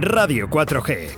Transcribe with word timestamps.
Radio 0.00 0.48
4G. 0.48 1.10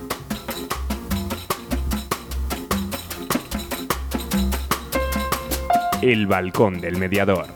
El 6.03 6.27
balcón 6.27 6.79
del 6.79 6.97
mediador. 6.97 7.47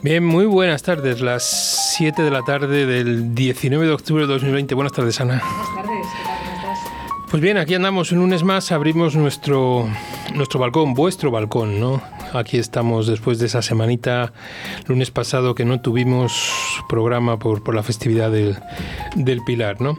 Bien, 0.00 0.24
muy 0.24 0.46
buenas 0.46 0.82
tardes. 0.82 1.20
Las 1.20 1.92
7 1.98 2.22
de 2.22 2.30
la 2.30 2.40
tarde 2.42 2.86
del 2.86 3.34
19 3.34 3.86
de 3.86 3.92
octubre 3.92 4.26
de 4.26 4.32
2020. 4.32 4.74
Buenas 4.74 4.92
tardes, 4.92 5.20
Ana. 5.20 5.42
Buenas 5.44 5.74
tardes, 5.74 6.06
¿qué 6.16 6.24
tal? 6.24 6.38
¿Cómo 6.38 6.54
estás? 6.54 6.78
Pues 7.30 7.42
bien, 7.42 7.58
aquí 7.58 7.74
andamos 7.74 8.10
un 8.12 8.20
lunes 8.20 8.42
más, 8.42 8.72
abrimos 8.72 9.16
nuestro, 9.16 9.86
nuestro 10.34 10.60
balcón, 10.60 10.94
vuestro 10.94 11.30
balcón, 11.30 11.80
¿no? 11.80 12.02
Aquí 12.32 12.58
estamos 12.58 13.06
después 13.06 13.38
de 13.38 13.46
esa 13.46 13.62
semanita, 13.62 14.32
lunes 14.86 15.10
pasado 15.10 15.54
que 15.54 15.64
no 15.64 15.80
tuvimos 15.80 16.32
programa 16.88 17.38
por, 17.38 17.62
por 17.62 17.74
la 17.74 17.82
festividad 17.82 18.30
del, 18.30 18.56
del 19.14 19.42
Pilar, 19.44 19.80
¿no? 19.80 19.96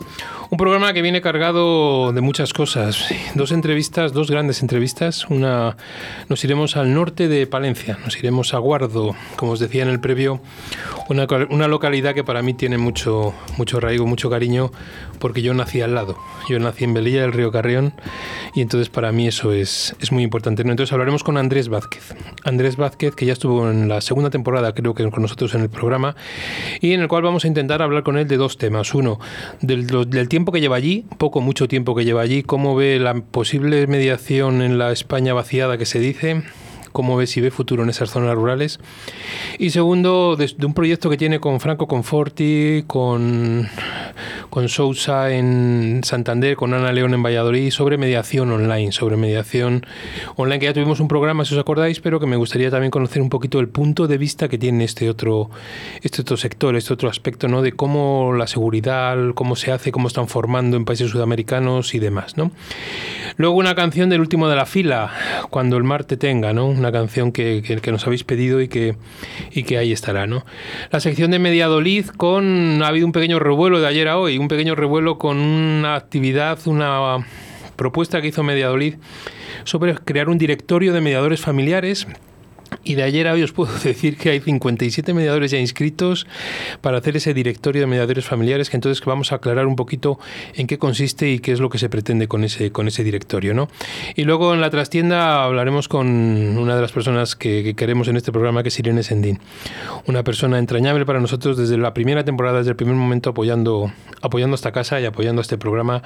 Un 0.49 0.57
programa 0.57 0.93
que 0.93 1.01
viene 1.01 1.19
cargado 1.19 2.13
de 2.13 2.21
muchas 2.21 2.53
cosas. 2.53 3.09
Dos 3.35 3.51
entrevistas, 3.51 4.13
dos 4.13 4.31
grandes 4.31 4.61
entrevistas. 4.61 5.25
Una, 5.29 5.75
nos 6.29 6.41
iremos 6.45 6.77
al 6.77 6.93
norte 6.93 7.27
de 7.27 7.45
Palencia, 7.47 7.97
nos 8.05 8.17
iremos 8.17 8.53
a 8.53 8.59
Guardo, 8.59 9.13
como 9.35 9.51
os 9.51 9.59
decía 9.59 9.83
en 9.83 9.89
el 9.89 9.99
previo, 9.99 10.39
una, 11.09 11.27
una 11.49 11.67
localidad 11.67 12.13
que 12.13 12.23
para 12.23 12.41
mí 12.43 12.53
tiene 12.53 12.77
mucho, 12.77 13.33
mucho 13.57 13.79
arraigo, 13.79 14.05
mucho 14.05 14.29
cariño, 14.29 14.71
porque 15.19 15.41
yo 15.41 15.53
nací 15.53 15.81
al 15.81 15.93
lado. 15.93 16.17
Yo 16.47 16.59
nací 16.59 16.85
en 16.85 16.93
Velilla 16.93 17.21
del 17.21 17.33
Río 17.33 17.51
Carrión 17.51 17.91
y 18.55 18.61
entonces 18.61 18.87
para 18.87 19.11
mí 19.11 19.27
eso 19.27 19.51
es, 19.51 19.97
es 19.99 20.13
muy 20.13 20.23
importante. 20.23 20.61
Entonces 20.61 20.93
hablaremos 20.93 21.25
con 21.25 21.37
Andrés 21.37 21.67
Vázquez. 21.67 22.15
Andrés 22.45 22.77
Vázquez, 22.77 23.15
que 23.15 23.25
ya 23.25 23.33
estuvo 23.33 23.69
en 23.69 23.89
la 23.89 23.99
segunda 23.99 24.29
temporada, 24.29 24.73
creo 24.73 24.93
que 24.93 25.09
con 25.09 25.23
nosotros 25.23 25.53
en 25.55 25.61
el 25.61 25.69
programa, 25.69 26.15
y 26.79 26.93
en 26.93 27.01
el 27.01 27.09
cual 27.09 27.23
vamos 27.23 27.43
a 27.43 27.49
intentar 27.49 27.81
hablar 27.81 28.03
con 28.03 28.17
él 28.17 28.29
de 28.29 28.37
dos 28.37 28.57
temas. 28.57 28.93
Uno, 28.93 29.19
del, 29.59 29.87
del 29.87 30.29
tiempo 30.29 30.36
que 30.45 30.61
lleva 30.61 30.75
allí, 30.75 31.05
poco, 31.17 31.41
mucho 31.41 31.67
tiempo 31.67 31.95
que 31.95 32.05
lleva 32.05 32.21
allí, 32.21 32.43
cómo 32.43 32.75
ve 32.75 32.99
la 32.99 33.15
posible 33.15 33.87
mediación 33.87 34.61
en 34.61 34.77
la 34.77 34.91
España 34.91 35.33
vaciada 35.33 35.77
que 35.77 35.85
se 35.85 35.99
dice, 35.99 36.43
cómo 36.97 37.15
ve 37.15 37.27
si 37.27 37.41
ve 37.41 37.51
futuro 37.51 37.83
en 37.83 37.89
esas 37.91 38.09
zonas 38.09 38.33
rurales. 38.33 38.79
Y 39.59 39.69
segundo, 39.69 40.35
de, 40.35 40.51
un 40.65 40.73
proyecto 40.73 41.11
que 41.11 41.17
tiene 41.17 41.39
con 41.39 41.59
Franco 41.59 41.87
Conforti, 41.87 42.85
con, 42.87 43.69
con 44.49 44.67
Sousa 44.67 45.31
en 45.31 46.01
Santander, 46.03 46.55
con 46.55 46.73
Ana 46.73 46.91
León 46.91 47.13
en 47.13 47.21
Valladolid, 47.21 47.69
sobre 47.69 47.99
mediación 47.99 48.51
online, 48.51 48.91
sobre 48.91 49.15
mediación 49.15 49.85
online, 50.37 50.57
que 50.57 50.65
ya 50.65 50.73
tuvimos 50.73 50.99
un 50.99 51.07
programa, 51.07 51.45
si 51.45 51.53
os 51.53 51.59
acordáis, 51.59 51.99
pero 51.99 52.19
que 52.19 52.25
me 52.25 52.35
gustaría 52.35 52.71
también 52.71 52.89
conocer 52.89 53.21
un 53.21 53.29
poquito 53.29 53.59
el 53.59 53.67
punto 53.67 54.07
de 54.07 54.17
vista 54.17 54.49
que 54.49 54.57
tiene 54.57 54.83
este 54.83 55.07
otro, 55.07 55.51
este 56.01 56.23
otro 56.23 56.35
sector, 56.35 56.75
este 56.75 56.95
otro 56.95 57.09
aspecto, 57.09 57.47
¿no? 57.47 57.61
De 57.61 57.73
cómo 57.73 58.33
la 58.33 58.47
seguridad, 58.47 59.17
cómo 59.35 59.55
se 59.55 59.71
hace, 59.71 59.91
cómo 59.91 60.07
están 60.07 60.27
formando 60.27 60.77
en 60.77 60.85
países 60.85 61.11
sudamericanos 61.11 61.93
y 61.93 61.99
demás, 61.99 62.37
¿no? 62.37 62.49
Luego 63.35 63.55
una 63.55 63.75
canción 63.75 64.09
del 64.09 64.21
último 64.21 64.49
de 64.49 64.55
la 64.55 64.65
fila, 64.65 65.11
Cuando 65.51 65.77
el 65.77 65.83
mar 65.83 66.05
te 66.05 66.17
tenga, 66.17 66.53
¿no? 66.53 66.65
Una 66.65 66.86
canción 66.91 67.31
que, 67.31 67.61
que, 67.65 67.77
que, 67.77 67.91
nos 67.91 68.05
habéis 68.05 68.23
pedido 68.23 68.61
y 68.61 68.67
que, 68.67 68.95
y 69.51 69.63
que 69.63 69.77
ahí 69.77 69.91
estará, 69.91 70.27
¿no? 70.27 70.45
La 70.91 70.99
sección 70.99 71.31
de 71.31 71.39
Mediadolid 71.39 72.07
con... 72.07 72.81
Ha 72.83 72.87
habido 72.87 73.05
un 73.05 73.11
pequeño 73.11 73.39
revuelo 73.39 73.79
de 73.79 73.87
ayer 73.87 74.07
a 74.07 74.17
hoy, 74.17 74.37
un 74.37 74.47
pequeño 74.47 74.75
revuelo 74.75 75.17
con 75.17 75.37
una 75.37 75.95
actividad, 75.95 76.59
una 76.65 77.25
propuesta 77.75 78.21
que 78.21 78.27
hizo 78.27 78.43
Mediadolid 78.43 78.95
sobre 79.63 79.95
crear 79.95 80.29
un 80.29 80.37
directorio 80.37 80.93
de 80.93 81.01
mediadores 81.01 81.41
familiares 81.41 82.07
y 82.87 82.95
de 82.95 83.03
ayer 83.03 83.27
a 83.27 83.33
hoy 83.33 83.43
os 83.43 83.51
puedo 83.51 83.71
decir 83.83 84.17
que 84.17 84.29
hay 84.29 84.39
57 84.39 85.13
mediadores 85.13 85.51
ya 85.51 85.59
inscritos 85.59 86.25
para 86.81 86.97
hacer 86.97 87.17
ese 87.17 87.33
directorio 87.33 87.81
de 87.81 87.87
mediadores 87.87 88.25
familiares, 88.25 88.69
que 88.69 88.77
entonces 88.77 89.03
vamos 89.05 89.31
a 89.31 89.35
aclarar 89.35 89.67
un 89.67 89.75
poquito 89.75 90.19
en 90.55 90.67
qué 90.67 90.77
consiste 90.77 91.29
y 91.29 91.39
qué 91.39 91.51
es 91.51 91.59
lo 91.59 91.69
que 91.69 91.77
se 91.77 91.89
pretende 91.89 92.27
con 92.27 92.43
ese, 92.43 92.71
con 92.71 92.87
ese 92.87 93.03
directorio. 93.03 93.53
¿no? 93.53 93.67
Y 94.15 94.23
luego 94.23 94.53
en 94.53 94.61
la 94.61 94.69
trastienda 94.69 95.43
hablaremos 95.43 95.87
con 95.87 96.07
una 96.07 96.75
de 96.75 96.81
las 96.81 96.91
personas 96.91 97.35
que, 97.35 97.63
que 97.63 97.75
queremos 97.75 98.07
en 98.07 98.17
este 98.17 98.31
programa, 98.31 98.63
que 98.63 98.69
es 98.69 98.79
Irene 98.79 99.03
Sendín. 99.03 99.39
Una 100.05 100.23
persona 100.23 100.57
entrañable 100.57 101.05
para 101.05 101.19
nosotros 101.19 101.57
desde 101.57 101.77
la 101.77 101.93
primera 101.93 102.23
temporada, 102.23 102.59
desde 102.59 102.71
el 102.71 102.77
primer 102.77 102.95
momento 102.95 103.31
apoyando, 103.31 103.91
apoyando 104.21 104.55
esta 104.55 104.71
casa 104.71 105.01
y 105.01 105.05
apoyando 105.05 105.41
este 105.41 105.57
programa. 105.57 106.03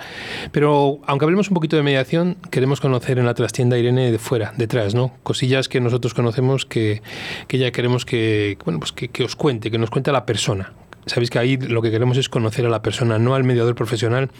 Pero 0.51 0.99
aunque 1.05 1.25
hablemos 1.25 1.49
un 1.49 1.53
poquito 1.53 1.75
de 1.75 1.83
mediación, 1.83 2.37
queremos 2.49 2.81
conocer 2.81 3.19
en 3.19 3.25
la 3.25 3.33
trastienda 3.33 3.77
Irene 3.77 4.11
de 4.11 4.17
fuera, 4.17 4.53
detrás, 4.57 4.95
¿no? 4.95 5.13
Cosillas 5.23 5.69
que 5.69 5.79
nosotros 5.79 6.13
conocemos 6.13 6.65
que, 6.71 7.03
que 7.47 7.59
ya 7.59 7.71
queremos 7.71 8.05
que, 8.05 8.57
bueno, 8.65 8.79
pues 8.79 8.91
que, 8.91 9.09
que 9.09 9.23
os 9.23 9.35
cuente, 9.35 9.69
que 9.69 9.77
nos 9.77 9.91
cuente 9.91 10.11
la 10.11 10.25
persona. 10.25 10.73
Sabéis 11.05 11.29
que 11.29 11.37
ahí 11.37 11.57
lo 11.57 11.81
que 11.81 11.91
queremos 11.91 12.17
es 12.17 12.29
conocer 12.29 12.65
a 12.65 12.69
la 12.69 12.81
persona, 12.81 13.19
no 13.19 13.35
al 13.35 13.43
mediador 13.43 13.75
profesional 13.75 14.31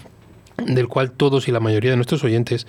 del 0.65 0.87
cual 0.87 1.11
todos 1.11 1.47
y 1.47 1.51
la 1.51 1.59
mayoría 1.59 1.91
de 1.91 1.97
nuestros 1.97 2.23
oyentes 2.23 2.67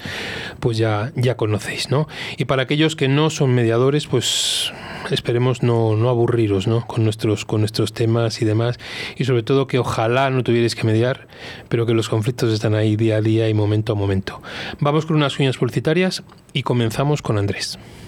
pues 0.61 0.79
ya, 0.79 1.13
ya 1.15 1.37
conocéis, 1.37 1.91
¿no? 1.91 2.09
Y 2.37 2.47
para 2.47 2.63
aquellos 2.63 2.97
que 2.97 3.09
no 3.09 3.31
son 3.31 3.55
mediadores, 3.55 4.07
pues 4.07 4.73
esperemos 5.11 5.63
no, 5.63 5.97
no 5.97 6.09
aburriros, 6.09 6.67
¿no? 6.67 6.87
Con 6.87 7.05
nuestros, 7.05 7.45
con 7.45 7.61
nuestros 7.61 7.93
temas 7.93 8.41
y 8.43 8.45
demás. 8.45 8.79
Y 9.17 9.25
sobre 9.25 9.43
todo 9.43 9.67
que 9.67 9.79
ojalá 9.79 10.31
no 10.31 10.43
tuvierais 10.43 10.75
que 10.75 10.85
mediar, 10.85 11.27
pero 11.69 11.87
que 11.87 11.95
los 11.95 12.09
conflictos 12.09 12.53
están 12.53 12.75
ahí 12.75 12.97
día 12.97 13.17
a 13.17 13.21
día 13.21 13.49
y 13.49 13.55
momento 13.55 13.93
a 13.93 13.97
momento. 13.97 14.43
Vamos 14.81 15.07
con 15.07 15.17
unas 15.17 15.39
uñas 15.39 15.57
publicitarias 15.57 16.23
y 16.53 16.63
comenzamos 16.63 17.23
con 17.23 17.39
Andrés. 17.39 17.79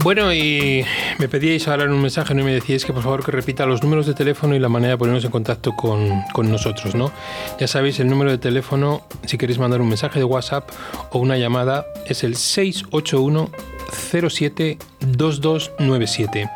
Bueno, 0.00 0.32
y 0.32 0.84
me 1.18 1.28
pedíais 1.28 1.66
ahora 1.66 1.84
en 1.84 1.90
un 1.90 2.00
mensaje 2.00 2.32
¿no? 2.32 2.42
y 2.42 2.44
me 2.44 2.52
decíais 2.52 2.84
que 2.84 2.92
por 2.92 3.02
favor 3.02 3.24
que 3.24 3.32
repita 3.32 3.66
los 3.66 3.82
números 3.82 4.06
de 4.06 4.14
teléfono 4.14 4.54
y 4.54 4.60
la 4.60 4.68
manera 4.68 4.92
de 4.92 4.98
ponernos 4.98 5.24
en 5.24 5.30
contacto 5.30 5.74
con, 5.74 6.22
con, 6.32 6.50
nosotros, 6.50 6.94
¿no? 6.94 7.10
Ya 7.58 7.66
sabéis, 7.66 7.98
el 7.98 8.08
número 8.08 8.30
de 8.30 8.38
teléfono, 8.38 9.02
si 9.26 9.36
queréis 9.36 9.58
mandar 9.58 9.80
un 9.80 9.88
mensaje 9.88 10.20
de 10.20 10.24
WhatsApp 10.24 10.70
o 11.10 11.18
una 11.18 11.36
llamada, 11.36 11.84
es 12.06 12.22
el 12.22 12.36
681 12.36 13.50
07 13.90 14.78
2297. 15.00 16.50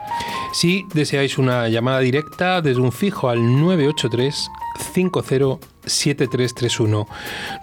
Si 0.53 0.85
deseáis 0.93 1.39
una 1.39 1.69
llamada 1.69 2.01
directa 2.01 2.61
desde 2.61 2.81
un 2.81 2.93
fijo 2.93 3.29
al 3.29 3.39
983 3.61 4.51
50 4.95 5.73
7331. 5.85 7.09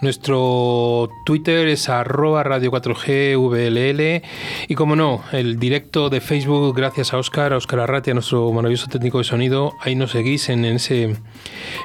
Nuestro 0.02 1.08
Twitter 1.24 1.68
es 1.68 1.88
arroba 1.88 2.42
radio 2.42 2.70
4G 2.70 3.36
VLL 3.38 4.22
y 4.68 4.74
como 4.74 4.96
no, 4.96 5.22
el 5.32 5.58
directo 5.58 6.10
de 6.10 6.20
Facebook 6.20 6.76
gracias 6.76 7.14
a 7.14 7.18
Oscar, 7.18 7.52
a 7.52 7.56
Oscar 7.56 7.80
Arratia, 7.80 8.14
nuestro 8.14 8.52
maravilloso 8.52 8.88
técnico 8.88 9.18
de 9.18 9.24
sonido, 9.24 9.72
ahí 9.80 9.94
nos 9.94 10.10
seguís 10.10 10.48
en 10.48 10.64
ese, 10.64 11.16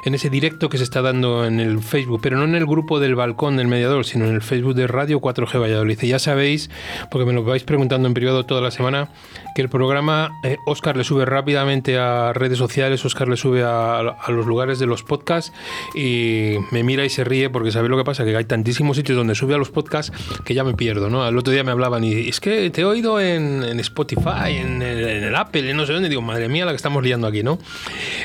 en 0.04 0.14
ese 0.14 0.28
directo 0.28 0.68
que 0.68 0.78
se 0.78 0.84
está 0.84 1.00
dando 1.02 1.46
en 1.46 1.60
el 1.60 1.80
Facebook, 1.80 2.20
pero 2.22 2.36
no 2.36 2.44
en 2.44 2.54
el 2.54 2.66
grupo 2.66 3.00
del 3.00 3.14
balcón 3.14 3.56
del 3.56 3.68
mediador, 3.68 4.04
sino 4.04 4.26
en 4.26 4.34
el 4.34 4.42
Facebook 4.42 4.74
de 4.74 4.86
Radio 4.86 5.20
4G 5.20 5.60
Valladolid. 5.60 5.98
Ya 6.00 6.18
sabéis, 6.18 6.70
porque 7.10 7.24
me 7.24 7.32
lo 7.32 7.44
vais 7.44 7.64
preguntando 7.64 7.75
en 7.82 8.14
privado 8.14 8.46
toda 8.46 8.60
la 8.60 8.70
semana, 8.70 9.10
que 9.54 9.62
el 9.62 9.68
programa 9.68 10.32
eh, 10.42 10.56
Oscar 10.66 10.96
le 10.96 11.04
sube 11.04 11.24
rápidamente 11.24 11.98
a 11.98 12.32
redes 12.32 12.58
sociales, 12.58 13.04
Oscar 13.04 13.28
le 13.28 13.36
sube 13.36 13.62
a, 13.62 14.16
los 14.28 14.46
lugares 14.46 14.78
de 14.78 14.86
los 14.86 15.02
podcasts 15.02 15.52
y 15.94 16.56
me 16.72 16.82
mira 16.82 17.04
y 17.04 17.10
se 17.10 17.24
ríe 17.24 17.50
porque 17.50 17.70
sabe 17.70 17.88
lo 17.88 17.96
que 17.96 18.04
pasa, 18.04 18.24
que 18.24 18.36
hay 18.36 18.44
tantísimos 18.44 18.96
sitios 18.96 19.16
donde 19.16 19.34
sube 19.34 19.54
a 19.54 19.58
los 19.58 19.70
podcasts 19.70 20.12
que 20.44 20.54
ya 20.54 20.64
me 20.64 20.74
pierdo, 20.74 21.10
¿no? 21.10 21.26
El 21.26 21.36
otro 21.36 21.52
día 21.52 21.64
me 21.64 21.70
hablaban 21.70 22.04
y 22.04 22.28
es 22.28 22.40
que 22.40 22.70
te 22.70 22.80
he 22.80 22.84
oído 22.84 23.20
en, 23.20 23.62
Spotify, 23.80 24.56
en, 24.56 24.82
el 24.82 25.34
Apple, 25.34 25.70
en 25.70 25.76
no 25.76 25.86
sé 25.86 25.92
dónde, 25.92 26.08
digo, 26.08 26.22
madre 26.22 26.48
mía, 26.48 26.64
la 26.64 26.72
que 26.72 26.76
estamos 26.76 27.02
liando 27.02 27.26
aquí, 27.26 27.42
¿no? 27.42 27.58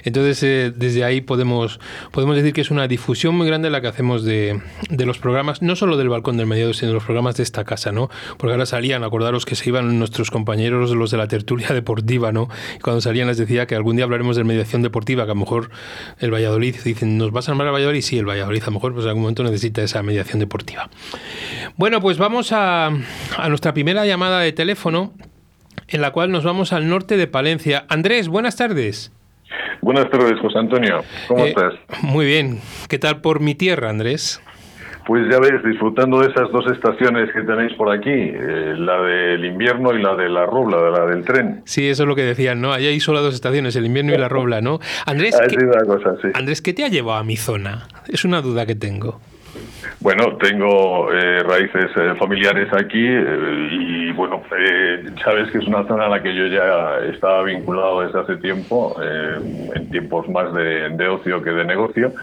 Entonces, 0.03 0.41
eh, 0.43 0.73
desde 0.75 1.03
ahí 1.03 1.21
podemos, 1.21 1.79
podemos 2.11 2.35
decir 2.35 2.53
que 2.53 2.61
es 2.61 2.71
una 2.71 2.87
difusión 2.87 3.35
muy 3.35 3.47
grande 3.47 3.69
la 3.69 3.81
que 3.81 3.87
hacemos 3.87 4.23
de, 4.23 4.61
de 4.89 5.05
los 5.05 5.19
programas, 5.19 5.61
no 5.61 5.75
solo 5.75 5.97
del 5.97 6.09
balcón 6.09 6.37
del 6.37 6.47
mediador, 6.47 6.75
sino 6.75 6.89
de 6.89 6.93
los 6.95 7.03
programas 7.03 7.35
de 7.35 7.43
esta 7.43 7.63
casa, 7.63 7.91
¿no? 7.91 8.09
Porque 8.37 8.53
ahora 8.53 8.65
salían, 8.65 9.03
acordaros 9.03 9.40
que 9.45 9.55
se 9.55 9.69
iban 9.69 9.99
nuestros 9.99 10.31
compañeros, 10.31 10.91
los 10.91 11.11
de 11.11 11.17
la 11.17 11.27
tertulia 11.27 11.67
deportiva, 11.73 12.31
¿no? 12.31 12.49
Cuando 12.81 13.01
salían 13.01 13.27
les 13.27 13.37
decía 13.37 13.65
que 13.67 13.75
algún 13.75 13.95
día 13.95 14.05
hablaremos 14.05 14.35
de 14.35 14.43
mediación 14.43 14.81
deportiva, 14.81 15.25
que 15.25 15.31
a 15.31 15.33
lo 15.35 15.39
mejor 15.39 15.69
el 16.19 16.33
Valladolid, 16.33 16.75
dicen, 16.83 17.17
nos 17.17 17.31
vas 17.31 17.47
a 17.47 17.51
armar 17.51 17.67
a 17.67 17.71
Valladolid 17.71 18.01
sí, 18.01 18.17
el 18.17 18.25
Valladolid 18.27 18.61
a 18.63 18.65
lo 18.67 18.71
mejor 18.73 18.93
pues 18.93 19.05
en 19.05 19.09
algún 19.09 19.23
momento 19.23 19.43
necesita 19.43 19.81
esa 19.81 20.03
mediación 20.03 20.39
deportiva. 20.39 20.89
Bueno, 21.77 22.01
pues 22.01 22.17
vamos 22.17 22.51
a, 22.51 22.87
a 22.87 23.49
nuestra 23.49 23.73
primera 23.73 24.05
llamada 24.05 24.39
de 24.39 24.51
teléfono 24.51 25.13
en 25.87 26.01
la 26.01 26.11
cual 26.11 26.31
nos 26.31 26.43
vamos 26.43 26.73
al 26.73 26.87
norte 26.87 27.17
de 27.17 27.27
Palencia. 27.27 27.85
Andrés, 27.89 28.27
buenas 28.27 28.55
tardes. 28.55 29.11
Buenas 29.81 30.09
tardes, 30.09 30.39
José 30.39 30.59
Antonio. 30.59 31.03
¿Cómo 31.27 31.43
Eh, 31.45 31.49
estás? 31.49 31.73
Muy 32.01 32.25
bien. 32.25 32.61
¿Qué 32.87 32.99
tal 32.99 33.19
por 33.21 33.39
mi 33.41 33.55
tierra, 33.55 33.89
Andrés? 33.89 34.41
Pues 35.05 35.27
ya 35.31 35.39
ves, 35.39 35.63
disfrutando 35.63 36.19
de 36.19 36.29
esas 36.29 36.51
dos 36.51 36.65
estaciones 36.71 37.31
que 37.33 37.41
tenéis 37.41 37.73
por 37.73 37.91
aquí, 37.91 38.09
eh, 38.09 38.75
la 38.77 39.01
del 39.01 39.43
invierno 39.45 39.93
y 39.93 40.01
la 40.01 40.15
de 40.15 40.29
la 40.29 40.45
rubla, 40.45 40.81
de 40.81 40.91
la 40.91 41.05
del 41.05 41.23
tren. 41.23 41.61
Sí, 41.65 41.87
eso 41.89 42.03
es 42.03 42.09
lo 42.09 42.15
que 42.15 42.23
decían, 42.23 42.61
¿no? 42.61 42.71
Allá 42.71 42.89
hay 42.89 42.99
solo 42.99 43.21
dos 43.21 43.33
estaciones, 43.33 43.75
el 43.75 43.85
invierno 43.85 44.13
y 44.13 44.17
la 44.17 44.29
robla, 44.29 44.61
¿no? 44.61 44.79
Andrés, 45.05 45.37
¿qué, 45.49 45.57
una 45.65 45.85
cosa, 45.85 46.15
sí. 46.21 46.29
Andrés, 46.33 46.61
¿qué 46.61 46.73
te 46.73 46.85
ha 46.85 46.87
llevado 46.87 47.19
a 47.19 47.23
mi 47.23 47.37
zona? 47.37 47.87
Es 48.07 48.25
una 48.25 48.41
duda 48.41 48.65
que 48.65 48.75
tengo. 48.75 49.19
Bueno, 50.01 50.35
tengo 50.37 51.13
eh, 51.13 51.43
raíces 51.43 51.91
eh, 51.95 52.15
familiares 52.17 52.69
aquí 52.73 53.05
eh, 53.05 53.69
y 53.71 54.11
bueno, 54.13 54.41
eh, 54.57 55.05
sabes 55.23 55.51
que 55.51 55.59
es 55.59 55.67
una 55.67 55.87
zona 55.87 56.07
a 56.07 56.09
la 56.09 56.23
que 56.23 56.33
yo 56.33 56.47
ya 56.47 56.97
estaba 57.13 57.43
vinculado 57.43 58.01
desde 58.01 58.19
hace 58.19 58.37
tiempo, 58.37 58.95
en 58.99 59.91
tiempos 59.91 60.27
más 60.27 60.51
de, 60.55 60.89
de 60.89 61.07
ocio 61.07 61.43
que 61.43 61.51
de 61.51 61.65
negocio, 61.65 62.13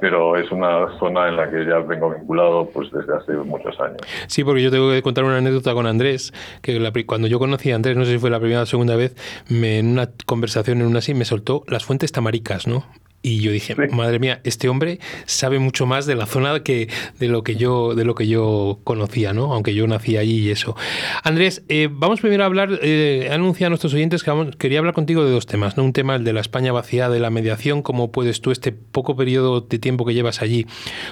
pero 0.00 0.36
es 0.36 0.50
una 0.52 0.98
zona 0.98 1.28
en 1.28 1.36
la 1.36 1.50
que 1.50 1.64
ya 1.64 1.78
vengo 1.78 2.10
vinculado 2.10 2.68
pues 2.70 2.90
desde 2.92 3.16
hace 3.16 3.32
muchos 3.32 3.80
años. 3.80 4.00
Sí, 4.26 4.44
porque 4.44 4.62
yo 4.62 4.70
tengo 4.70 4.90
que 4.90 5.00
contar 5.00 5.24
una 5.24 5.38
anécdota 5.38 5.72
con 5.72 5.86
Andrés, 5.86 6.34
que 6.60 6.78
la 6.78 6.92
cuando 7.06 7.26
yo 7.26 7.38
conocí 7.38 7.72
a 7.72 7.76
Andrés, 7.76 7.96
no 7.96 8.04
sé 8.04 8.12
si 8.12 8.18
fue 8.18 8.28
la 8.28 8.38
primera 8.38 8.62
o 8.62 8.66
segunda 8.66 8.96
vez, 8.96 9.16
me, 9.48 9.78
en 9.78 9.86
una 9.86 10.10
conversación 10.26 10.82
en 10.82 10.86
una 10.88 10.98
así 10.98 11.14
me 11.14 11.24
soltó 11.24 11.64
las 11.68 11.86
fuentes 11.86 12.12
tamaricas, 12.12 12.66
¿no? 12.66 12.84
Y 13.26 13.40
yo 13.40 13.52
dije, 13.52 13.74
madre 13.90 14.18
mía, 14.18 14.42
este 14.44 14.68
hombre 14.68 15.00
sabe 15.24 15.58
mucho 15.58 15.86
más 15.86 16.04
de 16.04 16.14
la 16.14 16.26
zona 16.26 16.62
que 16.62 16.90
de 17.18 17.28
lo 17.28 17.42
que 17.42 17.56
yo 17.56 17.94
de 17.94 18.04
lo 18.04 18.14
que 18.14 18.28
yo 18.28 18.80
conocía, 18.84 19.32
¿no? 19.32 19.54
Aunque 19.54 19.72
yo 19.74 19.86
nací 19.86 20.18
allí 20.18 20.40
y 20.40 20.50
eso. 20.50 20.76
Andrés, 21.22 21.62
eh, 21.70 21.88
vamos 21.90 22.20
primero 22.20 22.42
a 22.42 22.46
hablar, 22.46 22.78
eh, 22.82 23.28
he 23.30 23.32
anunciado 23.32 23.68
a 23.68 23.70
nuestros 23.70 23.94
oyentes 23.94 24.22
que 24.22 24.30
vamos- 24.30 24.56
quería 24.56 24.78
hablar 24.78 24.92
contigo 24.92 25.24
de 25.24 25.30
dos 25.30 25.46
temas, 25.46 25.78
¿no? 25.78 25.84
Un 25.84 25.94
tema 25.94 26.16
el 26.16 26.24
de 26.24 26.34
la 26.34 26.42
España 26.42 26.70
vaciada, 26.70 27.14
de 27.14 27.18
la 27.20 27.30
mediación, 27.30 27.80
cómo 27.80 28.12
puedes 28.12 28.42
tú 28.42 28.50
este 28.50 28.72
poco 28.72 29.16
periodo 29.16 29.62
de 29.62 29.78
tiempo 29.78 30.04
que 30.04 30.12
llevas 30.12 30.42
allí, 30.42 30.66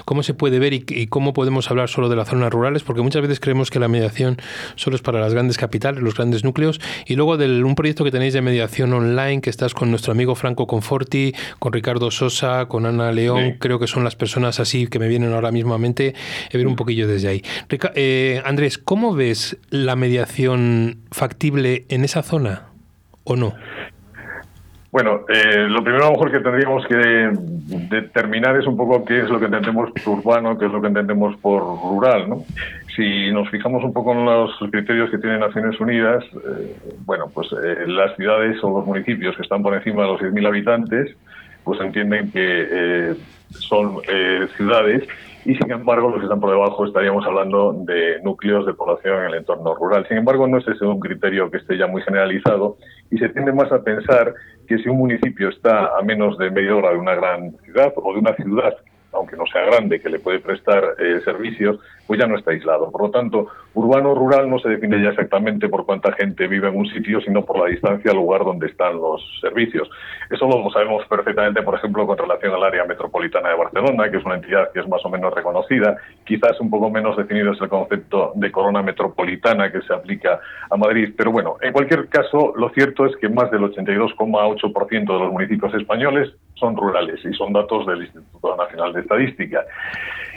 cómo 0.05 0.21
se 0.21 0.35
puede 0.35 0.59
ver 0.59 0.73
y, 0.73 0.85
y 0.87 1.07
cómo 1.07 1.33
podemos 1.33 1.71
hablar 1.71 1.89
solo 1.89 2.09
de 2.09 2.15
las 2.15 2.29
zonas 2.29 2.51
rurales, 2.53 2.83
porque 2.83 3.01
muchas 3.01 3.23
veces 3.23 3.39
creemos 3.39 3.71
que 3.71 3.79
la 3.79 3.87
mediación 3.87 4.37
solo 4.75 4.95
es 4.95 5.01
para 5.01 5.19
las 5.19 5.33
grandes 5.33 5.57
capitales, 5.57 6.03
los 6.03 6.13
grandes 6.13 6.43
núcleos, 6.43 6.79
y 7.07 7.15
luego 7.15 7.37
de 7.37 7.63
un 7.63 7.73
proyecto 7.73 8.03
que 8.03 8.11
tenéis 8.11 8.33
de 8.35 8.41
mediación 8.43 8.93
online, 8.93 9.41
que 9.41 9.49
estás 9.49 9.73
con 9.73 9.89
nuestro 9.89 10.11
amigo 10.11 10.35
Franco 10.35 10.67
Conforti, 10.67 11.33
con 11.57 11.73
Ricardo 11.73 12.02
Sosa, 12.11 12.67
con 12.67 12.85
Ana 12.85 13.11
León, 13.11 13.43
Sí. 13.43 13.55
creo 13.59 13.79
que 13.79 13.87
son 13.87 14.03
las 14.03 14.15
personas 14.15 14.59
así 14.59 14.87
que 14.87 14.99
me 14.99 15.07
vienen 15.07 15.33
ahora 15.33 15.51
mismo 15.51 15.73
a 15.73 15.77
mente, 15.77 16.13
he 16.51 16.57
ver 16.57 16.67
un 16.67 16.75
poquillo 16.75 17.07
desde 17.07 17.27
ahí. 17.29 17.41
Rica- 17.69 17.91
eh, 17.95 18.41
Andrés, 18.45 18.77
¿cómo 18.77 19.13
ves 19.15 19.57
la 19.69 19.95
mediación 19.95 20.97
factible 21.11 21.85
en 21.89 22.03
esa 22.03 22.23
zona 22.23 22.63
o 23.23 23.35
no? 23.35 23.53
Bueno, 24.91 25.21
eh, 25.27 25.65
lo 25.69 25.83
primero 25.83 26.03
a 26.03 26.07
lo 26.09 26.11
mejor 26.13 26.31
que 26.31 26.39
tendríamos 26.39 26.85
que 26.85 27.31
determinar 27.89 28.55
es 28.59 28.67
un 28.67 28.77
poco 28.77 29.03
qué 29.03 29.21
es 29.21 29.29
lo 29.29 29.39
que 29.39 29.45
entendemos 29.45 29.89
por 30.05 30.19
urbano, 30.19 30.55
qué 30.59 30.67
es 30.67 30.71
lo 30.71 30.79
que 30.81 30.87
entendemos 30.87 31.35
por 31.37 31.63
rural, 31.63 32.29
¿no? 32.29 32.43
Si 32.95 33.31
nos 33.31 33.49
fijamos 33.49 33.83
un 33.83 33.91
poco 33.91 34.11
en 34.11 34.23
los 34.23 34.51
criterios 34.71 35.09
que 35.09 35.17
tienen 35.17 35.39
Naciones 35.39 35.79
Unidas, 35.79 36.23
eh, 36.35 36.75
bueno, 37.07 37.25
pues 37.33 37.47
eh, 37.53 37.87
las 37.87 38.15
ciudades 38.17 38.57
o 38.63 38.69
los 38.69 38.85
municipios 38.85 39.35
que 39.35 39.41
están 39.41 39.63
por 39.63 39.73
encima 39.73 40.03
de 40.03 40.09
los 40.09 40.21
6.000 40.21 40.45
habitantes, 40.45 41.15
pues 41.63 41.79
entienden 41.81 42.31
que 42.31 42.67
eh, 42.71 43.15
son 43.49 43.97
eh, 44.07 44.47
ciudades 44.55 45.03
y 45.45 45.55
sin 45.55 45.71
embargo 45.71 46.09
los 46.09 46.19
que 46.19 46.25
están 46.25 46.39
por 46.39 46.51
debajo 46.51 46.85
estaríamos 46.85 47.25
hablando 47.25 47.73
de 47.85 48.21
núcleos 48.23 48.65
de 48.65 48.73
población 48.73 49.19
en 49.19 49.25
el 49.27 49.35
entorno 49.35 49.75
rural. 49.75 50.05
Sin 50.07 50.17
embargo, 50.17 50.47
no 50.47 50.57
es 50.57 50.67
ese 50.67 50.85
un 50.85 50.99
criterio 50.99 51.51
que 51.51 51.57
esté 51.57 51.77
ya 51.77 51.87
muy 51.87 52.01
generalizado 52.01 52.77
y 53.11 53.17
se 53.17 53.29
tiende 53.29 53.51
más 53.51 53.71
a 53.71 53.83
pensar 53.83 54.33
que 54.67 54.77
si 54.77 54.89
un 54.89 54.97
municipio 54.97 55.49
está 55.49 55.97
a 55.97 56.01
menos 56.01 56.37
de 56.37 56.49
media 56.49 56.75
hora 56.75 56.91
de 56.91 56.97
una 56.97 57.15
gran 57.15 57.57
ciudad 57.63 57.93
o 57.97 58.13
de 58.13 58.19
una 58.19 58.33
ciudad, 58.35 58.73
aunque 59.11 59.35
no 59.35 59.45
sea 59.45 59.65
grande, 59.65 59.99
que 59.99 60.09
le 60.09 60.19
puede 60.19 60.39
prestar 60.39 60.95
eh, 60.97 61.19
servicios, 61.25 61.79
pues 62.07 62.19
ya 62.19 62.27
no 62.27 62.37
está 62.37 62.51
aislado. 62.51 62.91
Por 62.91 63.03
lo 63.03 63.11
tanto, 63.11 63.47
urbano-rural 63.73 64.49
no 64.49 64.59
se 64.59 64.69
define 64.69 65.01
ya 65.01 65.09
exactamente 65.09 65.69
por 65.69 65.85
cuánta 65.85 66.11
gente 66.13 66.47
vive 66.47 66.67
en 66.67 66.77
un 66.77 66.85
sitio, 66.87 67.21
sino 67.21 67.43
por 67.43 67.59
la 67.59 67.67
distancia 67.67 68.11
al 68.11 68.17
lugar 68.17 68.43
donde 68.43 68.67
están 68.67 68.97
los 68.97 69.21
servicios. 69.41 69.89
Eso 70.29 70.47
lo 70.47 70.69
sabemos 70.71 71.05
perfectamente, 71.07 71.61
por 71.61 71.75
ejemplo, 71.75 72.05
con 72.05 72.17
relación 72.17 72.53
al 72.53 72.63
área 72.63 72.85
metropolitana 72.85 73.49
de 73.49 73.55
Barcelona, 73.55 74.09
que 74.09 74.17
es 74.17 74.25
una 74.25 74.35
entidad 74.35 74.71
que 74.73 74.81
es 74.81 74.87
más 74.87 75.03
o 75.05 75.09
menos 75.09 75.33
reconocida. 75.33 75.97
Quizás 76.25 76.59
un 76.59 76.69
poco 76.69 76.89
menos 76.89 77.15
definido 77.17 77.53
es 77.53 77.61
el 77.61 77.69
concepto 77.69 78.33
de 78.35 78.51
corona 78.51 78.81
metropolitana 78.81 79.71
que 79.71 79.81
se 79.81 79.93
aplica 79.93 80.39
a 80.69 80.77
Madrid. 80.77 81.13
Pero 81.15 81.31
bueno, 81.31 81.57
en 81.61 81.71
cualquier 81.71 82.09
caso, 82.09 82.53
lo 82.55 82.69
cierto 82.69 83.05
es 83.05 83.15
que 83.17 83.29
más 83.29 83.49
del 83.51 83.61
82,8% 83.61 84.91
de 84.91 85.19
los 85.19 85.31
municipios 85.31 85.73
españoles 85.73 86.33
son 86.55 86.75
rurales 86.77 87.19
y 87.25 87.33
son 87.33 87.53
datos 87.53 87.85
del 87.85 88.03
Instituto 88.03 88.55
Nacional 88.55 88.93
de 88.93 89.01
Estadística. 89.01 89.65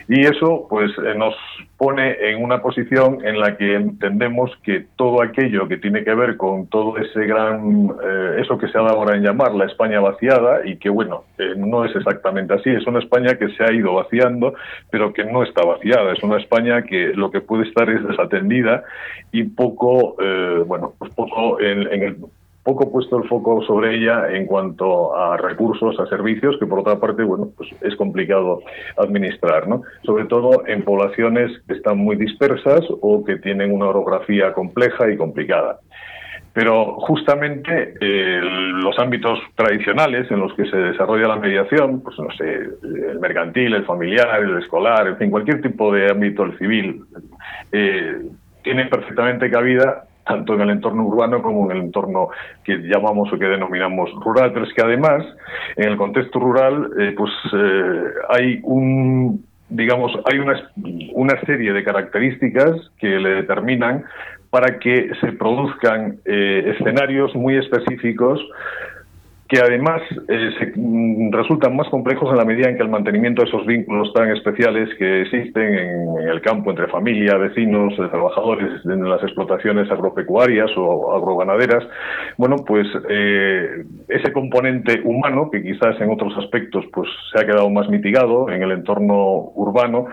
Y 0.09 0.21
eso 0.21 0.67
pues 0.71 0.93
eh, 0.99 1.15
nos 1.17 1.35
pone 1.77 2.31
en 2.31 2.43
una 2.43 2.63
posición 2.63 3.27
en 3.27 3.41
la 3.41 3.57
que 3.57 3.75
entendemos 3.75 4.51
que 4.63 4.87
todo 4.97 5.21
aquello 5.21 5.67
que 5.67 5.79
tiene 5.79 6.05
que 6.05 6.15
ver 6.15 6.37
con 6.37 6.69
todo 6.69 6.97
ese 6.97 7.27
gran, 7.27 7.91
eh, 8.03 8.37
eso 8.41 8.57
que 8.57 8.69
se 8.69 8.79
ha 8.79 8.83
dado 8.83 8.99
ahora 8.99 9.17
en 9.17 9.23
llamar 9.23 9.55
la 9.55 9.67
España 9.67 9.99
vaciada 10.01 10.65
y 10.65 10.77
que 10.77 10.89
bueno, 10.89 11.25
eh, 11.39 11.55
no 11.57 11.85
es 11.85 11.95
exactamente 11.97 12.55
así, 12.55 12.71
es 12.71 12.87
una 12.87 13.01
España 13.01 13.37
que 13.37 13.49
se 13.51 13.65
ha 13.65 13.73
ido 13.73 13.95
vaciando, 13.95 14.55
pero 14.91 15.13
que 15.13 15.25
no 15.25 15.43
está 15.43 15.65
vaciada, 15.65 16.13
es 16.13 16.23
una 16.23 16.39
España 16.39 16.83
que 16.83 17.09
lo 17.15 17.31
que 17.33 17.41
puede 17.41 17.65
estar 17.65 17.91
es 17.91 18.07
desatendida 18.07 18.85
y 19.33 19.43
poco, 19.43 20.17
eh, 20.21 20.63
bueno, 20.67 20.95
pues 20.99 21.13
poco 21.15 21.61
en, 21.61 21.93
en 21.93 22.03
el 22.03 22.17
poco 22.67 22.91
puesto 22.91 23.17
el 23.17 23.29
foco 23.29 23.63
sobre 23.63 23.95
ella 23.97 24.29
en 24.29 24.45
cuanto 24.45 25.17
a 25.17 25.37
recursos, 25.37 25.99
a 26.01 26.07
servicios, 26.07 26.57
que 26.59 26.67
por 26.67 26.81
otra 26.81 26.99
parte, 26.99 27.23
bueno, 27.23 27.49
pues 27.57 27.71
es 27.81 27.95
complicado 27.95 28.61
administrar, 28.99 29.69
¿no? 29.69 29.83
Sobre 30.03 30.25
todo 30.25 30.67
en 30.67 30.83
poblaciones 30.83 31.53
que 31.69 31.75
están 31.75 31.99
muy 31.99 32.17
dispersas 32.17 32.81
o 33.01 33.25
que 33.25 33.37
tienen 33.37 33.73
una 33.73 33.87
orografía 33.87 34.53
compleja 34.53 35.09
y 35.09 35.17
complicada. 35.17 35.79
Pero 36.53 36.97
justamente 37.01 37.95
eh, 38.01 38.41
los 38.43 38.99
ámbitos 38.99 39.39
tradicionales 39.55 40.29
en 40.33 40.41
los 40.41 40.53
que 40.55 40.65
se 40.65 40.77
desarrolla 40.77 41.29
la 41.29 41.37
mediación, 41.37 42.03
pues 42.03 42.19
no 42.19 42.31
sé, 42.33 42.69
el 42.83 43.21
mercantil, 43.21 43.75
el 43.75 43.85
familiar, 43.85 44.43
el 44.43 44.59
escolar, 44.59 45.07
en 45.07 45.19
fin, 45.19 45.31
cualquier 45.31 45.63
tipo 45.63 45.93
de 45.93 46.11
ámbito, 46.11 46.43
el 46.43 46.59
civil, 46.59 47.05
eh, 47.71 48.23
tienen 48.65 48.89
perfectamente 48.89 49.49
cabida 49.51 50.07
tanto 50.27 50.55
en 50.55 50.63
el 50.63 50.71
entorno 50.71 51.05
urbano 51.05 51.43
como 51.43 51.71
en 51.71 51.77
el 51.77 51.85
entorno 51.85 52.29
que 52.65 52.77
llamamos 52.79 53.33
o 53.33 53.39
que 53.39 53.47
denominamos 53.47 54.11
rural, 54.25 54.53
pero 54.53 54.67
es 54.67 54.75
que 54.75 54.83
además 54.83 55.25
en 55.77 55.89
el 55.89 55.97
contexto 55.97 56.39
rural 56.39 56.91
eh, 56.99 57.15
pues 57.17 57.31
eh, 57.53 58.03
hay 58.29 58.61
un 58.65 59.45
digamos 59.69 60.13
hay 60.31 60.39
una, 60.39 60.71
una 61.15 61.41
serie 61.43 61.73
de 61.73 61.83
características 61.83 62.91
que 62.99 63.09
le 63.19 63.31
determinan 63.31 64.05
para 64.51 64.79
que 64.79 65.11
se 65.21 65.33
produzcan 65.33 66.19
eh, 66.25 66.75
escenarios 66.77 67.35
muy 67.35 67.57
específicos 67.57 68.41
que 69.49 69.61
además 69.61 70.03
eh, 70.29 70.73
mm, 70.75 71.31
resultan 71.33 71.77
más 71.77 71.89
complejos 71.89 72.31
en 72.31 72.37
la 72.37 72.45
medida 72.45 72.69
en 72.69 72.77
que 72.77 72.83
el 72.83 72.89
mantenimiento 72.89 73.43
de 73.43 73.49
esos 73.49 73.65
vínculos 73.65 74.13
tan 74.13 74.31
especiales 74.31 74.89
que 74.99 75.23
existen 75.23 75.75
en, 75.75 76.29
el 76.29 76.41
campo 76.41 76.71
entre 76.71 76.89
familia, 76.89 77.37
vecinos, 77.37 77.93
eh, 77.93 78.09
trabajadores 78.11 78.85
en 78.85 79.09
las 79.09 79.23
explotaciones 79.23 79.91
agropecuarias 79.91 80.71
o 80.77 81.15
agroganaderas, 81.15 81.85
bueno, 82.37 82.57
pues 82.67 82.87
eh, 83.09 83.85
ese 84.09 84.33
componente 84.33 85.01
humano 85.05 85.49
que 85.51 85.63
quizás 85.63 86.01
en 86.01 86.11
otros 86.11 86.37
aspectos 86.39 86.85
pues 86.93 87.09
se 87.33 87.41
ha 87.41 87.47
quedado 87.47 87.71
más 87.71 87.89
mitigado 87.89 88.51
en 88.51 88.63
el 88.63 88.73
entorno 88.73 89.53
urbano, 89.55 90.07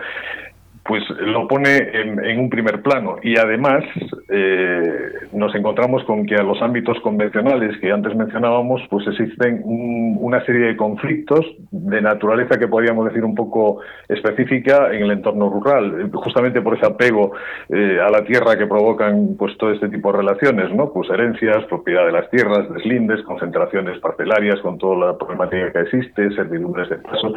pues 0.84 1.02
lo 1.18 1.48
pone 1.48 1.78
en, 1.94 2.38
un 2.38 2.50
primer 2.50 2.82
plano. 2.82 3.16
Y 3.22 3.38
además 3.38 3.84
eh, 4.28 5.12
nos 5.32 5.54
encontramos 5.54 6.04
con 6.04 6.26
que 6.26 6.34
a 6.34 6.42
los 6.42 6.60
ámbitos 6.60 7.00
convencionales 7.00 7.78
que 7.80 7.90
antes 7.90 8.14
mencionábamos 8.14 8.82
pues 8.90 9.06
existen 9.06 9.62
una 9.64 10.44
serie 10.44 10.66
de 10.66 10.76
conflictos 10.76 11.46
de 11.70 12.02
naturaleza 12.02 12.58
que 12.58 12.68
podríamos 12.68 13.06
decir 13.06 13.24
un 13.24 13.34
poco 13.34 13.80
específica 14.08 14.92
en 14.92 15.04
el 15.04 15.10
entorno 15.12 15.48
rural 15.48 16.10
justamente 16.12 16.60
por 16.60 16.76
ese 16.76 16.86
apego 16.86 17.32
eh, 17.70 17.98
a 18.00 18.10
la 18.10 18.22
tierra 18.24 18.56
que 18.56 18.66
provocan 18.66 19.36
pues 19.38 19.56
todo 19.58 19.72
este 19.72 19.88
tipo 19.88 20.12
de 20.12 20.18
relaciones 20.18 20.74
no 20.74 20.92
pues 20.92 21.08
herencias 21.10 21.64
propiedad 21.64 22.06
de 22.06 22.12
las 22.12 22.28
tierras 22.30 22.72
deslindes 22.72 23.22
concentraciones 23.22 23.98
parcelarias 24.00 24.60
con 24.60 24.78
toda 24.78 25.06
la 25.06 25.18
problemática 25.18 25.72
que 25.72 25.80
existe 25.80 26.30
servidumbres 26.34 26.88
de 26.90 26.96
paso 26.96 27.34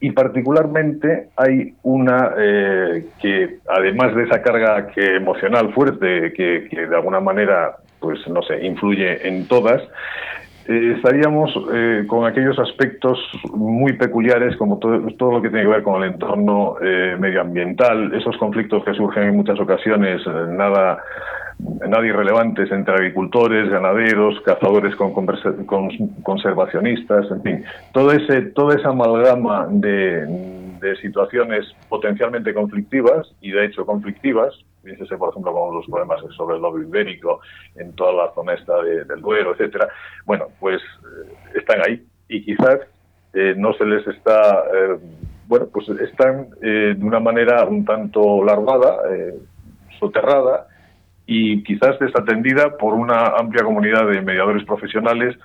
y 0.00 0.12
particularmente 0.12 1.28
hay 1.36 1.74
una 1.82 2.34
eh, 2.38 3.06
que 3.20 3.58
además 3.68 4.14
de 4.14 4.24
esa 4.24 4.42
carga 4.42 4.88
que 4.88 5.16
emocional 5.16 5.72
fuerte 5.72 6.32
que, 6.32 6.68
de 6.70 6.94
alguna 6.94 7.20
manera 7.20 7.76
pues 7.98 8.20
no 8.28 8.42
sé 8.42 8.64
influye 8.64 9.26
en 9.26 9.48
todas 9.48 9.82
eh, 10.68 10.94
estaríamos 10.96 11.50
eh, 11.72 12.04
con 12.06 12.26
aquellos 12.26 12.58
aspectos 12.58 13.18
muy 13.54 13.94
peculiares 13.94 14.56
como 14.56 14.78
todo, 14.78 15.00
todo, 15.16 15.32
lo 15.32 15.42
que 15.42 15.48
tiene 15.48 15.64
que 15.64 15.70
ver 15.70 15.82
con 15.82 16.02
el 16.02 16.12
entorno 16.12 16.76
medioambiental 17.18 18.14
esos 18.14 18.36
conflictos 18.36 18.84
que 18.84 18.94
surgen 18.94 19.24
en 19.24 19.36
muchas 19.36 19.58
ocasiones 19.58 20.26
nada 20.26 20.98
nada 21.88 22.06
irrelevantes 22.06 22.70
entre 22.70 22.94
agricultores, 22.94 23.68
ganaderos, 23.68 24.40
cazadores 24.42 24.94
con, 24.94 25.12
conservacionistas, 26.22 27.30
en 27.30 27.42
fin, 27.42 27.64
todo 27.92 28.12
ese, 28.12 28.42
toda 28.42 28.76
esa 28.76 28.90
amalgama 28.90 29.66
de, 29.68 30.24
de 30.80 30.96
situaciones 30.96 31.66
potencialmente 31.88 32.54
conflictivas 32.54 33.26
y 33.40 33.50
de 33.50 33.66
hecho 33.66 33.84
conflictivas, 33.84 34.54
fíjese 34.88 35.16
por 35.16 35.30
ejemplo 35.30 35.52
con 35.52 35.74
los 35.74 35.86
problemas 35.86 36.20
sobre 36.36 36.56
el 36.56 36.62
lobby 36.62 36.82
ibérico 36.82 37.40
en 37.76 37.92
toda 37.94 38.12
la 38.12 38.32
zona 38.34 38.54
esta 38.54 38.82
del 38.82 39.20
Duero, 39.20 39.52
etcétera, 39.52 39.88
bueno, 40.24 40.46
pues 40.58 40.80
eh, 40.82 41.32
están 41.54 41.80
ahí. 41.86 42.02
Y 42.28 42.44
quizás 42.44 42.80
eh, 43.34 43.54
no 43.56 43.72
se 43.74 43.84
les 43.84 44.06
está, 44.06 44.64
eh, 44.74 44.98
bueno, 45.46 45.66
pues 45.72 45.88
están 45.88 46.50
de 46.60 46.96
una 47.00 47.20
manera 47.20 47.64
un 47.64 47.84
tanto 47.84 48.44
larvada, 48.44 48.98
soterrada, 49.98 50.66
y 51.26 51.62
quizás 51.62 51.98
desatendida 51.98 52.76
por 52.76 52.94
una 52.94 53.34
amplia 53.38 53.64
comunidad 53.64 54.06
de 54.08 54.22
mediadores 54.22 54.64
profesionales 54.64 55.36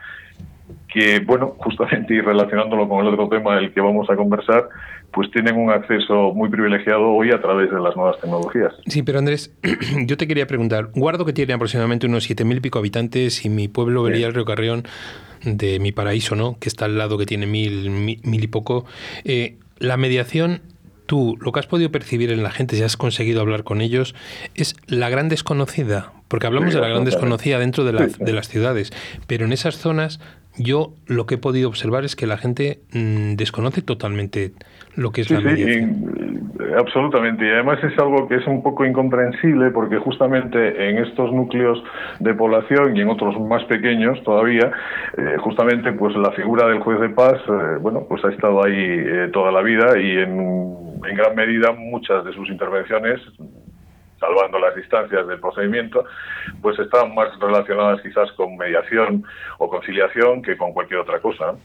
que, 0.94 1.20
bueno, 1.22 1.56
justamente 1.58 2.14
y 2.14 2.22
relacionándolo 2.22 2.88
con 2.88 3.06
el 3.06 3.14
otro 3.14 3.28
tema 3.28 3.56
del 3.56 3.74
que 3.74 3.82
vamos 3.82 4.10
a 4.10 4.16
conversar, 4.16 4.70
pues 5.12 5.30
tienen 5.32 5.58
un 5.58 5.72
acceso 5.72 6.34
muy 6.34 6.50
privilegiado 6.50 7.10
hoy 7.10 7.32
a 7.32 7.42
través 7.42 7.72
de 7.72 7.80
las 7.80 7.96
nuevas 7.96 8.20
tecnologías. 8.20 8.74
Sí, 8.88 9.04
pero 9.04 9.20
Andrés, 9.20 9.56
yo 10.06 10.18
te 10.18 10.28
quería 10.28 10.48
preguntar, 10.48 10.90
guardo 10.94 11.26
que 11.26 11.34
tiene 11.34 11.54
aproximadamente 11.54 12.06
unos 12.08 12.30
7.000 12.30 12.58
y 12.58 12.60
pico 12.60 12.80
habitantes 12.80 13.44
y 13.46 13.50
mi 13.50 13.68
pueblo 13.68 14.04
vería 14.04 14.28
el 14.28 14.34
Río 14.34 14.46
Carrión 14.46 14.84
de 15.44 15.80
mi 15.80 15.92
paraíso, 15.92 16.36
¿no? 16.36 16.58
Que 16.60 16.70
está 16.70 16.86
al 16.86 16.98
lado 16.98 17.18
que 17.18 17.26
tiene 17.26 17.48
mil, 17.48 17.90
mil, 17.90 18.44
y 18.44 18.48
poco. 18.48 18.86
Eh, 19.26 19.58
la 19.80 19.98
mediación 19.98 20.62
tú, 21.06 21.38
lo 21.42 21.52
que 21.52 21.60
has 21.60 21.68
podido 21.68 21.92
percibir 21.92 22.32
en 22.32 22.44
la 22.44 22.52
gente, 22.52 22.76
si 22.76 22.84
has 22.84 22.98
conseguido 22.98 23.42
hablar 23.42 23.64
con 23.64 23.82
ellos, 23.82 24.16
es 24.56 24.76
la 24.88 25.10
gran 25.10 25.28
desconocida, 25.28 26.14
porque 26.28 26.48
hablamos 26.48 26.74
de 26.74 26.80
la 26.80 26.88
gran 26.88 27.04
desconocida 27.04 27.60
dentro 27.60 27.84
de, 27.84 27.92
de, 27.92 28.34
las 28.34 28.48
ciudades, 28.48 28.92
pero 29.28 29.46
en 29.46 29.52
esas 29.52 29.78
zonas 29.78 30.22
yo 30.58 30.94
lo 31.08 31.26
que 31.26 31.36
he 31.36 31.38
podido 31.38 31.68
observar 31.70 32.04
es 32.04 32.16
que 32.16 32.28
la 32.28 32.38
gente 32.38 32.80
mm, 32.94 33.36
desconoce 33.36 33.82
totalmente 33.82 34.52
lo 34.96 35.12
que 35.12 35.22
es 35.22 35.32
la 35.32 35.42
mediación. 35.42 36.52
absolutamente, 36.78 37.46
y 37.46 37.50
además 37.50 37.84
es 37.84 37.98
algo 37.98 38.28
que 38.28 38.36
es 38.36 38.46
un 38.46 38.62
poco 38.62 38.86
incomprensible 38.86 39.72
porque 39.72 39.98
justamente 39.98 40.90
en 40.90 41.00
estos 41.00 41.32
núcleos 41.34 41.84
de 42.20 42.34
población 42.36 42.96
y 42.96 43.02
en 43.02 43.10
otros 43.10 43.40
más 43.40 43.64
pequeños 43.66 44.22
todavía, 44.24 44.72
eh, 45.18 45.38
justamente 45.40 45.92
pues 45.94 46.16
la 46.16 46.32
figura 46.32 46.68
del 46.68 46.80
juez 46.80 47.00
de 47.00 47.10
paz, 47.10 47.42
eh, 47.48 47.78
bueno, 47.82 48.06
pues 48.08 48.24
ha 48.26 48.30
estado 48.30 48.64
ahí 48.64 48.76
eh, 48.76 49.30
toda 49.34 49.52
la 49.52 49.62
vida 49.62 49.98
y 50.00 50.18
en, 50.18 50.76
en 51.04 51.16
gran 51.16 51.36
medida 51.36 51.72
muchas 51.72 52.24
de 52.26 52.34
sus 52.34 52.50
intervenciones 52.50 53.20
salvando 54.24 54.60
las 54.60 54.76
distancias 54.76 55.28
del 55.28 55.40
procedimiento, 55.40 56.06
pues 56.62 56.80
están 56.80 57.14
más 57.14 57.38
relacionadas 57.40 58.02
quizás 58.02 58.32
con 58.34 58.56
mediación 58.56 59.24
o 59.58 59.70
conciliación 59.70 60.42
que 60.42 60.56
con 60.56 60.72
cualquier 60.74 61.02
otra 61.02 61.20
cosa. 61.20 61.56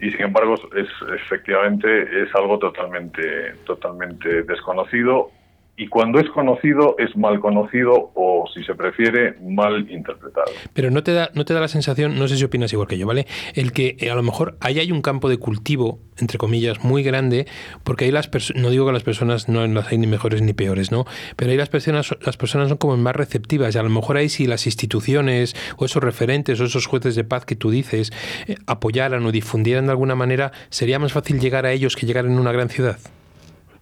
Y 0.00 0.10
sin 0.10 0.22
embargo, 0.22 0.54
es 0.76 0.88
efectivamente 1.14 2.22
es 2.22 2.32
algo 2.34 2.58
totalmente, 2.58 3.54
totalmente 3.64 4.42
desconocido 4.44 5.30
y 5.78 5.86
cuando 5.86 6.18
es 6.18 6.28
conocido 6.30 6.96
es 6.98 7.16
mal 7.16 7.38
conocido 7.38 8.10
o, 8.14 8.44
si 8.52 8.64
se 8.64 8.74
prefiere, 8.74 9.36
mal 9.40 9.88
interpretado. 9.88 10.50
Pero 10.74 10.90
no 10.90 11.04
te 11.04 11.12
da, 11.12 11.30
no 11.34 11.44
te 11.44 11.54
da 11.54 11.60
la 11.60 11.68
sensación, 11.68 12.18
no 12.18 12.26
sé 12.26 12.36
si 12.36 12.44
opinas 12.44 12.72
igual 12.72 12.88
que 12.88 12.98
yo, 12.98 13.06
¿vale? 13.06 13.28
El 13.54 13.72
que 13.72 13.96
eh, 14.00 14.10
a 14.10 14.16
lo 14.16 14.24
mejor 14.24 14.56
ahí 14.60 14.80
hay 14.80 14.90
un 14.90 15.02
campo 15.02 15.28
de 15.28 15.38
cultivo, 15.38 16.00
entre 16.18 16.36
comillas, 16.36 16.82
muy 16.82 17.04
grande, 17.04 17.46
porque 17.84 18.06
ahí 18.06 18.10
las 18.10 18.28
no 18.56 18.70
digo 18.70 18.86
que 18.86 18.92
las 18.92 19.04
personas 19.04 19.48
no 19.48 19.64
las 19.68 19.92
hay 19.92 19.98
ni 19.98 20.08
mejores 20.08 20.42
ni 20.42 20.52
peores, 20.52 20.90
¿no? 20.90 21.04
Pero 21.36 21.52
ahí 21.52 21.56
las 21.56 21.68
personas, 21.68 22.12
las 22.22 22.36
personas 22.36 22.70
son 22.70 22.78
como 22.78 22.96
más 22.96 23.14
receptivas 23.14 23.76
y 23.76 23.78
a 23.78 23.82
lo 23.84 23.90
mejor 23.90 24.16
ahí 24.16 24.28
si 24.28 24.48
las 24.48 24.66
instituciones 24.66 25.54
o 25.76 25.84
esos 25.84 26.02
referentes 26.02 26.60
o 26.60 26.64
esos 26.64 26.86
jueces 26.86 27.14
de 27.14 27.22
paz 27.22 27.44
que 27.44 27.54
tú 27.54 27.70
dices 27.70 28.12
eh, 28.48 28.56
apoyaran 28.66 29.24
o 29.24 29.30
difundieran 29.30 29.86
de 29.86 29.92
alguna 29.92 30.16
manera, 30.16 30.50
sería 30.70 30.98
más 30.98 31.12
fácil 31.12 31.38
llegar 31.38 31.66
a 31.66 31.72
ellos 31.72 31.94
que 31.94 32.04
llegar 32.04 32.26
en 32.26 32.36
una 32.36 32.50
gran 32.50 32.68
ciudad. 32.68 32.98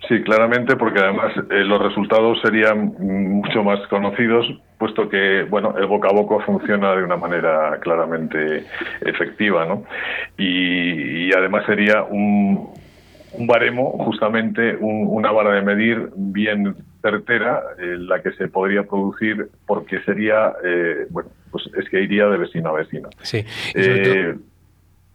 Sí, 0.09 0.23
claramente, 0.23 0.77
porque 0.77 1.01
además 1.01 1.33
eh, 1.51 1.65
los 1.65 1.83
resultados 1.83 2.39
serían 2.41 2.95
mucho 2.99 3.65
más 3.65 3.85
conocidos, 3.89 4.47
puesto 4.79 5.09
que 5.09 5.43
bueno, 5.45 5.75
el 5.77 5.87
boca 5.87 6.09
a 6.09 6.13
boca 6.13 6.45
funciona 6.45 6.95
de 6.95 7.03
una 7.03 7.17
manera 7.17 7.79
claramente 7.81 8.65
efectiva, 9.01 9.65
¿no? 9.65 9.85
Y, 10.39 11.35
además 11.35 11.67
sería 11.67 12.03
un, 12.05 12.71
un 13.33 13.47
baremo, 13.47 13.91
justamente 14.05 14.77
una 14.81 15.33
vara 15.33 15.55
de 15.55 15.63
medir 15.63 16.11
bien 16.15 16.77
certera, 17.03 17.63
en 17.79 18.07
la 18.07 18.23
que 18.23 18.33
se 18.33 18.49
podría 18.49 18.85
producir, 18.85 19.49
porque 19.67 20.01
sería, 20.03 20.53
eh, 20.65 21.07
bueno, 21.11 21.31
pues 21.51 21.69
es 21.77 21.89
que 21.89 22.01
iría 22.01 22.27
de 22.27 22.39
vecino 22.39 22.71
a 22.71 22.73
vecino. 22.73 23.09
Sí. 23.23 23.45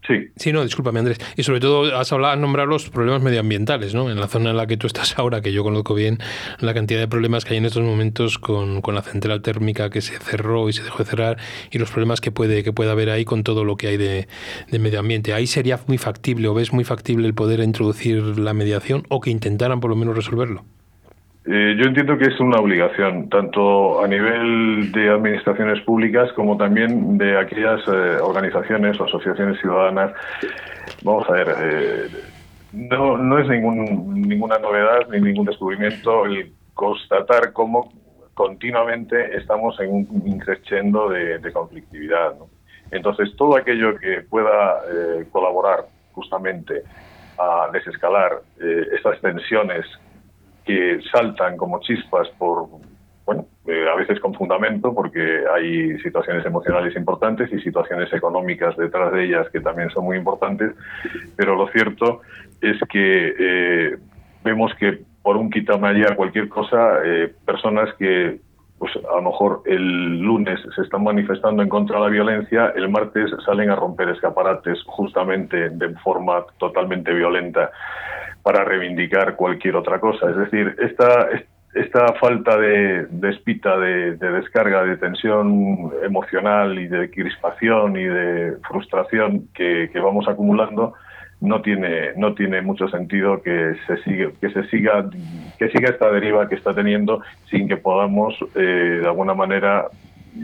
Sí. 0.08 0.30
Sí, 0.36 0.52
no, 0.52 0.64
discúlpame, 0.64 1.00
Andrés. 1.00 1.20
Y 1.38 1.44
sobre 1.44 1.60
todo 1.60 1.96
has 1.96 2.12
hablado, 2.12 2.36
nombrado 2.36 2.68
los 2.68 2.90
problemas 2.90 3.22
medioambientales, 3.22 3.94
¿no? 3.94 4.10
En 4.10 4.20
la 4.20 4.28
zona 4.28 4.50
en 4.50 4.58
la 4.58 4.66
que 4.66 4.78
tú 4.78 4.88
estás 4.88 5.14
ahora, 5.20 5.42
que 5.42 5.54
yo 5.54 5.64
conozco 5.64 5.94
bien, 5.94 6.18
la 6.60 6.74
cantidad 6.74 7.00
de 7.00 7.08
problemas 7.08 7.46
que 7.46 7.54
hay 7.54 7.58
en 7.58 7.66
estos 7.66 7.84
momentos 7.84 8.40
con, 8.40 8.82
con 8.82 8.96
la 8.96 9.04
central 9.04 9.42
térmica 9.42 9.90
que 9.90 10.02
se 10.02 10.18
cerró 10.18 10.70
y 10.70 10.74
se 10.74 10.84
dejó 10.84 11.04
de 11.04 11.10
cerrar 11.10 11.38
y 11.72 11.78
los 11.78 11.92
problemas 11.92 12.20
que 12.22 12.32
puede, 12.32 12.64
que 12.64 12.74
puede 12.74 12.92
haber 12.92 13.10
ahí 13.10 13.26
con 13.26 13.44
todo 13.44 13.64
lo 13.64 13.78
que 13.78 13.88
hay 13.88 13.98
de, 13.98 14.28
de 14.70 14.80
medio 14.80 15.00
ambiente. 15.00 15.34
Ahí 15.34 15.48
sería 15.48 15.80
muy 15.88 15.98
factible 15.98 16.48
o 16.48 16.54
ves 16.54 16.74
muy 16.74 16.84
factible 16.84 17.28
el 17.28 17.34
poder 17.34 17.60
introducir 17.60 18.40
la 18.40 18.54
mediación 18.54 19.04
o 19.10 19.22
que 19.22 19.30
intentaran 19.30 19.80
por 19.80 19.90
lo 19.92 19.96
menos 19.96 20.16
resolverlo. 20.16 20.66
Eh, 21.44 21.76
yo 21.76 21.86
entiendo 21.86 22.20
que 22.20 22.26
es 22.26 22.40
una 22.40 22.60
obligación, 22.60 23.28
tanto 23.30 24.04
a 24.04 24.08
nivel 24.08 24.92
de 24.92 25.10
administraciones 25.10 25.82
públicas 25.82 26.32
como 26.34 26.56
también 26.56 27.18
de 27.18 27.36
aquellas 27.36 27.82
eh, 27.88 28.18
organizaciones 28.22 29.00
o 29.00 29.06
asociaciones 29.06 29.60
ciudadanas. 29.60 30.14
Vamos 31.04 31.28
a 31.28 31.34
ver, 31.34 31.48
eh, 31.60 32.08
no, 32.74 33.18
no 33.18 33.40
es 33.40 33.48
ningún, 33.48 34.22
ninguna 34.22 34.60
novedad 34.60 35.08
ni 35.10 35.20
ningún 35.20 35.48
descubrimiento 35.48 36.26
el 36.26 36.54
constatar 36.76 37.54
cómo 37.54 37.92
continuamente 38.36 39.36
estamos 39.36 39.80
en 39.80 39.92
un 39.92 40.24
increciendo 40.28 41.10
de, 41.10 41.40
de 41.40 41.52
conflictividad. 41.52 42.36
Entonces, 42.92 43.36
todo 43.36 43.58
aquello 43.58 43.98
que 43.98 44.22
pueda 44.22 44.82
colaborar 45.32 45.86
justamente 46.12 46.84
a 47.38 47.70
desescalar 47.72 48.42
estas 48.94 49.20
tensiones 49.22 49.86
que 50.66 51.00
saltan 51.12 51.58
como 51.58 51.80
chispas 51.82 52.28
por, 52.38 52.68
bueno, 53.26 53.46
eh, 53.68 53.86
a 53.92 53.96
veces 53.96 54.20
con 54.20 54.34
fundamento, 54.34 54.94
porque 54.94 55.44
hay 55.54 55.98
situaciones 56.00 56.46
emocionales 56.46 56.96
importantes 56.96 57.52
y 57.52 57.60
situaciones 57.62 58.12
económicas 58.14 58.76
detrás 58.78 59.12
de 59.14 59.26
ellas 59.26 59.48
que 59.52 59.60
también 59.60 59.90
son 59.92 60.06
muy 60.06 60.18
importantes, 60.18 60.74
pero 61.36 61.56
lo 61.56 61.68
cierto 61.68 62.22
es 62.62 62.78
que 62.90 63.34
eh, 63.40 63.98
vemos 64.44 64.74
que 64.76 65.02
por 65.22 65.38
un 65.38 65.50
quitamaya 65.50 66.16
cualquier 66.16 66.50
cosa, 66.50 67.00
eh, 67.06 67.34
personas 67.46 67.94
que 68.00 68.40
pues 68.80 68.94
a 68.96 69.18
lo 69.18 69.22
mejor 69.22 69.62
el 69.68 70.20
lunes 70.22 70.60
se 70.76 70.82
están 70.82 71.04
manifestando 71.04 71.62
en 71.62 71.70
contra 71.70 71.98
de 71.98 72.04
la 72.06 72.10
violencia, 72.10 72.74
el 72.76 72.90
martes 72.90 73.30
salen 73.46 73.70
a 73.70 73.76
romper 73.76 74.10
escaparates 74.10 74.82
justamente 74.88 75.70
de 75.70 75.90
forma 76.00 76.44
totalmente 76.58 77.14
violenta 77.14 77.70
para 78.44 78.64
reivindicar 78.64 79.36
cualquier 79.36 79.76
otra 79.76 80.00
cosa. 80.00 80.30
Es 80.30 80.38
decir, 80.38 80.76
esta, 80.80 81.30
esta 81.74 82.14
falta 82.14 82.58
de, 82.58 83.06
de 83.06 83.30
espita, 83.30 83.78
de, 83.78 84.16
descarga, 84.16 84.84
de 84.84 84.98
tensión 84.98 85.92
emocional 86.04 86.78
y 86.78 86.88
de 86.88 87.10
crispación 87.10 87.98
y 87.98 88.04
de 88.04 88.58
frustración 88.68 89.48
que, 89.54 89.90
vamos 90.02 90.28
acumulando, 90.28 90.94
no 91.40 91.62
tiene 91.62 92.14
no 92.18 92.36
tiene 92.36 92.62
mucho 92.62 92.88
sentido 92.90 93.42
que 93.42 93.74
se 93.88 93.98
siga 94.04 94.30
que 94.40 94.52
se 94.52 94.64
siga 94.68 95.10
que 95.58 95.70
siga 95.70 95.90
esta 95.90 96.12
deriva 96.12 96.48
que 96.48 96.54
está 96.54 96.72
teniendo 96.72 97.24
sin 97.50 97.68
que 97.68 97.78
podamos 97.78 98.36
eh, 98.54 99.00
de 99.02 99.08
alguna 99.08 99.34
manera 99.34 99.88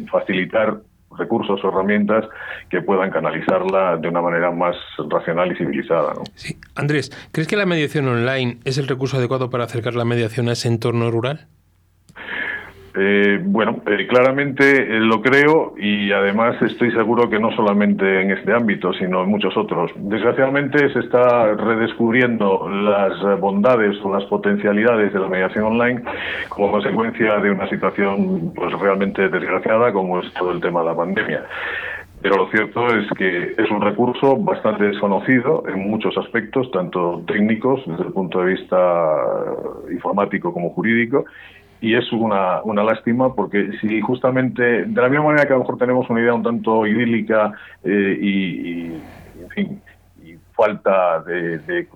facilitar 0.09 0.77
recursos 1.17 1.63
o 1.63 1.69
herramientas 1.69 2.25
que 2.69 2.81
puedan 2.81 3.11
canalizarla 3.11 3.97
de 3.97 4.07
una 4.07 4.21
manera 4.21 4.51
más 4.51 4.75
racional 5.09 5.51
y 5.51 5.55
civilizada. 5.55 6.13
¿no? 6.13 6.23
Sí. 6.35 6.57
Andrés, 6.75 7.11
¿crees 7.31 7.47
que 7.47 7.55
la 7.55 7.65
mediación 7.65 8.07
online 8.07 8.59
es 8.65 8.77
el 8.77 8.87
recurso 8.87 9.17
adecuado 9.17 9.49
para 9.49 9.65
acercar 9.65 9.95
la 9.95 10.05
mediación 10.05 10.49
a 10.49 10.53
ese 10.53 10.67
entorno 10.67 11.11
rural? 11.11 11.47
Eh, 12.99 13.39
bueno, 13.43 13.83
eh, 13.85 14.07
claramente 14.07 14.63
eh, 14.81 14.99
lo 14.99 15.21
creo 15.21 15.75
y 15.77 16.11
además 16.11 16.59
estoy 16.63 16.91
seguro 16.91 17.29
que 17.29 17.37
no 17.37 17.55
solamente 17.55 18.21
en 18.21 18.31
este 18.31 18.51
ámbito, 18.51 18.91
sino 18.93 19.21
en 19.21 19.29
muchos 19.29 19.55
otros. 19.55 19.91
Desgraciadamente 19.97 20.91
se 20.91 20.99
está 21.01 21.53
redescubriendo 21.53 22.67
las 22.67 23.39
bondades 23.39 23.97
o 24.03 24.11
las 24.11 24.25
potencialidades 24.25 25.13
de 25.13 25.19
la 25.19 25.27
mediación 25.27 25.65
online 25.65 26.01
como 26.49 26.71
consecuencia 26.71 27.37
de 27.37 27.51
una 27.51 27.69
situación 27.69 28.51
pues 28.55 28.73
realmente 28.79 29.29
desgraciada 29.29 29.93
como 29.93 30.19
es 30.19 30.33
todo 30.33 30.51
el 30.51 30.59
tema 30.59 30.79
de 30.79 30.85
la 30.87 30.95
pandemia. 30.95 31.43
Pero 32.19 32.35
lo 32.35 32.49
cierto 32.49 32.87
es 32.87 33.07
que 33.15 33.53
es 33.59 33.69
un 33.69 33.79
recurso 33.79 34.37
bastante 34.37 34.85
desconocido 34.85 35.63
en 35.67 35.87
muchos 35.87 36.17
aspectos, 36.17 36.71
tanto 36.71 37.21
técnicos 37.27 37.83
desde 37.85 38.05
el 38.05 38.11
punto 38.11 38.39
de 38.39 38.53
vista 38.53 38.77
informático 39.91 40.51
como 40.51 40.71
jurídico, 40.71 41.25
y 41.79 41.95
es 41.95 42.11
una, 42.11 42.61
una 42.63 42.83
lástima 42.83 43.33
porque 43.33 43.71
si 43.79 44.01
justamente, 44.01 44.85
de 44.85 45.01
la 45.01 45.09
misma 45.09 45.25
manera 45.25 45.45
que 45.45 45.53
a 45.53 45.57
lo 45.57 45.61
mejor 45.61 45.77
tenemos 45.77 46.09
una 46.09 46.21
idea 46.21 46.33
un 46.33 46.43
tanto 46.43 46.85
idílica 46.87 47.53
eh, 47.83 48.17
y, 48.19 48.85
en 49.41 49.49
fin, 49.49 49.81
y 50.23 50.35
falta 50.53 51.21
de, 51.21 51.87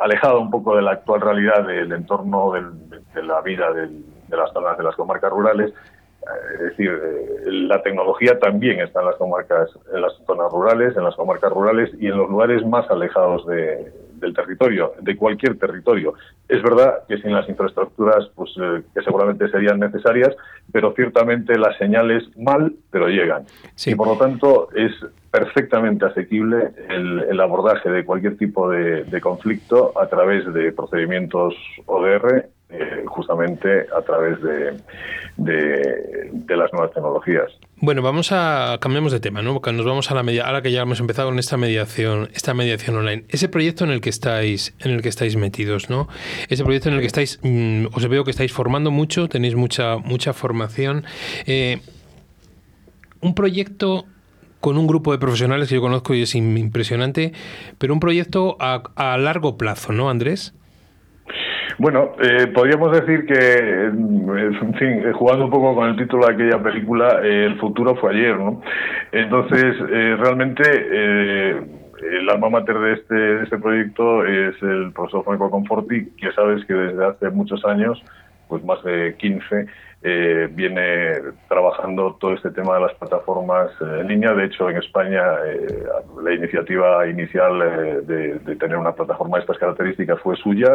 alejada 0.00 0.38
un 0.38 0.50
poco 0.50 0.76
de 0.76 0.82
la 0.82 0.92
actual 0.92 1.20
realidad 1.20 1.66
del 1.66 1.92
entorno 1.92 2.52
de 2.52 3.22
la 3.22 3.40
vida 3.40 3.72
de 3.72 4.36
las 4.36 4.52
zonas 4.52 4.78
de 4.78 4.84
las 4.84 4.94
comarcas 4.94 5.30
rurales, 5.30 5.70
eh, 5.70 6.54
es 6.54 6.60
decir, 6.60 6.90
eh, 6.90 7.50
la 7.50 7.82
tecnología 7.82 8.38
también 8.38 8.80
está 8.80 9.00
en 9.00 9.06
las 9.06 9.16
comarcas, 9.16 9.68
en 9.92 10.00
las 10.00 10.12
zonas 10.26 10.50
rurales, 10.52 10.96
en 10.96 11.04
las 11.04 11.16
comarcas 11.16 11.52
rurales 11.52 11.90
y 11.98 12.06
en 12.06 12.16
los 12.16 12.30
lugares 12.30 12.64
más 12.64 12.88
alejados 12.88 13.44
de, 13.46 13.92
del 14.22 14.32
territorio, 14.32 14.94
de 15.00 15.16
cualquier 15.16 15.58
territorio. 15.58 16.14
Es 16.48 16.62
verdad 16.62 17.00
que 17.08 17.18
sin 17.18 17.32
las 17.32 17.48
infraestructuras, 17.48 18.30
pues 18.34 18.52
eh, 18.60 18.82
que 18.94 19.02
seguramente 19.02 19.50
serían 19.50 19.80
necesarias, 19.80 20.34
pero 20.72 20.94
ciertamente 20.94 21.58
las 21.58 21.76
señales 21.76 22.24
mal, 22.38 22.72
pero 22.90 23.08
llegan. 23.08 23.44
Y 23.84 23.94
por 23.94 24.06
lo 24.06 24.16
tanto 24.16 24.68
es 24.74 24.92
perfectamente 25.30 26.06
asequible 26.06 26.72
el, 26.88 27.40
abordaje 27.40 27.90
de 27.90 28.04
cualquier 28.04 28.36
tipo 28.36 28.70
de, 28.70 29.20
conflicto 29.20 29.92
a 29.98 30.06
través 30.06 30.50
de 30.52 30.72
procedimientos 30.72 31.54
ODR, 31.86 32.48
eh, 32.72 33.04
justamente 33.06 33.86
a 33.96 34.02
través 34.02 34.40
de, 34.42 34.76
de 35.36 36.56
las 36.56 36.72
nuevas 36.72 36.92
tecnologías. 36.92 37.52
Bueno, 37.76 38.00
vamos 38.00 38.30
a 38.30 38.78
cambiamos 38.80 39.10
de 39.10 39.18
tema, 39.18 39.42
¿no? 39.42 39.54
Porque 39.54 39.72
nos 39.72 39.84
vamos 39.84 40.10
a 40.10 40.14
la 40.14 40.22
media, 40.22 40.46
ahora 40.46 40.62
que 40.62 40.70
ya 40.70 40.82
hemos 40.82 41.00
empezado 41.00 41.28
con 41.28 41.38
esta 41.38 41.56
mediación, 41.56 42.30
esta 42.32 42.54
mediación 42.54 42.96
online. 42.96 43.24
Ese 43.28 43.48
proyecto 43.48 43.84
en 43.84 43.90
el 43.90 44.00
que 44.00 44.08
estáis, 44.08 44.74
en 44.78 44.92
el 44.92 45.02
que 45.02 45.08
estáis 45.08 45.36
metidos, 45.36 45.90
¿no? 45.90 46.08
Ese 46.48 46.62
proyecto 46.62 46.88
en 46.88 46.94
el 46.94 47.00
que 47.00 47.06
estáis, 47.06 47.40
mm, 47.42 47.86
os 47.92 48.08
veo 48.08 48.22
que 48.24 48.30
estáis 48.30 48.52
formando 48.52 48.90
mucho, 48.90 49.28
tenéis 49.28 49.56
mucha, 49.56 49.96
mucha 49.98 50.32
formación. 50.32 51.04
Eh, 51.46 51.80
un 53.20 53.34
proyecto 53.34 54.06
con 54.60 54.78
un 54.78 54.86
grupo 54.86 55.10
de 55.10 55.18
profesionales 55.18 55.68
que 55.68 55.74
yo 55.74 55.80
conozco 55.80 56.14
y 56.14 56.22
es 56.22 56.36
impresionante, 56.36 57.32
pero 57.78 57.92
un 57.94 58.00
proyecto 58.00 58.56
a, 58.60 58.84
a 58.94 59.18
largo 59.18 59.58
plazo, 59.58 59.92
¿no, 59.92 60.08
Andrés? 60.08 60.54
Bueno, 61.78 62.12
eh, 62.20 62.48
podríamos 62.48 62.92
decir 62.92 63.26
que, 63.26 63.84
en 63.86 64.74
fin, 64.74 65.02
eh, 65.04 65.12
jugando 65.12 65.46
un 65.46 65.50
poco 65.50 65.74
con 65.74 65.88
el 65.88 65.96
título 65.96 66.26
de 66.26 66.34
aquella 66.34 66.62
película, 66.62 67.20
eh, 67.22 67.46
el 67.46 67.58
futuro 67.58 67.96
fue 67.96 68.12
ayer, 68.12 68.36
¿no? 68.36 68.60
Entonces, 69.10 69.78
realmente, 70.18 70.62
el 70.68 72.28
alma 72.28 72.50
mater 72.50 72.78
de 72.78 72.92
este, 72.94 73.14
de 73.14 73.44
este 73.44 73.58
proyecto 73.58 74.24
es 74.24 74.60
el 74.62 74.92
profesor 74.92 75.24
Franco 75.24 75.50
Conforti, 75.50 76.06
que 76.16 76.32
sabes 76.32 76.64
que 76.66 76.74
desde 76.74 77.06
hace 77.06 77.30
muchos 77.30 77.64
años, 77.64 78.02
pues 78.48 78.64
más 78.64 78.82
de 78.84 79.14
15, 79.18 79.66
eh, 80.04 80.48
viene 80.50 81.12
trabajando 81.48 82.16
todo 82.20 82.34
este 82.34 82.50
tema 82.50 82.74
de 82.74 82.80
las 82.80 82.94
plataformas 82.94 83.70
eh, 83.80 84.00
en 84.00 84.08
línea. 84.08 84.34
De 84.34 84.46
hecho, 84.46 84.68
en 84.68 84.78
España 84.78 85.22
eh, 85.46 85.84
la 86.20 86.34
iniciativa 86.34 87.06
inicial 87.06 88.04
de, 88.04 88.56
tener 88.56 88.76
una 88.76 88.92
plataforma 88.92 89.36
de 89.36 89.42
estas 89.42 89.58
características 89.58 90.18
fue 90.20 90.34
suya, 90.36 90.70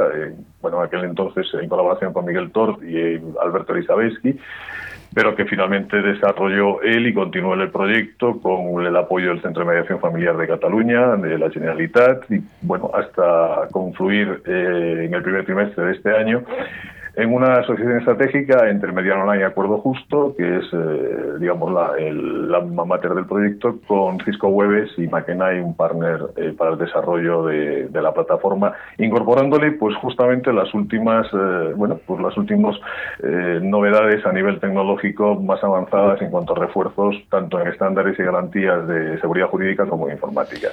bueno, 0.62 0.80
en 0.80 0.86
aquel 0.86 1.04
entonces 1.04 1.46
en 1.62 1.68
colaboración 1.68 2.14
con 2.14 2.26
Miguel 2.26 2.52
Tort 2.52 2.82
y 2.84 3.20
Alberto 3.42 3.74
Elisabetsky, 3.74 4.40
pero 5.14 5.36
que 5.36 5.46
finalmente 5.46 6.02
desarrolló 6.02 6.82
él 6.82 7.08
y 7.08 7.14
continuó 7.14 7.54
el 7.54 7.70
proyecto 7.70 8.40
con 8.40 8.86
el 8.86 8.96
apoyo 8.96 9.30
del 9.30 9.42
Centro 9.42 9.64
de 9.64 9.72
Mediación 9.72 10.00
Familiar 10.00 10.38
de 10.38 10.48
Cataluña, 10.48 11.18
de 11.18 11.38
la 11.38 11.50
Generalitat, 11.50 12.32
y 12.32 12.42
bueno, 12.62 12.92
hasta 12.94 13.68
confluir 13.72 14.42
en 14.46 15.14
el 15.14 15.22
primer 15.22 15.46
trimestre 15.46 15.86
de 15.86 15.92
este 15.94 16.16
año 16.16 16.44
en 17.18 17.34
una 17.34 17.56
asociación 17.56 17.98
estratégica 17.98 18.70
entre 18.70 18.92
Mediano 18.92 19.24
Online 19.24 19.42
y 19.42 19.46
Acuerdo 19.46 19.80
Justo, 19.80 20.36
que 20.38 20.58
es, 20.58 20.66
eh, 20.72 21.40
digamos, 21.40 21.74
la, 21.74 21.94
el, 21.98 22.52
la 22.52 22.62
mater 22.62 23.16
del 23.16 23.26
proyecto, 23.26 23.80
con 23.88 24.20
Cisco 24.24 24.50
Webes 24.50 24.92
y 24.98 25.08
Makenai, 25.08 25.60
un 25.60 25.76
partner 25.76 26.20
eh, 26.36 26.54
para 26.56 26.74
el 26.74 26.78
desarrollo 26.78 27.44
de, 27.46 27.90
la 27.92 28.14
plataforma, 28.14 28.74
incorporándole, 29.00 29.72
pues, 29.72 29.96
justamente 29.96 30.54
las 30.54 30.72
últimas, 30.76 31.26
eh, 31.34 31.74
bueno, 31.76 32.00
pues 32.06 32.22
las 32.22 32.38
últimas 32.38 32.76
novedades 33.62 34.24
a 34.24 34.32
nivel 34.32 34.60
tecnológico 34.60 35.36
más 35.36 35.64
avanzadas 35.64 36.22
en 36.22 36.30
cuanto 36.30 36.54
a 36.54 36.60
refuerzos, 36.60 37.16
tanto 37.32 37.60
en 37.60 37.68
estándares 37.70 38.18
y 38.20 38.24
garantías 38.24 38.88
de 38.88 39.20
seguridad 39.20 39.48
jurídica 39.48 39.88
como 39.88 40.08
en 40.08 40.14
informática. 40.14 40.68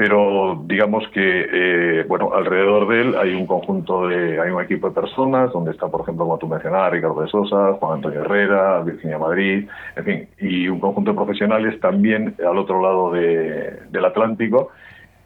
Pero, 0.00 0.64
digamos 0.64 1.06
que, 1.08 2.06
bueno, 2.08 2.32
alrededor 2.32 2.88
de 2.88 3.02
él 3.02 3.14
hay 3.18 3.34
un 3.34 3.46
conjunto 3.46 4.08
de, 4.08 4.40
hay 4.40 4.50
un 4.50 4.62
equipo 4.62 4.88
de 4.88 4.94
personas 4.94 5.52
donde 5.52 5.72
está, 5.72 5.88
por 5.88 6.00
ejemplo, 6.00 6.24
como 6.24 6.38
tú 6.38 6.48
mencionabas, 6.48 6.92
Ricardo 6.92 7.20
de 7.20 7.28
Sosa, 7.28 7.74
Juan 7.74 7.96
Antonio 7.96 8.22
Herrera, 8.22 8.80
Virginia 8.80 9.18
Madrid, 9.18 9.68
en 9.96 10.04
fin, 10.06 10.28
y 10.38 10.68
un 10.68 10.80
conjunto 10.80 11.10
de 11.10 11.16
profesionales 11.18 11.78
también 11.80 12.34
al 12.38 12.56
otro 12.56 12.80
lado 12.80 13.12
del 13.12 14.02
Atlántico, 14.06 14.70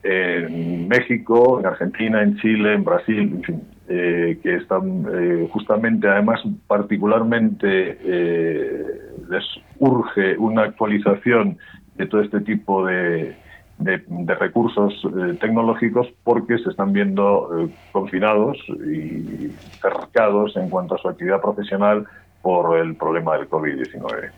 en 0.03 0.89
México, 0.89 1.61
en 1.61 1.67
Argentina, 1.67 2.21
en 2.21 2.37
Chile, 2.39 2.75
en 2.75 2.83
Brasil, 2.83 3.21
en 3.21 3.43
fin, 3.45 3.63
eh, 3.89 4.41
que 4.43 4.57
están 4.57 5.07
eh, 5.15 5.49
justamente, 5.53 6.09
además, 6.09 6.41
particularmente 6.67 7.97
eh, 8.03 8.87
les 9.31 9.45
urge 9.79 10.37
una 10.37 10.63
actualización 10.65 11.59
de 11.95 12.07
todo 12.07 12.23
este 12.23 12.41
tipo 12.41 12.85
de, 12.85 13.37
de, 13.79 14.03
recursos 14.35 14.93
eh, 15.05 15.35
tecnológicos 15.41 16.09
porque 16.23 16.59
se 16.59 16.71
están 16.71 16.93
viendo 16.93 17.51
eh, 17.59 17.69
confinados 17.93 18.57
y 18.69 19.51
cercados 19.81 20.57
en 20.57 20.71
cuanto 20.71 20.95
a 20.95 20.99
su 20.99 21.09
actividad 21.09 21.41
profesional 21.41 22.07
por 22.45 22.77
el 22.79 22.95
problema 22.95 23.39
del 23.39 23.49
COVID-19. 23.49 24.31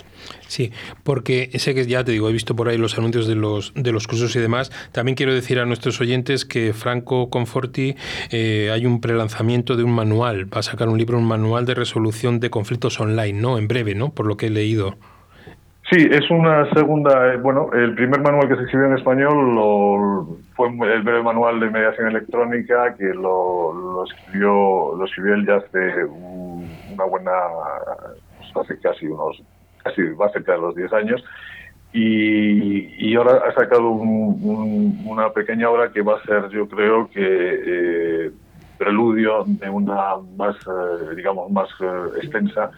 Sí, 0.46 0.70
porque 1.03 1.51
sé 1.59 1.75
que 1.75 1.87
ya 1.87 2.05
te 2.05 2.12
digo, 2.12 2.31
he 2.31 2.33
visto 2.33 2.55
por 2.55 2.68
ahí 2.68 2.79
los 2.79 2.96
anuncios 2.96 3.27
de 3.27 3.35
los, 3.35 3.75
de 3.75 3.90
los 3.90 4.07
cursos 4.07 4.35
y 4.37 4.38
demás. 4.38 4.70
También 4.92 5.16
quiero 5.16 5.35
decir 5.35 5.59
a 5.59 5.66
nuestros 5.66 6.01
oyentes 6.01 6.44
que 6.44 6.72
Franco 6.72 7.31
Conforti 7.31 7.96
eh, 8.31 8.70
hay 8.72 8.87
un 8.87 9.01
prelanzamiento 9.01 9.77
de 9.77 9.83
un 9.83 9.92
manual, 9.92 10.44
va 10.55 10.61
a 10.61 10.62
sacar 10.62 10.88
un 10.88 10.99
libro, 10.99 11.18
un 11.18 11.27
manual 11.27 11.66
de 11.66 11.75
resolución 11.75 12.38
de 12.38 12.49
conflictos 12.49 13.01
online, 13.01 13.40
¿no? 13.40 13.59
En 13.59 13.66
breve, 13.66 13.96
¿no? 13.96 14.11
Por 14.11 14.27
lo 14.27 14.37
que 14.37 14.46
he 14.46 14.51
leído. 14.51 14.96
Sí, 15.90 16.05
es 16.11 16.29
una 16.31 16.68
segunda, 16.72 17.33
eh, 17.33 17.37
bueno, 17.37 17.70
el 17.72 17.94
primer 17.94 18.20
manual 18.20 18.49
que 18.49 18.57
se 18.57 18.62
escribió 18.62 18.88
en 18.88 18.99
español 18.99 19.55
lo, 19.55 20.37
fue 20.57 20.68
el 20.68 21.03
breve 21.03 21.22
manual 21.22 21.61
de 21.61 21.70
mediación 21.70 22.09
electrónica 22.09 22.96
que 22.96 23.05
lo, 23.14 24.03
escribió 24.05 24.96
lo 24.96 25.05
escribió 25.05 25.35
él 25.35 25.46
ya 25.46 25.57
hace 25.57 26.05
una 26.05 27.05
buena, 27.05 27.31
pues 28.37 28.66
hace 28.66 28.81
casi 28.81 29.07
unos, 29.07 29.40
casi 29.85 30.03
va 30.11 30.29
cerca 30.31 30.53
de 30.53 30.59
los 30.59 30.75
10 30.75 30.92
años. 30.92 31.25
Y, 31.92 33.09
y 33.09 33.14
ahora 33.14 33.42
ha 33.49 33.55
sacado 33.55 33.90
una 33.90 35.31
pequeña 35.33 35.70
obra 35.70 35.92
que 35.92 36.03
va 36.03 36.16
a 36.16 36.22
ser, 36.25 36.49
yo 36.49 36.68
creo 36.68 37.09
que 37.11 37.20
eh, 37.22 38.31
preludio 38.77 39.44
de 39.46 39.70
una 39.70 40.16
más, 40.37 40.57
eh, 40.57 41.14
digamos, 41.14 41.49
más 41.53 41.68
extensa 42.20 42.72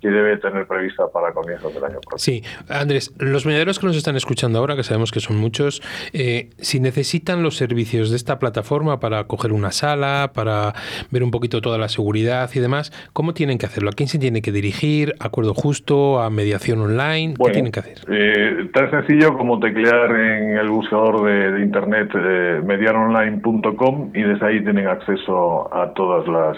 que 0.00 0.08
debe 0.08 0.36
tener 0.38 0.66
prevista 0.66 1.08
para 1.12 1.32
comienzos 1.32 1.72
del 1.74 1.84
año 1.84 2.00
próximo. 2.00 2.18
Sí, 2.18 2.42
Andrés, 2.68 3.14
los 3.18 3.46
mediadores 3.46 3.78
que 3.78 3.86
nos 3.86 3.96
están 3.96 4.16
escuchando 4.16 4.58
ahora, 4.58 4.76
que 4.76 4.82
sabemos 4.82 5.12
que 5.12 5.20
son 5.20 5.36
muchos, 5.36 5.82
eh, 6.12 6.50
si 6.58 6.80
necesitan 6.80 7.42
los 7.42 7.56
servicios 7.56 8.10
de 8.10 8.16
esta 8.16 8.38
plataforma 8.38 9.00
para 9.00 9.24
coger 9.24 9.52
una 9.52 9.72
sala, 9.72 10.32
para 10.34 10.74
ver 11.10 11.22
un 11.22 11.30
poquito 11.30 11.60
toda 11.60 11.78
la 11.78 11.88
seguridad 11.88 12.50
y 12.54 12.60
demás, 12.60 12.92
¿cómo 13.12 13.34
tienen 13.34 13.58
que 13.58 13.66
hacerlo? 13.66 13.90
¿A 13.90 13.92
quién 13.92 14.08
se 14.08 14.18
tiene 14.18 14.42
que 14.42 14.52
dirigir? 14.52 15.14
¿Acuerdo 15.20 15.54
justo? 15.54 16.20
¿A 16.20 16.30
mediación 16.30 16.80
online? 16.80 17.34
¿Qué 17.42 17.52
tienen 17.52 17.72
que 17.72 17.80
hacer? 17.80 17.98
Eh, 18.08 18.70
tan 18.72 18.90
sencillo 18.90 19.36
como 19.36 19.58
teclear 19.58 20.10
en 20.10 20.56
el 20.58 20.68
buscador 20.68 21.24
de, 21.24 21.62
internet 21.62 22.10
eh, 22.14 22.60
mediaronline.com 22.64 24.10
y 24.14 24.22
desde 24.22 24.46
ahí 24.46 24.62
tienen 24.62 24.86
acceso 24.86 25.74
a 25.74 25.92
todas 25.94 26.26
las 26.28 26.56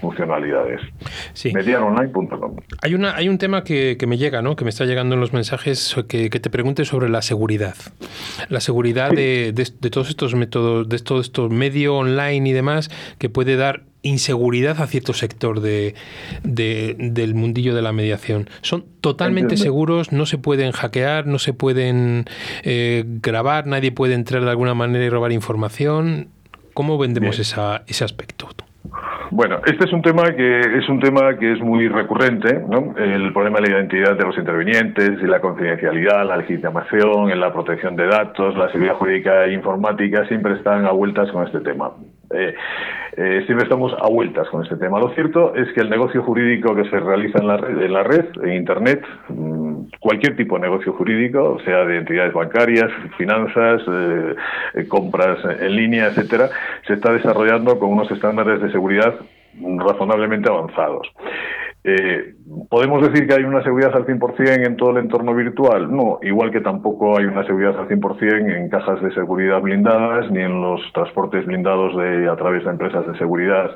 funcionalidades. 0.00 0.80
Sí. 1.32 1.52
Mediaronline.com. 1.52 2.43
Hay, 2.82 2.94
una, 2.94 3.14
hay 3.14 3.28
un 3.28 3.38
tema 3.38 3.64
que, 3.64 3.96
me 4.06 4.18
llega, 4.18 4.42
¿no? 4.42 4.56
que 4.56 4.64
me 4.64 4.70
está 4.70 4.84
llegando 4.84 5.14
en 5.14 5.20
los 5.20 5.32
mensajes, 5.32 5.94
que, 6.08 6.28
te 6.30 6.50
pregunte 6.50 6.84
sobre 6.84 7.08
la 7.08 7.22
seguridad. 7.22 7.76
La 8.48 8.60
seguridad 8.60 9.10
de, 9.10 9.52
de, 9.52 9.90
todos 9.90 10.08
estos 10.08 10.34
métodos, 10.34 10.88
de 10.88 10.98
todo 10.98 11.20
esto 11.20 11.48
medio 11.48 11.96
online 11.96 12.48
y 12.48 12.52
demás, 12.52 12.90
que 13.18 13.28
puede 13.28 13.56
dar 13.56 13.84
inseguridad 14.02 14.80
a 14.80 14.86
cierto 14.86 15.14
sector 15.14 15.60
de, 15.60 15.94
del 16.42 17.34
mundillo 17.34 17.74
de 17.74 17.82
la 17.82 17.92
mediación. 17.92 18.48
Son 18.60 18.84
totalmente 19.00 19.56
seguros, 19.56 20.12
no 20.12 20.26
se 20.26 20.38
pueden 20.38 20.72
hackear, 20.72 21.26
no 21.26 21.38
se 21.38 21.52
pueden 21.54 22.26
eh, 22.62 23.04
grabar, 23.06 23.66
nadie 23.66 23.92
puede 23.92 24.14
entrar 24.14 24.44
de 24.44 24.50
alguna 24.50 24.74
manera 24.74 25.04
y 25.04 25.08
robar 25.08 25.32
información. 25.32 26.28
¿Cómo 26.74 26.98
vendemos 26.98 27.38
esa, 27.38 27.84
ese 27.86 28.04
aspecto? 28.04 28.48
Bueno, 29.30 29.60
este 29.66 29.84
es 29.86 29.92
un 29.92 30.02
tema 30.02 30.22
que 30.36 30.60
es 30.60 30.88
un 30.88 31.00
tema 31.00 31.36
que 31.36 31.52
es 31.52 31.60
muy 31.60 31.88
recurrente, 31.88 32.60
¿no? 32.68 32.94
El 32.96 33.32
problema 33.32 33.58
de 33.60 33.68
la 33.68 33.76
identidad 33.78 34.16
de 34.16 34.24
los 34.24 34.36
intervinientes 34.36 35.10
y 35.22 35.26
la 35.26 35.40
confidencialidad, 35.40 36.26
la 36.26 36.36
legitimación, 36.36 37.38
la 37.40 37.52
protección 37.52 37.96
de 37.96 38.06
datos, 38.06 38.56
la 38.56 38.70
seguridad 38.70 38.94
jurídica 38.94 39.44
e 39.44 39.52
informática 39.52 40.26
siempre 40.28 40.54
están 40.54 40.86
a 40.86 40.92
vueltas 40.92 41.30
con 41.32 41.46
este 41.46 41.60
tema. 41.60 41.90
Eh, 42.32 42.54
eh, 43.16 43.42
siempre 43.46 43.64
estamos 43.64 43.92
a 44.00 44.08
vueltas 44.08 44.48
con 44.48 44.62
este 44.62 44.76
tema. 44.76 44.98
Lo 44.98 45.10
cierto 45.14 45.54
es 45.54 45.72
que 45.72 45.80
el 45.80 45.90
negocio 45.90 46.22
jurídico 46.22 46.74
que 46.74 46.88
se 46.90 46.98
realiza 46.98 47.38
en 47.38 47.46
la 47.46 47.56
red, 47.56 47.80
en, 47.80 47.92
la 47.92 48.02
red, 48.02 48.26
en 48.42 48.52
Internet, 48.54 49.04
mm, 49.28 49.63
cualquier 50.00 50.36
tipo 50.36 50.56
de 50.56 50.62
negocio 50.62 50.92
jurídico, 50.92 51.58
sea 51.64 51.84
de 51.84 51.98
entidades 51.98 52.32
bancarias, 52.32 52.90
finanzas, 53.16 53.82
eh, 54.74 54.86
compras 54.88 55.38
en 55.60 55.76
línea, 55.76 56.06
etcétera, 56.06 56.50
se 56.86 56.94
está 56.94 57.12
desarrollando 57.12 57.78
con 57.78 57.90
unos 57.90 58.10
estándares 58.10 58.60
de 58.62 58.70
seguridad 58.72 59.14
razonablemente 59.78 60.48
avanzados. 60.48 61.08
Eh, 61.86 62.34
¿Podemos 62.70 63.02
decir 63.02 63.26
que 63.26 63.34
hay 63.34 63.44
una 63.44 63.62
seguridad 63.62 63.94
al 63.94 64.06
100% 64.06 64.66
en 64.66 64.76
todo 64.76 64.90
el 64.90 64.98
entorno 64.98 65.34
virtual? 65.34 65.94
No, 65.94 66.18
igual 66.22 66.50
que 66.50 66.62
tampoco 66.62 67.18
hay 67.18 67.26
una 67.26 67.44
seguridad 67.44 67.78
al 67.78 67.88
100% 67.88 68.56
en 68.56 68.70
cajas 68.70 69.02
de 69.02 69.12
seguridad 69.12 69.60
blindadas 69.60 70.30
ni 70.30 70.40
en 70.40 70.62
los 70.62 70.80
transportes 70.94 71.44
blindados 71.44 71.94
de, 71.96 72.28
a 72.28 72.36
través 72.36 72.64
de 72.64 72.70
empresas 72.70 73.06
de 73.06 73.18
seguridad 73.18 73.70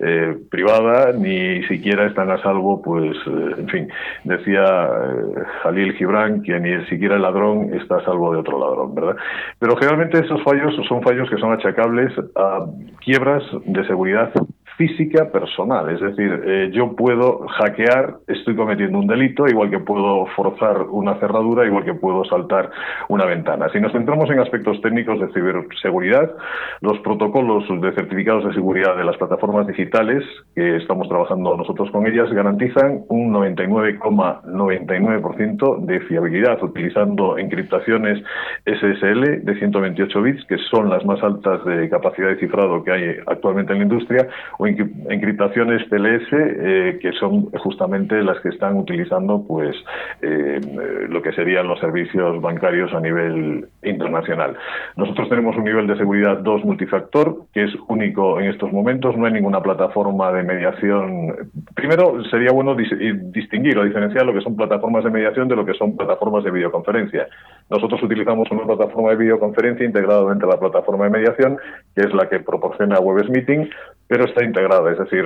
eh, 0.00 0.36
privada, 0.50 1.12
ni 1.12 1.62
siquiera 1.64 2.06
están 2.06 2.30
a 2.30 2.42
salvo, 2.42 2.82
pues, 2.82 3.16
eh, 3.26 3.54
en 3.58 3.68
fin, 3.68 3.88
decía 4.24 4.64
eh, 4.64 5.42
Jalil 5.62 5.94
Gibran 5.94 6.42
que 6.42 6.58
ni 6.58 6.84
siquiera 6.86 7.16
el 7.16 7.22
ladrón 7.22 7.72
está 7.74 7.98
a 7.98 8.04
salvo 8.04 8.32
de 8.32 8.38
otro 8.38 8.58
ladrón, 8.58 8.94
¿verdad? 8.94 9.16
Pero 9.60 9.76
generalmente 9.76 10.18
esos 10.18 10.42
fallos 10.42 10.74
son 10.88 11.02
fallos 11.02 11.30
que 11.30 11.36
son 11.36 11.52
achacables 11.52 12.12
a 12.34 12.66
quiebras 13.04 13.44
de 13.64 13.86
seguridad 13.86 14.32
física 14.76 15.30
personal. 15.30 15.88
Es 15.90 16.00
decir, 16.00 16.42
eh, 16.44 16.70
yo 16.72 16.96
puedo 16.96 17.46
hackear, 17.48 18.16
estoy 18.26 18.56
cometiendo 18.56 18.98
un 18.98 19.06
delito, 19.06 19.46
igual 19.46 19.70
que 19.70 19.78
puedo 19.78 20.26
forzar 20.34 20.82
una 20.90 21.14
cerradura, 21.20 21.64
igual 21.66 21.84
que 21.84 21.94
puedo 21.94 22.24
saltar 22.24 22.70
una 23.08 23.24
ventana. 23.24 23.68
Si 23.72 23.80
nos 23.80 23.92
centramos 23.92 24.28
en 24.30 24.40
aspectos 24.40 24.80
técnicos 24.80 25.20
de 25.20 25.28
ciberseguridad, 25.32 26.32
los 26.80 26.98
protocolos 27.00 27.64
de 27.80 27.92
certificados 27.92 28.46
de 28.46 28.54
seguridad 28.54 28.96
de 28.96 29.04
las 29.04 29.16
plataformas 29.16 29.66
digitales 29.66 30.22
que 30.54 30.76
estamos 30.76 31.08
trabajando 31.08 31.56
nosotros 31.56 31.90
con 31.90 32.06
ellas 32.06 32.30
garantizan 32.32 33.00
un 33.08 33.32
99,99% 33.32 35.80
de 35.80 35.98
fiabilidad 36.00 36.62
utilizando 36.62 37.38
encriptaciones 37.38 38.22
SSL 38.64 39.44
de 39.44 39.58
128 39.58 40.22
bits, 40.22 40.44
que 40.46 40.58
son 40.70 40.88
las 40.90 41.04
más 41.04 41.20
altas 41.22 41.64
de 41.64 41.88
capacidad 41.88 42.28
de 42.28 42.36
cifrado 42.36 42.84
que 42.84 42.92
hay 42.92 43.16
actualmente 43.26 43.72
en 43.72 43.78
la 43.78 43.84
industria, 43.84 44.28
encriptaciones 44.66 45.88
TLS, 45.88 46.28
eh, 46.32 46.98
que 47.00 47.12
son 47.12 47.46
justamente 47.52 48.22
las 48.22 48.40
que 48.40 48.50
están 48.50 48.76
utilizando 48.76 49.44
pues 49.46 49.76
eh, 50.22 50.60
lo 51.08 51.22
que 51.22 51.32
serían 51.32 51.66
los 51.68 51.80
servicios 51.80 52.40
bancarios 52.40 52.92
a 52.92 53.00
nivel 53.00 53.66
internacional. 53.82 54.56
Nosotros 54.96 55.28
tenemos 55.28 55.56
un 55.56 55.64
nivel 55.64 55.86
de 55.86 55.96
seguridad 55.96 56.38
2 56.38 56.64
multifactor, 56.64 57.46
que 57.52 57.64
es 57.64 57.70
único 57.88 58.40
en 58.40 58.46
estos 58.46 58.72
momentos, 58.72 59.16
no 59.16 59.26
hay 59.26 59.32
ninguna 59.32 59.60
plataforma 59.60 60.32
de 60.32 60.42
mediación. 60.42 61.34
Primero, 61.74 62.22
sería 62.24 62.52
bueno 62.52 62.74
distinguir 62.74 63.78
o 63.78 63.84
diferenciar 63.84 64.26
lo 64.26 64.32
que 64.32 64.40
son 64.40 64.56
plataformas 64.56 65.04
de 65.04 65.10
mediación 65.10 65.48
de 65.48 65.56
lo 65.56 65.64
que 65.64 65.74
son 65.74 65.96
plataformas 65.96 66.44
de 66.44 66.50
videoconferencia. 66.50 67.26
Nosotros 67.70 68.02
utilizamos 68.02 68.50
una 68.50 68.64
plataforma 68.64 69.10
de 69.10 69.16
videoconferencia 69.16 69.86
integrada 69.86 70.28
dentro 70.28 70.48
de 70.48 70.54
la 70.54 70.60
plataforma 70.60 71.04
de 71.04 71.10
mediación, 71.10 71.56
que 71.94 72.02
es 72.02 72.12
la 72.12 72.28
que 72.28 72.40
proporciona 72.40 73.00
Webs 73.00 73.30
Meeting, 73.30 73.68
pero 74.06 74.26
está 74.26 74.44
integrada, 74.44 74.92
es 74.92 74.98
decir, 74.98 75.24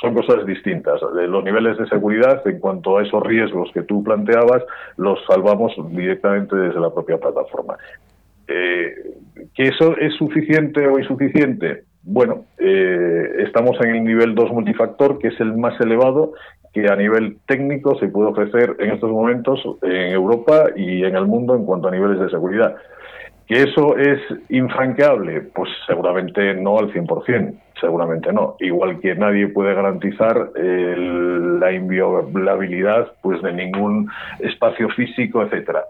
son 0.00 0.14
cosas 0.14 0.46
distintas. 0.46 1.00
Los 1.02 1.44
niveles 1.44 1.76
de 1.76 1.88
seguridad, 1.88 2.46
en 2.46 2.60
cuanto 2.60 2.98
a 2.98 3.02
esos 3.02 3.22
riesgos 3.24 3.70
que 3.74 3.82
tú 3.82 4.04
planteabas, 4.04 4.62
los 4.96 5.18
salvamos 5.26 5.74
directamente 5.90 6.54
desde 6.54 6.80
la 6.80 6.90
propia 6.90 7.18
plataforma. 7.18 7.76
Eh, 8.46 8.94
¿Que 9.54 9.64
eso 9.64 9.96
es 9.96 10.14
suficiente 10.14 10.86
o 10.86 10.98
insuficiente? 10.98 11.84
Bueno, 12.02 12.44
eh, 12.58 13.34
estamos 13.38 13.76
en 13.80 13.96
el 13.96 14.04
nivel 14.04 14.34
2 14.34 14.52
multifactor, 14.52 15.18
que 15.18 15.28
es 15.28 15.40
el 15.40 15.56
más 15.56 15.78
elevado 15.80 16.32
que 16.72 16.86
a 16.88 16.96
nivel 16.96 17.38
técnico 17.46 17.98
se 17.98 18.08
puede 18.08 18.30
ofrecer 18.30 18.76
en 18.78 18.92
estos 18.92 19.10
momentos 19.10 19.60
en 19.82 20.12
Europa 20.12 20.66
y 20.76 21.04
en 21.04 21.16
el 21.16 21.26
mundo 21.26 21.54
en 21.54 21.64
cuanto 21.64 21.88
a 21.88 21.90
niveles 21.90 22.20
de 22.20 22.30
seguridad. 22.30 22.76
¿Que 23.50 23.64
eso 23.64 23.96
es 23.96 24.20
infranqueable? 24.48 25.40
Pues 25.40 25.68
seguramente 25.84 26.54
no 26.54 26.78
al 26.78 26.92
100%, 26.92 27.52
seguramente 27.80 28.32
no. 28.32 28.54
Igual 28.60 29.00
que 29.00 29.16
nadie 29.16 29.48
puede 29.48 29.74
garantizar 29.74 30.52
la 30.54 31.72
inviolabilidad 31.72 33.10
pues, 33.20 33.42
de 33.42 33.52
ningún 33.52 34.08
espacio 34.38 34.88
físico, 34.90 35.42
etcétera. 35.42 35.82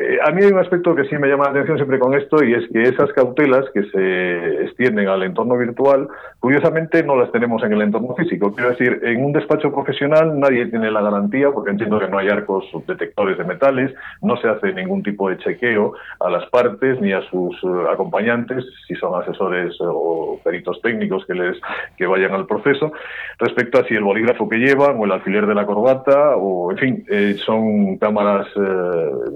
Eh, 0.00 0.18
a 0.24 0.30
mí 0.30 0.42
hay 0.42 0.50
un 0.50 0.58
aspecto 0.58 0.94
que 0.94 1.04
sí 1.04 1.18
me 1.18 1.28
llama 1.28 1.44
la 1.44 1.50
atención 1.50 1.76
siempre 1.76 1.98
con 1.98 2.14
esto 2.14 2.42
y 2.42 2.54
es 2.54 2.66
que 2.72 2.84
esas 2.84 3.12
cautelas 3.12 3.66
que 3.74 3.82
se 3.90 4.64
extienden 4.64 5.08
al 5.08 5.22
entorno 5.22 5.58
virtual, 5.58 6.08
curiosamente 6.38 7.02
no 7.02 7.16
las 7.16 7.30
tenemos 7.32 7.62
en 7.64 7.74
el 7.74 7.82
entorno 7.82 8.14
físico. 8.14 8.54
Quiero 8.54 8.70
decir, 8.70 8.98
en 9.02 9.22
un 9.22 9.34
despacho 9.34 9.70
profesional 9.70 10.40
nadie 10.40 10.64
tiene 10.68 10.90
la 10.90 11.02
garantía, 11.02 11.50
porque 11.50 11.72
entiendo 11.72 12.00
que 12.00 12.08
no 12.08 12.16
hay 12.16 12.28
arcos 12.28 12.64
detectores 12.86 13.36
de 13.36 13.44
metales, 13.44 13.94
no 14.22 14.38
se 14.38 14.48
hace 14.48 14.72
ningún 14.72 15.02
tipo 15.02 15.28
de 15.28 15.36
chequeo 15.36 15.92
a 16.18 16.30
las 16.30 16.48
partes 16.48 16.98
ni 17.02 17.12
a 17.12 17.20
sus 17.28 17.54
eh, 17.62 17.66
acompañantes, 17.92 18.64
si 18.88 18.94
son 18.94 19.20
asesores 19.20 19.76
o 19.82 20.40
peritos 20.42 20.80
técnicos 20.80 21.26
que 21.26 21.34
les 21.34 21.60
que 21.98 22.06
vayan 22.06 22.32
al 22.32 22.46
proceso, 22.46 22.90
respecto 23.38 23.78
a 23.78 23.84
si 23.84 23.96
el 23.96 24.04
bolígrafo 24.04 24.48
que 24.48 24.56
llevan 24.56 24.98
o 24.98 25.04
el 25.04 25.12
alfiler 25.12 25.46
de 25.46 25.54
la 25.54 25.66
corbata 25.66 26.36
o, 26.36 26.70
en 26.70 26.78
fin, 26.78 27.04
eh, 27.10 27.34
son 27.44 27.98
cámaras 27.98 28.46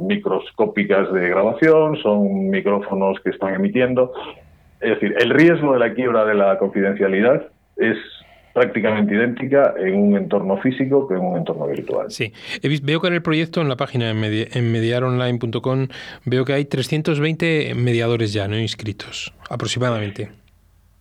micros 0.00 0.53
cópicas 0.54 1.12
de 1.12 1.28
grabación, 1.28 1.96
son 2.02 2.50
micrófonos 2.50 3.18
que 3.20 3.30
están 3.30 3.54
emitiendo. 3.54 4.12
Es 4.80 4.90
decir, 4.90 5.14
el 5.18 5.30
riesgo 5.30 5.72
de 5.72 5.78
la 5.78 5.94
quiebra 5.94 6.24
de 6.24 6.34
la 6.34 6.58
confidencialidad 6.58 7.46
es 7.76 7.96
prácticamente 8.52 9.14
idéntica 9.14 9.74
en 9.76 9.96
un 9.96 10.16
entorno 10.16 10.56
físico 10.58 11.08
que 11.08 11.14
en 11.14 11.20
un 11.20 11.36
entorno 11.38 11.66
virtual. 11.66 12.10
Sí, 12.10 12.32
veo 12.82 13.00
que 13.00 13.08
en 13.08 13.14
el 13.14 13.22
proyecto, 13.22 13.60
en 13.60 13.68
la 13.68 13.76
página 13.76 14.10
en, 14.10 14.72
mediaronline.com, 14.72 15.88
veo 16.24 16.44
que 16.44 16.52
hay 16.52 16.64
320 16.64 17.74
mediadores 17.74 18.32
ya 18.32 18.46
no 18.46 18.56
inscritos, 18.56 19.34
aproximadamente. 19.50 20.43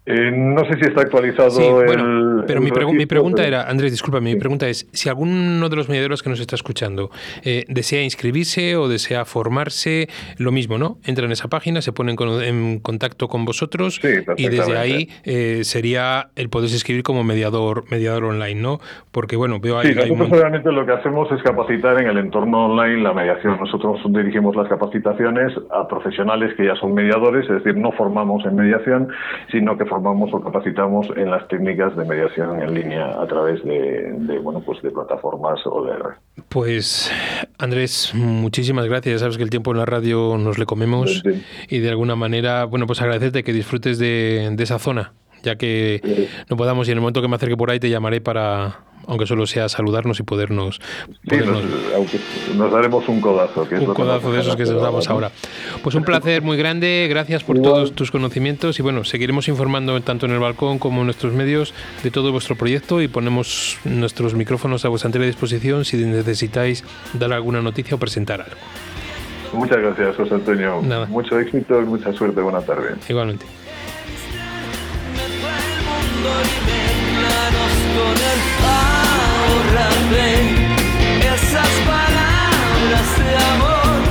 Eh, 0.06 0.32
no 0.32 0.66
sé 0.66 0.74
si 0.76 0.82
está 0.82 1.02
actualizado 1.02 1.82
el, 1.82 2.44
pero 2.46 2.60
mi, 2.62 2.72
mi, 2.94 3.06
pregunta 3.06 3.48
era, 3.48 3.63
Andrés, 3.70 3.92
disculpa, 3.92 4.20
mi 4.20 4.36
pregunta 4.36 4.68
es, 4.68 4.86
si 4.92 5.08
alguno 5.08 5.70
de 5.70 5.76
los 5.78 5.88
mediadores 5.88 6.22
que 6.22 6.30
nos 6.30 6.42
está 6.42 6.56
escuchando 6.56 7.10
eh, 7.44 7.63
desea 7.70 8.04
inscribirse 8.04 8.76
o 8.76 8.89
desea 8.89 9.24
formarse, 9.24 10.10
lo 10.38 10.52
mismo, 10.52 10.78
¿no? 10.78 10.98
Entra 11.06 11.26
en 11.26 11.32
esa 11.32 11.48
página, 11.48 11.82
se 11.82 11.94
ponen 11.94 12.18
en 12.44 12.80
contacto 12.80 13.30
con 13.30 13.46
vosotros 13.46 14.02
y 14.36 14.50
desde 14.50 14.78
ahí 14.78 15.10
eh, 15.24 15.62
sería 15.63 16.28
el 16.36 16.50
poderse 16.50 16.76
inscribir 16.76 17.04
como 17.04 17.24
mediador 17.24 17.86
mediador 17.89 18.26
online, 18.26 18.62
¿no? 18.62 18.80
Porque, 19.12 19.36
bueno, 19.36 19.60
veo 19.62 19.80
ahí... 19.80 19.94
Sí, 19.94 19.96
nosotros 19.96 20.30
realmente 20.30 20.72
lo 20.72 20.86
que 20.86 20.92
hacemos 20.92 21.32
es 21.32 21.42
capacitar 21.44 22.02
en 22.02 22.08
el 22.08 22.18
entorno 22.18 22.66
online 22.66 23.02
la 23.02 23.13
mediación. 23.13 23.58
Nosotros 23.60 24.02
dirigimos 24.10 24.56
las 24.56 24.68
capacitaciones 24.68 25.54
a 25.72 25.88
profesionales 25.88 26.54
que 26.58 26.66
ya 26.66 26.76
son 26.76 26.94
mediadores, 26.94 27.44
es 27.50 27.63
decir, 27.63 27.78
no 27.78 27.92
formamos 27.94 28.46
en 28.46 28.56
mediación, 28.56 29.08
sino 29.52 29.78
que 29.78 29.86
formamos 29.93 30.34
o 30.34 30.41
capacitamos 30.41 31.06
en 31.15 31.29
las 31.29 31.47
técnicas 31.47 31.95
de 31.95 32.03
mediación 32.03 32.60
en 32.62 32.73
línea 32.73 33.06
a 33.21 33.27
través 33.27 33.63
de, 33.63 34.12
de 34.17 34.39
bueno 34.39 34.60
pues 34.65 34.82
de 34.82 34.89
plataformas 34.89 35.60
o 35.65 35.84
de 35.86 35.93
red. 35.95 36.15
Pues 36.49 37.12
Andrés, 37.60 38.12
muchísimas 38.15 38.86
gracias. 38.88 39.21
Sabes 39.21 39.38
que 39.38 39.43
el 39.43 39.51
tiempo 39.51 39.71
en 39.71 39.77
la 39.77 39.86
radio 39.86 40.36
nos 40.39 40.58
le 40.58 40.65
comemos 40.65 41.21
Sí. 41.23 41.43
y 41.69 41.79
de 41.79 41.89
alguna 41.89 42.15
manera, 42.15 42.65
bueno, 42.65 42.88
pues 42.88 43.01
agradecerte 43.01 43.43
que 43.43 43.53
disfrutes 43.53 43.99
de, 43.99 44.49
de 44.51 44.63
esa 44.63 44.79
zona, 44.79 45.13
ya 45.43 45.58
que 45.58 46.27
no 46.49 46.58
podamos 46.58 46.88
y 46.88 46.91
en 46.91 46.97
el 46.97 47.01
momento 47.01 47.21
que 47.21 47.27
me 47.27 47.36
acerque 47.36 47.56
por 47.56 47.69
ahí 47.69 47.79
te 47.79 47.89
llamaré 47.91 48.19
para, 48.19 48.79
aunque 49.08 49.26
solo 49.26 49.46
sea 49.46 49.70
saludarnos 49.70 50.20
y 50.20 50.24
podernos... 50.24 50.80
Sí, 51.30 51.38
nos, 51.38 51.48
podernos- 51.48 51.96
aunque 51.96 52.20
nos 52.56 52.72
daremos 52.72 53.08
un 53.10 53.22
codazo. 53.22 53.68
Que 53.68 53.76
es 53.76 53.82
un 53.82 53.88
lo 53.88 53.94
que 53.94 54.02
codazo 54.02 54.32
de 54.32 54.39
esos 54.42 54.56
que 54.56 54.63
nos 54.66 54.82
damos 54.82 55.10
ahora. 55.10 55.32
Pues 55.82 55.96
un 55.96 56.04
placer 56.04 56.42
muy 56.42 56.58
grande, 56.58 57.08
gracias 57.10 57.44
por 57.44 57.56
Igual. 57.58 57.72
todos 57.74 57.94
tus 57.94 58.12
conocimientos 58.12 58.80
y 58.80 58.82
bueno, 58.84 59.04
seguiremos 59.04 59.48
informando 59.48 60.00
tanto 60.02 60.26
en 60.26 60.32
el 60.34 60.39
balcón 60.39 60.80
como 60.80 61.02
en 61.02 61.06
nuestros 61.08 61.34
medios 61.34 61.74
de 62.04 62.12
todo 62.12 62.32
vuestro 62.32 62.56
proyecto 62.56 63.02
y 63.02 63.08
ponemos 63.08 63.78
nuestros 63.84 64.34
micrófonos 64.34 64.86
a 64.86 64.89
vuestra 64.89 65.08
entera 65.08 65.26
disposición 65.26 65.86
si 65.86 65.98
necesitáis 65.98 66.84
dar 67.13 67.34
alguna 67.34 67.62
noticia 67.62 67.96
o 67.96 67.98
presentar 67.98 68.42
algo. 68.42 68.56
Muchas 69.54 69.78
gracias, 69.78 70.16
José 70.16 70.34
Antonio. 70.34 70.82
Nada. 70.82 71.06
Mucho 71.06 71.38
éxito 71.39 71.80
y 71.82 71.86
mucha 71.86 72.12
suerte. 72.13 72.42
Buenas 72.42 72.66
tardes. 72.66 72.96
Igualmente. 73.08 73.46
Esas 81.54 81.74
palabras 81.86 83.08
de 83.18 83.36
amor 83.54 84.02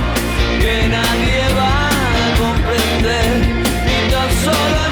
que 0.61 0.89
nadie 0.89 1.43
va 1.57 1.89
a 1.89 2.37
comprender, 2.39 3.31
ni 3.85 4.11
tan 4.11 4.31
solo 4.45 4.92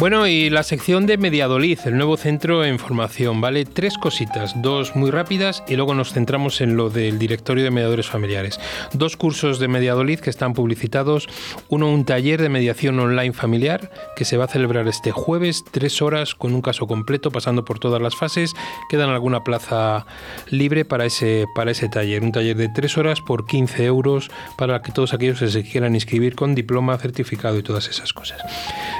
Bueno, 0.00 0.26
y 0.26 0.48
la 0.48 0.62
sección 0.62 1.04
de 1.04 1.18
Mediadolid, 1.18 1.78
el 1.84 1.98
nuevo 1.98 2.16
centro 2.16 2.64
en 2.64 2.78
formación, 2.78 3.42
¿vale? 3.42 3.66
Tres 3.66 3.98
cositas, 3.98 4.54
dos 4.62 4.96
muy 4.96 5.10
rápidas 5.10 5.62
y 5.68 5.76
luego 5.76 5.92
nos 5.92 6.14
centramos 6.14 6.62
en 6.62 6.74
lo 6.74 6.88
del 6.88 7.18
directorio 7.18 7.64
de 7.64 7.70
mediadores 7.70 8.06
familiares. 8.08 8.58
Dos 8.94 9.18
cursos 9.18 9.58
de 9.58 9.68
Mediadolid 9.68 10.20
que 10.20 10.30
están 10.30 10.54
publicitados, 10.54 11.28
uno 11.68 11.90
un 11.90 12.06
taller 12.06 12.40
de 12.40 12.48
mediación 12.48 12.98
online 12.98 13.34
familiar 13.34 13.90
que 14.16 14.24
se 14.24 14.38
va 14.38 14.46
a 14.46 14.48
celebrar 14.48 14.88
este 14.88 15.10
jueves, 15.12 15.64
tres 15.70 16.00
horas 16.00 16.34
con 16.34 16.54
un 16.54 16.62
caso 16.62 16.86
completo 16.86 17.30
pasando 17.30 17.66
por 17.66 17.78
todas 17.78 18.00
las 18.00 18.16
fases, 18.16 18.54
quedan 18.88 19.10
alguna 19.10 19.44
plaza 19.44 20.06
libre 20.48 20.86
para 20.86 21.04
ese, 21.04 21.44
para 21.54 21.72
ese 21.72 21.90
taller, 21.90 22.22
un 22.22 22.32
taller 22.32 22.56
de 22.56 22.70
tres 22.70 22.96
horas 22.96 23.20
por 23.20 23.44
15 23.44 23.84
euros 23.84 24.30
para 24.56 24.80
que 24.80 24.92
todos 24.92 25.12
aquellos 25.12 25.40
que 25.40 25.48
se 25.48 25.62
quieran 25.62 25.94
inscribir 25.94 26.36
con 26.36 26.54
diploma, 26.54 26.96
certificado 26.96 27.58
y 27.58 27.62
todas 27.62 27.86
esas 27.88 28.14
cosas. 28.14 28.40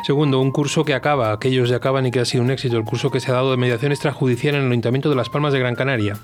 Segundo, 0.04 0.40
un 0.40 0.50
curso 0.50 0.84
que 0.84 0.89
acaba, 0.94 1.32
aquellos 1.32 1.70
de 1.70 1.76
acaban 1.76 2.06
y 2.06 2.10
que 2.10 2.20
ha 2.20 2.24
sido 2.24 2.42
un 2.42 2.50
éxito, 2.50 2.76
el 2.76 2.84
curso 2.84 3.10
que 3.10 3.20
se 3.20 3.30
ha 3.30 3.34
dado 3.34 3.50
de 3.50 3.56
mediación 3.56 3.92
extrajudicial 3.92 4.54
en 4.54 4.62
el 4.62 4.70
Ayuntamiento 4.70 5.10
de 5.10 5.16
Las 5.16 5.28
Palmas 5.28 5.52
de 5.52 5.58
Gran 5.58 5.74
Canaria, 5.74 6.16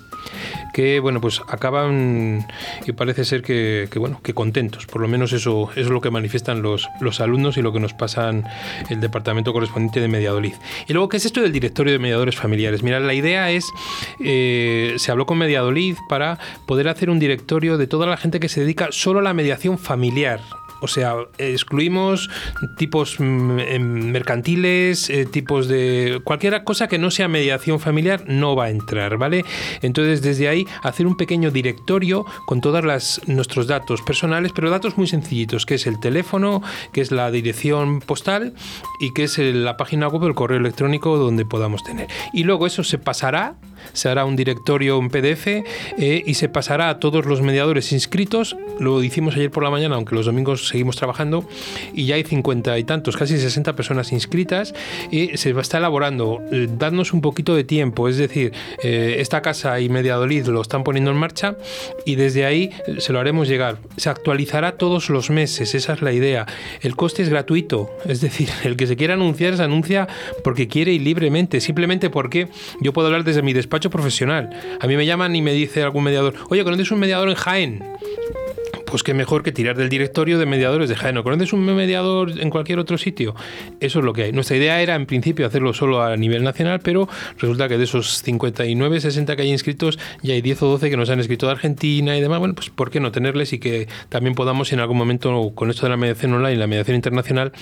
que 0.72 1.00
bueno, 1.00 1.20
pues 1.20 1.40
acaban 1.48 2.46
y 2.86 2.92
parece 2.92 3.24
ser 3.24 3.42
que, 3.42 3.88
que, 3.90 3.98
bueno, 3.98 4.20
que 4.22 4.34
contentos, 4.34 4.86
por 4.86 5.00
lo 5.00 5.08
menos 5.08 5.32
eso, 5.32 5.70
eso 5.72 5.80
es 5.80 5.88
lo 5.88 6.00
que 6.00 6.10
manifiestan 6.10 6.62
los, 6.62 6.88
los 7.00 7.20
alumnos 7.20 7.56
y 7.56 7.62
lo 7.62 7.72
que 7.72 7.80
nos 7.80 7.94
pasan 7.94 8.44
el 8.90 9.00
departamento 9.00 9.52
correspondiente 9.52 10.00
de 10.00 10.08
Mediadolid. 10.08 10.54
Y 10.88 10.92
luego, 10.92 11.08
¿qué 11.08 11.16
es 11.16 11.26
esto 11.26 11.40
del 11.40 11.52
directorio 11.52 11.92
de 11.92 11.98
mediadores 11.98 12.36
familiares? 12.36 12.82
Mira, 12.82 13.00
la 13.00 13.14
idea 13.14 13.50
es, 13.50 13.70
eh, 14.20 14.94
se 14.98 15.10
habló 15.10 15.26
con 15.26 15.38
Mediadolid 15.38 15.96
para 16.08 16.38
poder 16.66 16.88
hacer 16.88 17.10
un 17.10 17.18
directorio 17.18 17.78
de 17.78 17.86
toda 17.86 18.06
la 18.06 18.16
gente 18.16 18.40
que 18.40 18.48
se 18.48 18.60
dedica 18.60 18.88
solo 18.90 19.20
a 19.20 19.22
la 19.22 19.34
mediación 19.34 19.78
familiar 19.78 20.40
O 20.80 20.88
sea, 20.88 21.14
excluimos 21.38 22.30
tipos 22.76 23.18
mm, 23.18 23.58
em, 23.60 24.10
mercantiles, 24.10 25.10
eh, 25.10 25.26
tipos 25.26 25.68
de 25.68 26.20
cualquier 26.24 26.64
cosa 26.64 26.88
que 26.88 26.98
no 26.98 27.10
sea 27.10 27.28
mediación 27.28 27.80
familiar 27.80 28.24
no 28.26 28.56
va 28.56 28.64
a 28.64 28.70
entrar, 28.70 29.16
¿vale? 29.16 29.44
Entonces, 29.82 30.22
desde 30.22 30.48
ahí 30.48 30.66
hacer 30.82 31.06
un 31.06 31.16
pequeño 31.16 31.50
directorio 31.50 32.24
con 32.46 32.60
todos 32.60 33.20
nuestros 33.26 33.66
datos 33.66 34.02
personales, 34.02 34.52
pero 34.54 34.70
datos 34.70 34.96
muy 34.98 35.06
sencillitos, 35.06 35.66
que 35.66 35.74
es 35.74 35.86
el 35.86 35.98
teléfono, 36.00 36.62
que 36.92 37.00
es 37.00 37.10
la 37.10 37.30
dirección 37.30 38.00
postal 38.00 38.54
y 39.00 39.12
que 39.12 39.24
es 39.24 39.38
la 39.38 39.76
página 39.76 40.08
web 40.08 40.24
el 40.24 40.34
correo 40.34 40.58
electrónico 40.58 41.16
donde 41.16 41.44
podamos 41.44 41.82
tener. 41.84 42.08
Y 42.32 42.44
luego 42.44 42.66
eso 42.66 42.84
se 42.84 42.98
pasará, 42.98 43.56
se 43.92 44.08
hará 44.08 44.24
un 44.24 44.36
directorio 44.36 44.98
en 44.98 45.10
PDF 45.10 45.46
eh, 45.46 46.22
y 46.24 46.34
se 46.34 46.48
pasará 46.48 46.88
a 46.88 46.98
todos 47.00 47.26
los 47.26 47.42
mediadores 47.42 47.92
inscritos. 47.92 48.56
Lo 48.78 49.02
hicimos 49.02 49.34
ayer 49.36 49.50
por 49.50 49.62
la 49.62 49.70
mañana, 49.70 49.96
aunque 49.96 50.14
los 50.14 50.26
domingos 50.26 50.68
seguimos 50.68 50.96
trabajando, 50.96 51.48
y 51.92 52.06
ya 52.06 52.14
hay 52.14 52.24
cincuenta 52.24 52.78
y 52.78 52.84
tantos, 52.84 53.16
casi 53.16 53.38
60 53.38 53.74
personas 53.74 54.12
inscritas 54.12 54.74
y 55.10 55.36
se 55.36 55.56
estar 55.60 55.80
elaborando. 55.80 56.42
Eh, 56.52 56.68
dadnos 56.70 57.12
un 57.12 57.20
poquito 57.20 57.54
de 57.54 57.64
tiempo, 57.64 58.08
es 58.08 58.16
decir, 58.16 58.52
eh, 58.82 59.16
esta 59.18 59.42
casa 59.42 59.80
y 59.80 59.88
Mediadolid 59.88 60.46
lo 60.46 60.60
están 60.60 60.84
poniendo 60.84 61.10
en 61.10 61.16
marcha 61.16 61.56
y 62.04 62.16
desde 62.16 62.44
ahí 62.44 62.70
eh, 62.86 63.00
se 63.00 63.12
lo 63.12 63.20
haremos 63.20 63.48
llegar. 63.48 63.78
Se 63.96 64.10
actualizará 64.10 64.72
todos 64.72 65.10
los 65.10 65.30
meses, 65.30 65.74
esa 65.74 65.94
es 65.94 66.02
la 66.02 66.12
idea. 66.12 66.46
El 66.82 66.96
coste 66.96 67.22
es 67.22 67.28
gratuito, 67.28 67.90
es 68.06 68.20
decir, 68.20 68.48
el 68.64 68.76
que 68.76 68.86
se 68.86 68.96
quiera 68.96 69.14
anunciar 69.14 69.56
se 69.56 69.62
anuncia 69.62 70.08
porque 70.44 70.68
quiere 70.68 70.92
y 70.92 70.98
libremente, 70.98 71.60
simplemente 71.60 72.10
porque 72.10 72.48
yo 72.80 72.92
puedo 72.92 73.08
hablar 73.08 73.24
desde 73.24 73.42
mi 73.42 73.52
despacho 73.52 73.75
profesional. 73.90 74.50
A 74.80 74.86
mí 74.86 74.96
me 74.96 75.06
llaman 75.06 75.34
y 75.36 75.42
me 75.42 75.52
dice 75.52 75.82
algún 75.82 76.04
mediador, 76.04 76.34
oye, 76.48 76.64
¿conoces 76.64 76.90
un 76.90 76.98
mediador 76.98 77.28
en 77.28 77.34
Jaén? 77.34 77.84
Pues 78.86 79.02
qué 79.02 79.14
mejor 79.14 79.42
que 79.42 79.50
tirar 79.50 79.76
del 79.76 79.88
directorio 79.88 80.38
de 80.38 80.46
mediadores 80.46 80.88
de 80.88 80.94
Jaén. 80.94 81.16
¿O 81.18 81.24
¿Conoces 81.24 81.52
un 81.52 81.64
mediador 81.64 82.30
en 82.40 82.50
cualquier 82.50 82.78
otro 82.78 82.96
sitio? 82.98 83.34
Eso 83.80 83.98
es 83.98 84.04
lo 84.04 84.12
que 84.12 84.24
hay. 84.24 84.32
Nuestra 84.32 84.56
idea 84.56 84.80
era, 84.80 84.94
en 84.94 85.06
principio, 85.06 85.44
hacerlo 85.44 85.74
solo 85.74 86.02
a 86.02 86.16
nivel 86.16 86.44
nacional, 86.44 86.80
pero 86.80 87.08
resulta 87.36 87.68
que 87.68 87.78
de 87.78 87.84
esos 87.84 88.22
59, 88.22 89.00
60 89.00 89.34
que 89.34 89.42
hay 89.42 89.50
inscritos, 89.50 89.98
ya 90.22 90.34
hay 90.34 90.40
10 90.40 90.62
o 90.62 90.68
12 90.68 90.88
que 90.88 90.96
nos 90.96 91.10
han 91.10 91.18
escrito 91.18 91.46
de 91.46 91.52
Argentina 91.52 92.16
y 92.16 92.20
demás. 92.20 92.38
Bueno, 92.38 92.54
pues 92.54 92.70
¿por 92.70 92.90
qué 92.90 93.00
no 93.00 93.10
tenerles 93.10 93.52
y 93.52 93.58
que 93.58 93.88
también 94.08 94.36
podamos 94.36 94.72
en 94.72 94.78
algún 94.78 94.96
momento, 94.96 95.50
con 95.56 95.70
esto 95.70 95.86
de 95.86 95.90
la 95.90 95.96
mediación 95.96 96.32
online 96.34 96.54
y 96.54 96.56
la 96.56 96.68
mediación 96.68 96.94
internacional, 96.94 97.52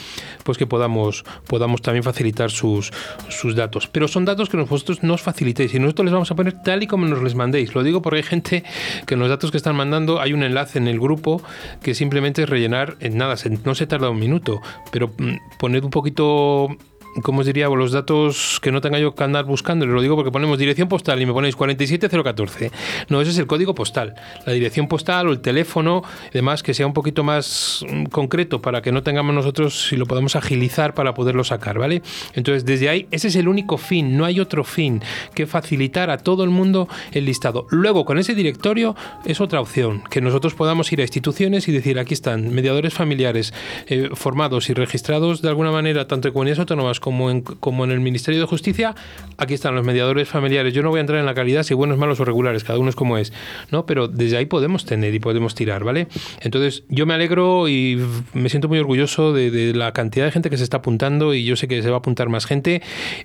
pues 0.43 0.59
que 0.59 0.67
podamos, 0.67 1.25
podamos 1.47 1.81
también 1.81 2.03
facilitar 2.03 2.51
sus, 2.51 2.93
sus 3.31 3.57
datos. 3.57 3.89
Pero 3.89 4.09
son 4.09 4.27
datos 4.27 4.51
que 4.51 4.59
vosotros 4.59 5.03
nos 5.03 5.23
facilitéis 5.23 5.75
y 5.75 5.79
nosotros 5.79 6.05
les 6.05 6.13
vamos 6.13 6.31
a 6.31 6.35
poner 6.35 6.63
tal 6.63 6.83
y 6.83 6.87
como 6.87 7.07
nos 7.07 7.23
les 7.23 7.35
mandéis. 7.35 7.75
Lo 7.75 7.83
digo 7.83 8.03
porque 8.03 8.19
hay 8.19 8.23
gente 8.25 8.63
que 9.07 9.15
en 9.15 9.21
los 9.21 9.31
datos 9.31 9.51
que 9.51 9.57
están 9.57 9.75
mandando 9.75 10.21
hay 10.21 10.35
un 10.35 10.43
enlace 10.43 10.79
en 10.79 10.87
el 10.87 11.01
grupo 11.01 11.13
que 11.83 11.94
simplemente 11.94 12.46
rellenar 12.46 12.96
en 13.00 13.16
nada, 13.16 13.37
no 13.64 13.74
se 13.74 13.87
tarda 13.87 14.11
un 14.11 14.18
minuto, 14.18 14.61
pero 14.90 15.09
mm, 15.09 15.59
poned 15.59 15.85
un 15.85 15.90
poquito 15.90 16.77
¿cómo 17.22 17.40
os 17.40 17.46
diría? 17.46 17.68
Los 17.68 17.92
datos 17.92 18.59
que 18.61 18.72
no 18.72 18.81
tenga 18.81 18.98
yo 18.98 19.14
que 19.14 19.24
andar 19.24 19.44
buscando, 19.44 19.87
lo 19.87 20.00
digo 20.00 20.16
porque 20.16 20.31
ponemos 20.31 20.59
dirección 20.59 20.88
postal 20.88 21.20
y 21.20 21.27
me 21.27 21.33
ponéis 21.33 21.57
47014. 21.57 22.70
No, 23.09 23.20
ese 23.20 23.31
es 23.31 23.38
el 23.38 23.46
código 23.46 23.74
postal. 23.74 24.14
La 24.46 24.53
dirección 24.53 24.88
postal 24.88 25.29
o 25.29 25.33
el 25.33 25.40
teléfono, 25.40 26.03
además 26.31 26.62
que 26.62 26.74
sea 26.74 26.87
un 26.87 26.92
poquito 26.92 27.24
más 27.24 27.85
mm, 27.88 28.05
concreto 28.07 28.61
para 28.61 28.83
que 28.83 28.92
no 28.92 29.03
tengamos 29.03 29.35
nosotros, 29.35 29.88
si 29.88 29.96
lo 29.96 30.07
podemos 30.07 30.37
agilizar 30.37 30.94
para 30.94 31.14
poderlo 31.14 31.44
sacar, 31.44 31.79
¿vale? 31.79 32.03
Entonces, 32.35 32.64
desde 32.64 32.88
ahí, 32.88 33.07
ese 33.11 33.29
es 33.29 33.37
el 33.37 33.48
único 33.48 33.79
fin, 33.79 34.16
no 34.16 34.24
hay 34.24 34.40
otro 34.40 34.64
fin 34.64 35.03
que 35.35 35.46
facilitar 35.46 36.11
a 36.11 36.18
todo 36.18 36.44
el 36.44 36.50
mundo 36.50 36.88
el 37.12 37.24
listado. 37.24 37.66
Luego, 37.70 38.05
con 38.05 38.18
ese 38.18 38.35
directorio, 38.35 38.96
es 39.24 39.40
otra 39.40 39.61
opción, 39.61 40.03
que 40.11 40.20
nosotros 40.20 40.55
podamos 40.55 40.92
ir 40.92 41.00
a 41.00 41.03
instituciones 41.03 41.68
y 41.68 41.72
decir, 41.72 41.98
aquí 41.98 42.14
están 42.14 42.53
mediadores 42.55 42.94
familiares 42.94 43.53
eh, 43.87 44.11
formados 44.14 44.70
y 44.70 44.74
registrados 44.74 45.42
de 45.42 45.48
alguna 45.48 45.70
manera, 45.70 46.07
tanto 46.07 46.29
en 46.29 46.35
comunidades 46.35 46.61
autónomas 46.61 47.00
como 47.05 47.31
en, 47.31 47.43
como 47.43 47.85
en 47.85 47.90
el 47.90 48.01
Ministerio 48.01 48.40
de 48.40 48.47
Justicia, 48.47 48.95
aquí 49.37 49.53
están 49.53 49.75
los 49.75 49.85
mediadores 49.85 50.27
familiares. 50.27 50.73
Yo 50.73 50.83
no 50.83 50.88
voy 50.88 50.97
a 50.97 51.01
entrar 51.03 51.21
en 51.21 51.27
la 51.27 51.35
calidad 51.35 51.62
si 51.62 51.75
buenos, 51.75 51.99
malos 51.99 52.19
o 52.19 52.25
regulares, 52.25 52.64
cada 52.64 52.79
uno 52.79 52.88
es 52.88 52.97
como 52.97 53.19
es, 53.19 53.31
¿no? 53.71 53.85
Pero 53.85 54.09
desde 54.09 54.38
ahí 54.38 54.47
podemos 54.47 54.87
tener 54.87 55.14
y 55.14 55.19
podemos 55.19 55.55
tirar, 55.55 55.85
¿vale? 55.85 56.09
Entonces, 56.40 56.85
yo 56.88 57.05
me 57.05 57.12
alegro 57.12 57.69
y 57.69 58.03
me 58.33 58.49
siento 58.49 58.69
muy 58.69 58.79
orgulloso 58.79 59.35
de, 59.35 59.75
la 59.75 59.93
cantidad 59.93 60.25
de 60.25 60.33
gente 60.33 60.49
que 60.49 60.57
se 60.57 60.64
está 60.64 60.79
apuntando 60.79 61.35
y 61.35 61.45
yo 61.45 61.57
sé 61.57 61.69
que 61.69 61.83
se 61.83 61.90
va 61.90 61.97
a 61.97 61.99
apuntar 61.99 62.31
más 62.31 62.47
gente, 62.47 62.81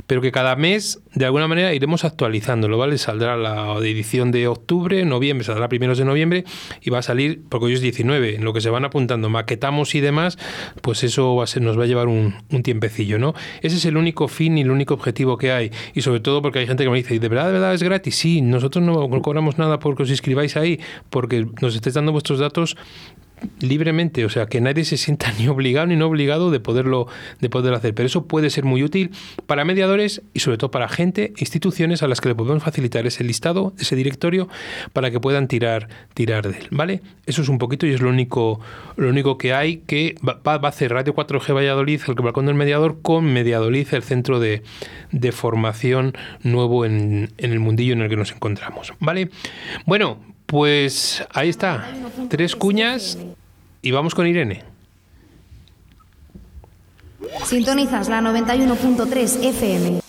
pero 0.07 0.19
que 0.19 0.33
cada 0.33 0.57
mes, 0.57 0.99
de 1.15 1.23
alguna 1.23 1.47
manera, 1.47 1.73
iremos 1.73 2.03
actualizándolo, 2.03 2.77
¿vale? 2.77 2.97
Saldrá 2.97 3.37
la 3.37 3.77
edición 3.77 4.31
de 4.31 4.49
octubre, 4.49 5.05
noviembre, 5.05 5.45
saldrá 5.45 5.69
primeros 5.69 5.97
de 5.97 6.03
noviembre 6.03 6.43
y 6.81 6.89
va 6.89 6.97
a 6.99 7.01
salir, 7.01 7.43
porque 7.47 7.67
hoy 7.67 7.73
es 7.75 7.81
19, 7.81 8.35
en 8.35 8.43
lo 8.43 8.51
que 8.51 8.59
se 8.59 8.69
van 8.69 8.83
apuntando, 8.83 9.29
maquetamos 9.29 9.95
y 9.95 10.01
demás, 10.01 10.37
pues 10.81 11.05
eso 11.05 11.37
va 11.37 11.45
a 11.45 11.47
ser, 11.47 11.61
nos 11.61 11.79
va 11.79 11.83
a 11.83 11.87
llevar 11.87 12.09
un, 12.09 12.35
un 12.51 12.61
tiempecillo, 12.61 13.17
¿no? 13.19 13.35
Ese 13.69 13.77
es 13.77 13.85
el 13.85 13.97
único 13.97 14.27
fin 14.27 14.57
y 14.57 14.61
el 14.61 14.71
único 14.71 14.95
objetivo 14.95 15.37
que 15.37 15.51
hay. 15.51 15.71
Y 15.93 16.01
sobre 16.01 16.19
todo 16.21 16.41
porque 16.41 16.57
hay 16.57 16.65
gente 16.65 16.83
que 16.83 16.89
me 16.89 16.97
dice, 16.97 17.19
¿de 17.19 17.29
verdad, 17.29 17.45
de 17.45 17.53
verdad 17.53 17.73
es 17.75 17.83
gratis? 17.83 18.15
Sí, 18.15 18.41
nosotros 18.41 18.83
no 18.83 19.07
cobramos 19.21 19.59
nada 19.59 19.79
porque 19.79 20.03
os 20.03 20.09
inscribáis 20.09 20.57
ahí, 20.57 20.79
porque 21.11 21.45
nos 21.61 21.75
estáis 21.75 21.93
dando 21.93 22.11
vuestros 22.11 22.39
datos 22.39 22.75
libremente, 23.59 24.25
o 24.25 24.29
sea, 24.29 24.47
que 24.47 24.61
nadie 24.61 24.85
se 24.85 24.97
sienta 24.97 25.31
ni 25.39 25.47
obligado 25.47 25.87
ni 25.87 25.95
no 25.95 26.07
obligado 26.07 26.51
de 26.51 26.59
poderlo 26.59 27.07
de 27.39 27.49
poder 27.49 27.73
hacer, 27.73 27.93
pero 27.93 28.07
eso 28.07 28.25
puede 28.25 28.49
ser 28.49 28.63
muy 28.63 28.83
útil 28.83 29.11
para 29.45 29.65
mediadores 29.65 30.21
y 30.33 30.39
sobre 30.39 30.57
todo 30.57 30.71
para 30.71 30.87
gente, 30.89 31.33
instituciones 31.37 32.03
a 32.03 32.07
las 32.07 32.21
que 32.21 32.29
le 32.29 32.35
podemos 32.35 32.63
facilitar 32.63 33.05
ese 33.07 33.23
listado, 33.23 33.73
ese 33.79 33.95
directorio 33.95 34.49
para 34.93 35.11
que 35.11 35.19
puedan 35.19 35.47
tirar 35.47 35.89
tirar 36.13 36.47
de 36.47 36.59
él, 36.59 36.67
¿vale? 36.71 37.01
Eso 37.25 37.41
es 37.41 37.49
un 37.49 37.57
poquito 37.57 37.85
y 37.85 37.93
es 37.93 38.01
lo 38.01 38.09
único 38.09 38.59
lo 38.95 39.09
único 39.09 39.37
que 39.37 39.53
hay 39.53 39.77
que 39.77 40.15
va, 40.27 40.39
va 40.43 40.67
a 40.67 40.69
hacer 40.69 40.91
Radio 40.91 41.15
4G 41.15 41.53
Valladolid, 41.53 42.01
el 42.07 42.13
balcón 42.15 42.45
del 42.45 42.55
mediador 42.55 43.01
con 43.01 43.25
Mediadolid, 43.25 43.87
el 43.93 44.03
centro 44.03 44.39
de, 44.39 44.63
de 45.11 45.31
formación 45.31 46.13
nuevo 46.43 46.85
en, 46.85 47.31
en 47.37 47.51
el 47.51 47.59
mundillo 47.59 47.93
en 47.93 48.01
el 48.01 48.09
que 48.09 48.15
nos 48.15 48.31
encontramos, 48.31 48.93
¿vale? 48.99 49.29
Bueno, 49.85 50.19
pues 50.49 51.23
ahí 51.31 51.49
está. 51.49 51.87
Tres 52.27 52.55
cuñas 52.55 53.17
y 53.83 53.91
vamos 53.91 54.15
con 54.15 54.25
Irene. 54.25 54.63
Sintonizas 57.45 58.09
la 58.09 58.21
91.3 58.21 59.43
FM. 59.43 60.08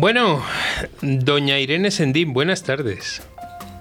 Bueno, 0.00 0.42
doña 1.02 1.58
Irene 1.58 1.90
Sendín, 1.90 2.32
buenas 2.32 2.62
tardes. 2.62 3.20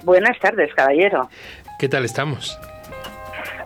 Buenas 0.04 0.38
tardes, 0.40 0.70
caballero. 0.76 1.30
¿Qué 1.80 1.88
tal 1.88 2.04
estamos? 2.04 2.60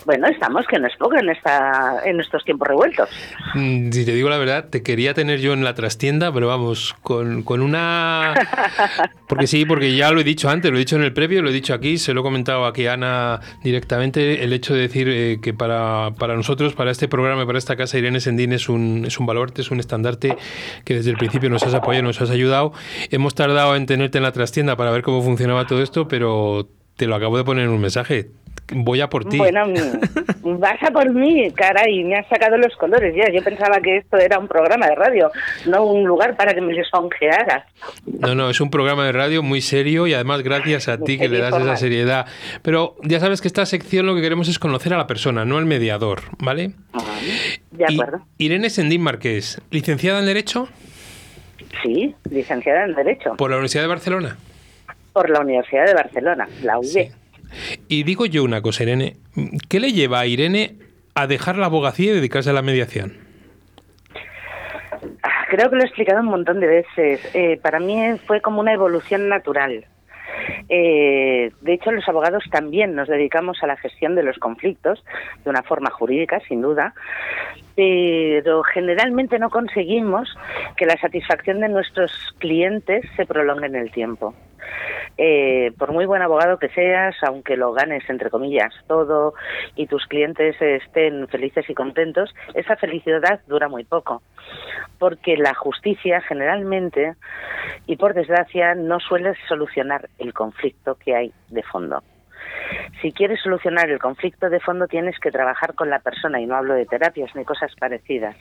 Bueno, 0.05 0.27
estamos, 0.27 0.65
que 0.67 0.77
no 0.79 0.87
es 0.87 0.95
poco 0.97 1.15
en, 1.17 1.29
esta, 1.29 2.01
en 2.05 2.19
estos 2.19 2.43
tiempos 2.43 2.67
revueltos. 2.67 3.09
Mm, 3.55 3.91
Si 3.91 4.05
te 4.05 4.13
digo 4.13 4.29
la 4.29 4.37
verdad, 4.37 4.69
te 4.69 4.83
quería 4.83 5.13
tener 5.13 5.39
yo 5.39 5.53
en 5.53 5.63
la 5.63 5.73
trastienda, 5.75 6.31
pero 6.33 6.47
vamos, 6.47 6.95
con, 7.01 7.43
con 7.43 7.61
una... 7.61 8.33
Porque 9.27 9.47
sí, 9.47 9.65
porque 9.65 9.95
ya 9.95 10.11
lo 10.11 10.21
he 10.21 10.23
dicho 10.23 10.49
antes, 10.49 10.69
lo 10.69 10.77
he 10.77 10.79
dicho 10.79 10.95
en 10.95 11.03
el 11.03 11.11
previo, 11.13 11.41
lo 11.41 11.49
he 11.49 11.53
dicho 11.53 11.73
aquí, 11.73 11.97
se 11.97 12.13
lo 12.13 12.21
he 12.21 12.23
comentado 12.23 12.65
aquí 12.65 12.85
a 12.85 12.93
Ana 12.93 13.39
directamente, 13.63 14.43
el 14.43 14.53
hecho 14.53 14.75
de 14.75 14.81
decir 14.81 15.07
eh, 15.09 15.39
que 15.41 15.55
para, 15.55 16.11
para 16.19 16.35
nosotros, 16.35 16.73
para 16.73 16.91
este 16.91 17.07
programa 17.07 17.41
y 17.43 17.45
para 17.47 17.57
esta 17.57 17.75
casa, 17.75 17.97
Irene 17.97 18.19
Sendín 18.19 18.53
es 18.53 18.69
un, 18.69 19.05
es 19.07 19.19
un 19.19 19.25
baluarte, 19.25 19.61
es 19.61 19.71
un 19.71 19.79
estandarte 19.79 20.37
que 20.85 20.93
desde 20.93 21.09
el 21.09 21.17
principio 21.17 21.49
nos 21.49 21.63
has 21.63 21.73
apoyado, 21.73 22.03
nos 22.03 22.21
has 22.21 22.29
ayudado. 22.29 22.73
Hemos 23.09 23.33
tardado 23.33 23.75
en 23.75 23.87
tenerte 23.87 24.19
en 24.19 24.23
la 24.23 24.33
trastienda 24.33 24.75
para 24.75 24.91
ver 24.91 25.01
cómo 25.01 25.23
funcionaba 25.23 25.65
todo 25.65 25.81
esto, 25.81 26.07
pero 26.07 26.67
te 26.95 27.07
lo 27.07 27.15
acabo 27.15 27.37
de 27.37 27.43
poner 27.43 27.65
en 27.65 27.71
un 27.71 27.81
mensaje. 27.81 28.29
Voy 28.75 29.01
a 29.01 29.07
por 29.09 29.25
ti. 29.25 29.37
Bueno, 29.37 29.65
mm, 29.67 30.59
vas 30.59 30.81
a 30.83 30.91
por 30.91 31.11
mí, 31.13 31.51
caray, 31.51 32.03
me 32.03 32.17
has 32.17 32.27
sacado 32.27 32.57
los 32.57 32.75
colores 32.77 33.15
ya. 33.15 33.31
Yo 33.31 33.43
pensaba 33.43 33.79
que 33.81 33.97
esto 33.97 34.17
era 34.17 34.39
un 34.39 34.47
programa 34.47 34.87
de 34.87 34.95
radio, 34.95 35.31
no 35.67 35.85
un 35.85 36.03
lugar 36.05 36.35
para 36.35 36.53
que 36.53 36.61
me 36.61 36.73
lisonjearas. 36.73 37.65
No, 38.05 38.35
no, 38.35 38.49
es 38.49 38.59
un 38.61 38.69
programa 38.69 39.05
de 39.05 39.11
radio 39.11 39.43
muy 39.43 39.61
serio 39.61 40.07
y 40.07 40.13
además 40.13 40.41
gracias 40.43 40.87
a 40.87 40.97
ti 40.97 41.17
que 41.17 41.29
le 41.29 41.39
das 41.39 41.55
esa 41.59 41.77
seriedad. 41.77 42.25
Pero 42.61 42.95
ya 43.03 43.19
sabes 43.19 43.41
que 43.41 43.47
esta 43.47 43.65
sección 43.65 44.05
lo 44.05 44.15
que 44.15 44.21
queremos 44.21 44.47
es 44.49 44.59
conocer 44.59 44.93
a 44.93 44.97
la 44.97 45.07
persona, 45.07 45.45
no 45.45 45.57
al 45.57 45.65
mediador, 45.65 46.21
¿vale? 46.39 46.71
De 47.71 47.85
Y- 47.89 47.93
acuerdo. 47.93 48.25
Irene 48.37 48.69
Sendín 48.69 49.01
Marqués, 49.01 49.61
licenciada 49.71 50.19
en 50.19 50.25
Derecho 50.25 50.67
Sí, 51.81 52.13
licenciada 52.29 52.85
en 52.85 52.93
Derecho 52.95 53.35
por 53.35 53.49
la 53.49 53.55
Universidad 53.57 53.83
de 53.83 53.87
Barcelona. 53.87 54.37
por 55.11 55.29
la 55.29 55.39
Universidad 55.41 55.85
de 55.85 55.93
Barcelona, 55.93 56.47
la 56.63 56.77
UB. 56.79 57.11
Y 57.87 58.03
digo 58.03 58.25
yo 58.25 58.43
una 58.43 58.61
cosa, 58.61 58.83
Irene, 58.83 59.17
¿qué 59.69 59.79
le 59.79 59.91
lleva 59.91 60.19
a 60.19 60.25
Irene 60.25 60.75
a 61.15 61.27
dejar 61.27 61.57
la 61.57 61.67
abogacía 61.67 62.11
y 62.11 62.15
dedicarse 62.15 62.49
a 62.49 62.53
la 62.53 62.61
mediación? 62.61 63.13
Ah, 65.21 65.45
Creo 65.49 65.69
que 65.69 65.75
lo 65.75 65.83
he 65.83 65.85
explicado 65.85 66.21
un 66.21 66.27
montón 66.27 66.59
de 66.59 66.67
veces. 66.67 67.29
Eh, 67.35 67.59
para 67.61 67.79
mí 67.79 67.95
fue 68.25 68.41
como 68.41 68.59
una 68.59 68.73
evolución 68.73 69.29
natural. 69.29 69.85
Eh, 70.69 71.51
de 71.61 71.73
hecho, 71.73 71.91
los 71.91 72.07
abogados 72.07 72.43
también 72.51 72.95
nos 72.95 73.07
dedicamos 73.07 73.61
a 73.61 73.67
la 73.67 73.77
gestión 73.77 74.15
de 74.15 74.23
los 74.23 74.37
conflictos 74.37 75.03
de 75.43 75.49
una 75.49 75.63
forma 75.63 75.91
jurídica, 75.91 76.39
sin 76.47 76.61
duda, 76.61 76.93
pero 77.75 78.63
generalmente 78.63 79.39
no 79.39 79.49
conseguimos 79.49 80.35
que 80.77 80.85
la 80.85 80.97
satisfacción 80.97 81.59
de 81.59 81.69
nuestros 81.69 82.11
clientes 82.39 83.05
se 83.15 83.25
prolongue 83.25 83.67
en 83.67 83.75
el 83.75 83.91
tiempo. 83.91 84.33
Eh, 85.17 85.71
por 85.77 85.91
muy 85.91 86.05
buen 86.05 86.21
abogado 86.21 86.57
que 86.57 86.69
seas, 86.69 87.15
aunque 87.21 87.55
lo 87.55 87.71
ganes 87.71 88.03
entre 88.09 88.29
comillas 88.29 88.73
todo 88.87 89.33
y 89.75 89.87
tus 89.87 90.05
clientes 90.07 90.59
estén 90.59 91.27
felices 91.27 91.69
y 91.69 91.73
contentos, 91.73 92.33
esa 92.55 92.75
felicidad 92.75 93.41
dura 93.47 93.67
muy 93.67 93.83
poco, 93.83 94.23
porque 94.97 95.37
la 95.37 95.53
justicia 95.53 96.21
generalmente 96.21 97.13
y 97.85 97.95
por 97.97 98.13
desgracia 98.13 98.73
no 98.75 98.99
suele 98.99 99.33
solucionar 99.47 100.09
el 100.17 100.33
conflicto 100.33 100.95
que 100.95 101.15
hay 101.15 101.33
de 101.49 101.63
fondo. 101.63 102.01
Si 103.03 103.11
quieres 103.11 103.41
solucionar 103.41 103.89
el 103.89 103.99
conflicto 103.99 104.49
de 104.49 104.61
fondo 104.61 104.87
tienes 104.87 105.19
que 105.19 105.29
trabajar 105.29 105.75
con 105.75 105.89
la 105.89 105.99
persona 105.99 106.39
y 106.39 106.45
no 106.45 106.55
hablo 106.55 106.73
de 106.73 106.85
terapias 106.85 107.35
ni 107.35 107.43
cosas 107.43 107.75
parecidas. 107.77 108.33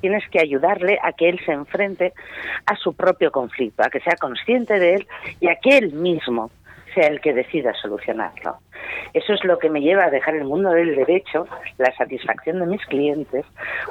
Tienes 0.00 0.26
que 0.30 0.40
ayudarle 0.40 0.98
a 1.02 1.12
que 1.12 1.28
él 1.28 1.38
se 1.44 1.52
enfrente 1.52 2.14
a 2.64 2.76
su 2.76 2.94
propio 2.94 3.30
conflicto, 3.30 3.82
a 3.84 3.90
que 3.90 4.00
sea 4.00 4.16
consciente 4.18 4.78
de 4.78 4.94
él 4.94 5.06
y 5.38 5.48
a 5.48 5.56
que 5.56 5.76
él 5.76 5.92
mismo 5.92 6.50
sea 6.94 7.08
el 7.08 7.20
que 7.20 7.34
decida 7.34 7.74
solucionarlo. 7.74 8.56
Eso 9.12 9.34
es 9.34 9.44
lo 9.44 9.58
que 9.58 9.68
me 9.68 9.82
lleva 9.82 10.06
a 10.06 10.10
dejar 10.10 10.34
el 10.34 10.44
mundo 10.44 10.70
del 10.70 10.96
derecho, 10.96 11.46
la 11.76 11.94
satisfacción 11.94 12.60
de 12.60 12.66
mis 12.66 12.86
clientes, 12.86 13.44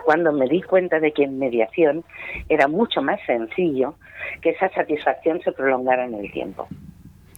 cuando 0.05 0.31
me 0.31 0.47
di 0.47 0.63
cuenta 0.63 0.99
de 0.99 1.11
que 1.11 1.25
en 1.25 1.37
mediación 1.37 2.03
era 2.49 2.67
mucho 2.67 3.03
más 3.03 3.19
sencillo 3.27 3.93
que 4.41 4.49
esa 4.49 4.69
satisfacción 4.69 5.39
se 5.43 5.51
prolongara 5.51 6.05
en 6.05 6.15
el 6.15 6.31
tiempo. 6.31 6.67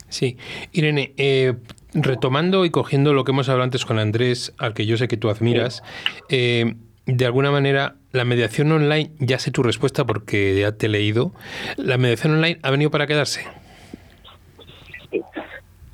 Sí, 0.08 0.38
Irene, 0.72 1.12
eh, 1.18 1.54
retomando 1.94 2.66
y 2.66 2.70
cogiendo 2.70 3.14
lo 3.14 3.24
que 3.24 3.32
hemos 3.32 3.50
hablado 3.50 3.64
antes 3.64 3.86
con 3.86 4.00
Andrés, 4.00 4.54
al 4.58 4.74
que 4.74 4.86
yo 4.86 4.98
sé 4.98 5.08
que 5.08 5.18
tú 5.18 5.30
admiras, 5.30 5.84
eh, 6.30 6.76
de 7.06 7.26
alguna 7.26 7.52
manera 7.52 7.96
la 8.12 8.26
mediación 8.26 8.72
online, 8.72 9.12
ya 9.20 9.40
sé 9.40 9.52
tu 9.52 9.64
respuesta 9.64 10.06
porque 10.06 10.60
ya 10.60 10.74
te 10.74 10.88
he 10.88 10.90
leído, 10.90 11.32
la 11.78 11.98
mediación 11.98 12.34
online 12.34 12.60
ha 12.64 12.72
venido 12.72 12.92
para 12.92 13.08
quedarse. 13.08 13.46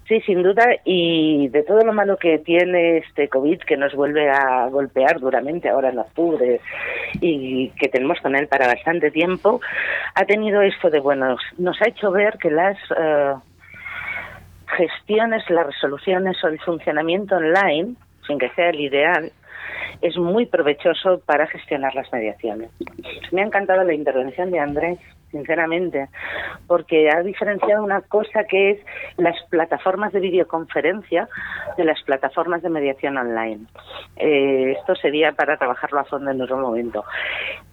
Sí, 0.08 0.20
sin 0.26 0.44
duda, 0.44 0.66
y 0.84 1.48
de 1.48 1.64
todo 1.64 1.80
lo 1.80 1.94
malo 1.94 2.18
que 2.18 2.38
tiene 2.38 2.98
este 2.98 3.30
COVID, 3.30 3.60
que 3.60 3.78
nos 3.78 3.96
vuelve 3.96 4.30
a 4.30 4.68
golpear 4.68 5.20
duramente 5.20 5.70
ahora 5.70 5.90
en 5.90 6.00
octubre 6.00 6.60
y 7.22 7.70
que 7.80 7.88
tenemos 7.88 8.20
con 8.20 8.36
él 8.36 8.48
para 8.48 8.68
bastante 8.68 9.12
tiempo, 9.12 9.62
ha 10.14 10.26
tenido 10.26 10.62
esto 10.62 10.90
de 10.90 11.00
buenos. 11.00 11.42
Nos 11.58 11.82
ha 11.82 11.88
hecho 11.88 12.12
ver 12.12 12.38
que 12.38 12.52
las 12.52 12.78
eh, 13.00 13.34
gestiones, 14.78 15.50
las 15.50 15.68
resoluciones 15.68 16.44
o 16.44 16.48
el 16.48 16.60
funcionamiento 16.60 17.36
online, 17.36 17.96
sin 18.28 18.40
que 18.40 18.50
sea 18.50 18.70
el 18.70 18.80
ideal, 18.80 19.32
es 20.02 20.18
muy 20.18 20.46
provechoso 20.46 21.22
para 21.26 21.48
gestionar 21.48 21.96
las 21.96 22.12
mediaciones. 22.12 22.70
Me 23.32 23.42
ha 23.42 23.46
encantado 23.46 23.84
la 23.84 23.94
intervención 23.94 24.52
de 24.52 24.60
Andrés, 24.60 25.00
sinceramente, 25.32 26.10
porque 26.68 27.10
ha 27.10 27.22
diferenciado 27.22 27.84
una 27.84 28.02
cosa 28.02 28.44
que 28.44 28.72
es 28.72 28.80
las 29.18 29.36
plataformas 29.50 30.14
de 30.14 30.20
videoconferencia 30.20 31.28
de 31.78 31.86
las 31.86 32.02
plataformas 32.04 32.62
de 32.62 32.70
mediación 32.70 33.18
online. 33.18 33.66
Eh, 34.18 34.76
esto 34.78 34.96
sería 34.96 35.32
para 35.32 35.58
trabajarlo 35.58 36.00
a 36.00 36.06
fondo 36.06 36.32
en 36.32 36.42
otro 36.42 36.58
momento. 36.58 37.04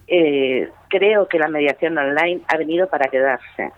Eh, 0.06 0.68
creo 0.88 1.28
que 1.28 1.38
la 1.38 1.48
mediación 1.48 1.96
online 1.98 2.40
ha 2.48 2.56
venido 2.56 2.88
para 2.88 3.08
quedarse. 3.10 3.72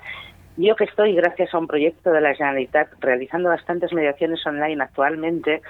Yo 0.56 0.76
que 0.76 0.84
estoy, 0.84 1.14
gracias 1.14 1.54
a 1.54 1.58
un 1.58 1.66
proyecto 1.66 2.10
de 2.10 2.20
la 2.20 2.34
Generalitat, 2.34 2.88
realizando 3.00 3.48
bastantes 3.48 3.92
mediaciones 3.94 4.46
online 4.46 4.82
actualmente, 4.82 5.62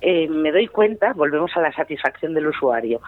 eh, 0.00 0.28
me 0.28 0.50
doy 0.50 0.66
cuenta, 0.66 1.12
volvemos 1.12 1.54
a 1.56 1.60
la 1.60 1.72
satisfacción 1.72 2.32
del 2.32 2.46
usuario, 2.46 3.02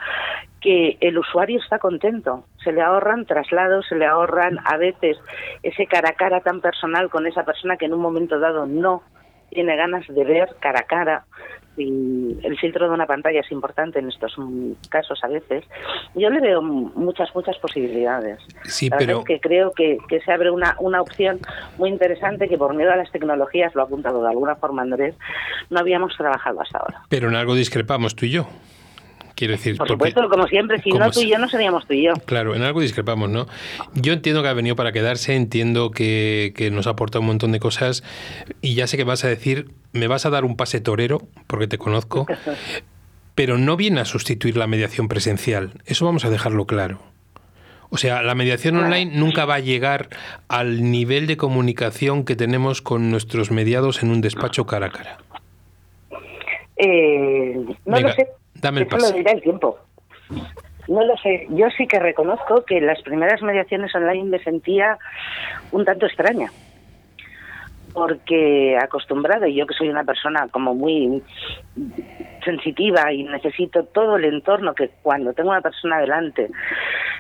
que 0.61 0.99
el 1.01 1.17
usuario 1.17 1.59
está 1.59 1.79
contento. 1.79 2.45
Se 2.63 2.71
le 2.71 2.83
ahorran 2.83 3.25
traslados, 3.25 3.87
se 3.89 3.95
le 3.95 4.05
ahorran 4.05 4.59
a 4.65 4.77
veces 4.77 5.17
ese 5.63 5.87
cara 5.87 6.11
a 6.11 6.15
cara 6.15 6.41
tan 6.41 6.61
personal 6.61 7.09
con 7.09 7.27
esa 7.27 7.45
persona 7.45 7.79
que 7.79 7.87
en 7.87 7.95
un 7.95 8.01
momento 8.01 8.39
dado 8.39 8.67
no 8.67 9.03
tiene 9.49 9.75
ganas 9.75 10.07
de 10.07 10.25
ver 10.25 10.51
cara 10.61 10.81
a 10.81 10.87
cara. 10.87 11.25
Y 11.77 12.37
el 12.43 12.59
filtro 12.59 12.89
de 12.89 12.95
una 12.95 13.07
pantalla 13.07 13.41
es 13.41 13.51
importante 13.53 13.99
en 13.99 14.09
estos 14.09 14.37
casos 14.89 15.21
a 15.23 15.29
veces. 15.29 15.65
Yo 16.15 16.31
le 16.31 16.41
veo 16.41 16.63
muchas, 16.63 17.35
muchas 17.35 17.59
posibilidades. 17.59 18.39
Sí, 18.65 18.89
La 18.89 18.97
pero 18.97 19.19
es 19.21 19.25
que 19.25 19.41
creo 19.41 19.73
que, 19.73 19.99
que 20.09 20.21
se 20.21 20.33
abre 20.33 20.51
una, 20.51 20.77
una 20.79 21.01
opción 21.01 21.39
muy 21.79 21.91
interesante 21.91 22.49
que 22.49 22.57
por 22.57 22.75
miedo 22.75 22.93
a 22.93 22.97
las 22.97 23.11
tecnologías, 23.13 23.75
lo 23.75 23.83
ha 23.83 23.85
apuntado 23.85 24.23
de 24.23 24.29
alguna 24.29 24.57
forma 24.57 24.83
Andrés, 24.83 25.15
no 25.71 25.79
habíamos 25.81 26.17
trabajado 26.17 26.61
hasta 26.61 26.79
ahora. 26.79 27.03
pero 27.09 27.29
en 27.29 27.35
algo 27.35 27.55
discrepamos 27.55 28.15
tú 28.15 28.27
y 28.27 28.31
yo. 28.31 28.47
Quiero 29.37 29.53
decir, 29.53 29.77
Por 29.77 29.87
porque- 29.87 30.11
supuesto, 30.11 30.29
como 30.31 30.49
siempre, 30.49 30.81
si 30.83 30.91
como 30.91 31.05
no 31.05 31.11
tú 31.13 31.21
y 31.21 31.29
yo 31.31 31.39
no 31.39 31.47
seríamos 31.49 31.87
tú 31.87 31.93
y 31.93 32.05
yo. 32.07 32.15
Claro, 32.25 32.55
en 32.57 32.63
algo 32.63 32.81
discrepamos, 32.81 33.29
¿no? 33.29 33.47
Yo 33.95 34.13
entiendo 34.15 34.43
que 34.43 34.49
ha 34.49 34.55
venido 34.55 34.75
para 34.77 34.93
quedarse, 34.93 35.35
entiendo 35.37 35.91
que, 35.91 36.55
que 36.57 36.71
nos 36.71 36.87
ha 36.87 36.91
aportado 36.91 37.21
un 37.21 37.27
montón 37.27 37.53
de 37.53 37.61
cosas 37.61 38.03
y 38.63 38.75
ya 38.75 38.87
sé 38.87 38.97
que 38.97 39.05
vas 39.05 39.25
a 39.25 39.29
decir, 39.29 39.69
me 39.93 40.07
vas 40.09 40.25
a 40.27 40.31
dar 40.31 40.45
un 40.47 40.57
pase 40.57 40.81
torero, 40.81 41.21
porque 41.47 41.67
te 41.69 41.77
conozco, 41.77 42.27
pero 43.35 43.59
no 43.59 43.77
viene 43.77 44.01
a 44.01 44.07
sustituir 44.07 44.57
la 44.57 44.67
mediación 44.67 45.07
presencial. 45.07 45.73
Eso 45.85 46.07
vamos 46.07 46.25
a 46.25 46.31
dejarlo 46.31 46.65
claro. 46.67 47.01
O 47.91 47.99
sea, 47.99 48.23
la 48.23 48.35
mediación 48.35 48.77
online 48.79 49.13
nunca 49.17 49.45
va 49.45 49.57
a 49.57 49.61
llegar 49.61 50.09
al 50.49 50.91
nivel 50.91 51.27
de 51.27 51.37
comunicación 51.37 52.25
que 52.25 52.35
tenemos 52.37 52.81
con 52.83 53.11
nuestros 53.11 53.51
mediados 53.51 54.03
en 54.03 54.11
un 54.11 54.23
despacho 54.23 54.65
cara 54.67 54.87
a 54.87 54.91
cara. 54.91 55.19
Eh, 56.79 57.55
no 57.85 57.97
Venga, 57.97 58.09
lo 58.09 58.15
sé. 58.15 58.29
Dame 58.61 58.83
el 58.83 58.87
Eso 58.87 58.99
lo 58.99 59.13
dirá 59.13 59.33
el 59.33 59.43
tiempo. 59.43 59.79
No 60.89 61.05
lo 61.05 61.17
sé. 61.19 61.47
Yo 61.51 61.69
sí 61.77 61.87
que 61.87 61.99
reconozco 61.99 62.65
que 62.65 62.81
las 62.81 63.03
primeras 63.03 63.43
mediaciones 63.43 63.95
online 63.95 64.25
me 64.25 64.39
sentía 64.39 64.99
un 65.73 65.85
tanto 65.85 66.07
extraña. 66.07 66.51
Porque 67.93 68.77
acostumbrada, 68.81 69.49
y 69.49 69.55
yo 69.55 69.67
que 69.67 69.75
soy 69.75 69.89
una 69.89 70.05
persona 70.05 70.49
como 70.51 70.75
muy 70.75 71.23
sensitiva 72.45 73.11
y 73.13 73.25
necesito 73.25 73.85
todo 73.85 74.17
el 74.17 74.27
entorno 74.27 74.75
que 74.75 74.91
cuando 75.03 75.33
tengo 75.33 75.51
una 75.51 75.63
persona 75.63 75.99
delante 75.99 76.51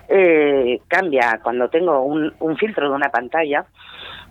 eh, 0.08 0.80
cambia 0.86 1.40
cuando 1.42 1.68
tengo 1.68 2.02
un, 2.02 2.32
un 2.38 2.56
filtro 2.56 2.88
de 2.88 2.94
una 2.94 3.10
pantalla, 3.10 3.64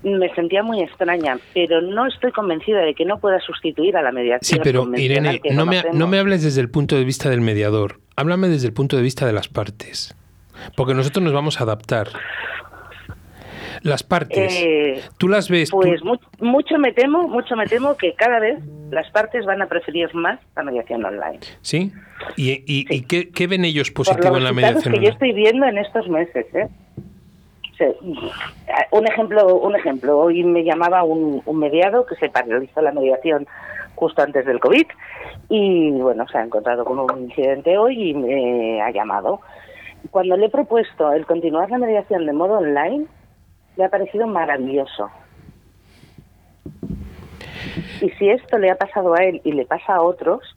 me 0.04 0.34
sentía 0.36 0.62
muy 0.64 0.82
extraña, 0.82 1.38
pero 1.54 1.82
no 1.82 2.06
estoy 2.08 2.32
convencida 2.32 2.80
de 2.82 2.94
que 2.94 3.06
no 3.06 3.18
pueda 3.20 3.40
sustituir 3.40 3.98
a 3.98 4.02
la 4.02 4.12
mediación. 4.12 4.42
Sí, 4.42 4.60
pero 4.64 4.88
Irene, 4.96 5.42
no 5.52 5.66
me, 5.66 5.84
no 5.94 6.08
me 6.08 6.20
hables 6.20 6.44
desde 6.44 6.62
el 6.62 6.70
punto 6.70 6.96
de 6.96 7.04
vista 7.04 7.30
del 7.30 7.42
mediador, 7.42 8.00
háblame 8.16 8.48
desde 8.48 8.68
el 8.68 8.74
punto 8.74 8.96
de 8.98 9.04
vista 9.04 9.26
de 9.26 9.34
las 9.34 9.48
partes. 9.48 10.16
Porque 10.78 10.94
nosotros 10.94 11.24
nos 11.24 11.34
vamos 11.34 11.60
a 11.60 11.64
adaptar. 11.64 12.08
Las 13.82 14.02
partes. 14.04 14.54
Eh, 14.64 15.02
¿Tú 15.18 15.28
las 15.28 15.50
ves? 15.50 15.70
Pues 15.70 16.04
mu- 16.04 16.18
mucho 16.40 16.78
me 16.80 16.92
temo, 16.92 17.28
mucho 17.28 17.56
me 17.56 17.66
temo 17.68 17.96
que 17.98 18.14
cada 18.14 18.40
vez 18.40 18.58
las 18.90 19.10
partes 19.12 19.46
van 19.46 19.62
a 19.62 19.68
preferir 19.68 20.14
más 20.16 20.40
la 20.56 20.64
mediación 20.64 21.06
online. 21.06 21.40
¿Sí? 21.62 21.92
¿Y, 22.36 22.52
y- 22.66 22.86
y 22.90 23.02
qué, 23.02 23.30
qué 23.30 23.46
ven 23.48 23.64
ellos 23.66 23.92
positivo 23.92 24.38
en 24.38 24.44
la 24.44 24.54
mediación? 24.54 24.94
que 24.96 25.02
yo 25.04 25.10
estoy 25.10 25.34
viendo 25.34 25.68
en 25.68 25.78
estos 25.78 26.08
meses, 26.08 26.46
¿eh? 26.56 26.68
Un 28.92 29.08
ejemplo, 29.08 29.56
un 29.58 29.76
ejemplo. 29.76 30.20
Hoy 30.20 30.44
me 30.44 30.64
llamaba 30.64 31.04
un, 31.04 31.42
un 31.46 31.60
mediado 31.60 32.06
que 32.06 32.16
se 32.16 32.30
paralizó 32.30 32.82
la 32.82 32.92
mediación 32.92 33.48
justo 33.96 34.22
antes 34.22 34.46
del 34.46 34.60
COVID 34.60 34.86
y 35.50 35.92
bueno, 35.92 36.28
se 36.28 36.38
ha 36.38 36.44
encontrado 36.44 36.86
con 36.86 37.00
un 37.00 37.24
incidente 37.24 37.78
hoy 37.78 38.12
y 38.12 38.14
me 38.14 38.82
ha 38.82 38.92
llamado. 38.92 39.42
Cuando 40.12 40.38
le 40.38 40.48
he 40.48 40.50
propuesto 40.50 41.12
el 41.12 41.26
continuar 41.26 41.70
la 41.70 41.78
mediación 41.78 42.26
de 42.26 42.34
modo 42.34 42.60
online, 42.60 43.08
le 43.76 43.84
ha 43.84 43.90
parecido 43.90 44.28
maravilloso. 44.28 45.10
Y 48.02 48.10
si 48.12 48.30
esto 48.30 48.58
le 48.58 48.72
ha 48.72 48.76
pasado 48.76 49.16
a 49.16 49.24
él 49.24 49.42
y 49.44 49.52
le 49.52 49.66
pasa 49.66 49.96
a 49.96 50.02
otros, 50.02 50.55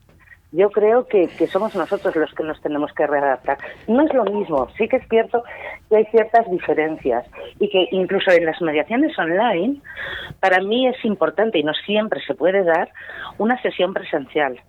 yo 0.50 0.70
creo 0.70 1.06
que, 1.06 1.28
que 1.28 1.46
somos 1.46 1.74
nosotros 1.74 2.16
los 2.16 2.32
que 2.34 2.42
nos 2.42 2.60
tenemos 2.62 2.92
que 2.92 3.06
readaptar. 3.06 3.58
No 3.86 4.02
es 4.04 4.14
lo 4.14 4.24
mismo, 4.24 4.68
sí 4.78 4.88
que 4.88 4.96
es 4.96 5.08
cierto 5.08 5.44
que 5.88 5.96
hay 5.96 6.04
ciertas 6.06 6.50
diferencias 6.50 7.26
y 7.58 7.68
que 7.68 7.88
incluso 7.92 8.30
en 8.30 8.46
las 8.46 8.60
mediaciones 8.62 9.18
online, 9.18 9.80
para 10.40 10.60
mí 10.62 10.86
es 10.86 11.04
importante 11.04 11.58
y 11.58 11.64
no 11.64 11.74
siempre 11.84 12.20
se 12.26 12.34
puede 12.34 12.64
dar 12.64 12.90
una 13.36 13.60
sesión 13.60 13.92
presencial. 13.92 14.60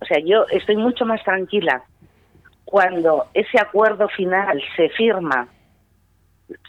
O 0.00 0.04
sea, 0.04 0.18
yo 0.24 0.46
estoy 0.50 0.76
mucho 0.76 1.06
más 1.06 1.22
tranquila 1.24 1.84
cuando 2.64 3.26
ese 3.34 3.58
acuerdo 3.60 4.08
final 4.08 4.60
se 4.76 4.88
firma 4.90 5.48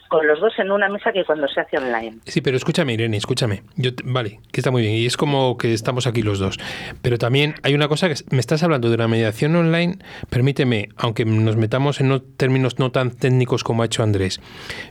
con 0.09 0.27
los 0.27 0.39
dos 0.39 0.53
en 0.59 0.71
una 0.71 0.89
mesa 0.89 1.11
que 1.11 1.23
cuando 1.25 1.47
se 1.47 1.59
hace 1.61 1.77
online. 1.77 2.17
Sí, 2.25 2.41
pero 2.41 2.57
escúchame, 2.57 2.93
Irene, 2.93 3.17
escúchame. 3.17 3.63
Yo 3.75 3.91
vale, 4.03 4.39
que 4.51 4.59
está 4.59 4.71
muy 4.71 4.81
bien. 4.83 4.93
Y 4.95 5.05
es 5.05 5.17
como 5.17 5.57
que 5.57 5.73
estamos 5.73 6.05
aquí 6.07 6.21
los 6.21 6.39
dos. 6.39 6.57
Pero 7.01 7.17
también 7.17 7.55
hay 7.63 7.73
una 7.73 7.87
cosa 7.87 8.07
que 8.09 8.15
me 8.31 8.39
estás 8.39 8.63
hablando 8.63 8.89
de 8.89 8.97
la 8.97 9.07
mediación 9.07 9.55
online. 9.55 9.97
Permíteme, 10.29 10.89
aunque 10.97 11.25
nos 11.25 11.55
metamos 11.55 11.99
en 12.01 12.09
no- 12.09 12.21
términos 12.21 12.79
no 12.79 12.91
tan 12.91 13.11
técnicos 13.11 13.63
como 13.63 13.81
ha 13.83 13.85
hecho 13.85 14.03
Andrés, 14.03 14.39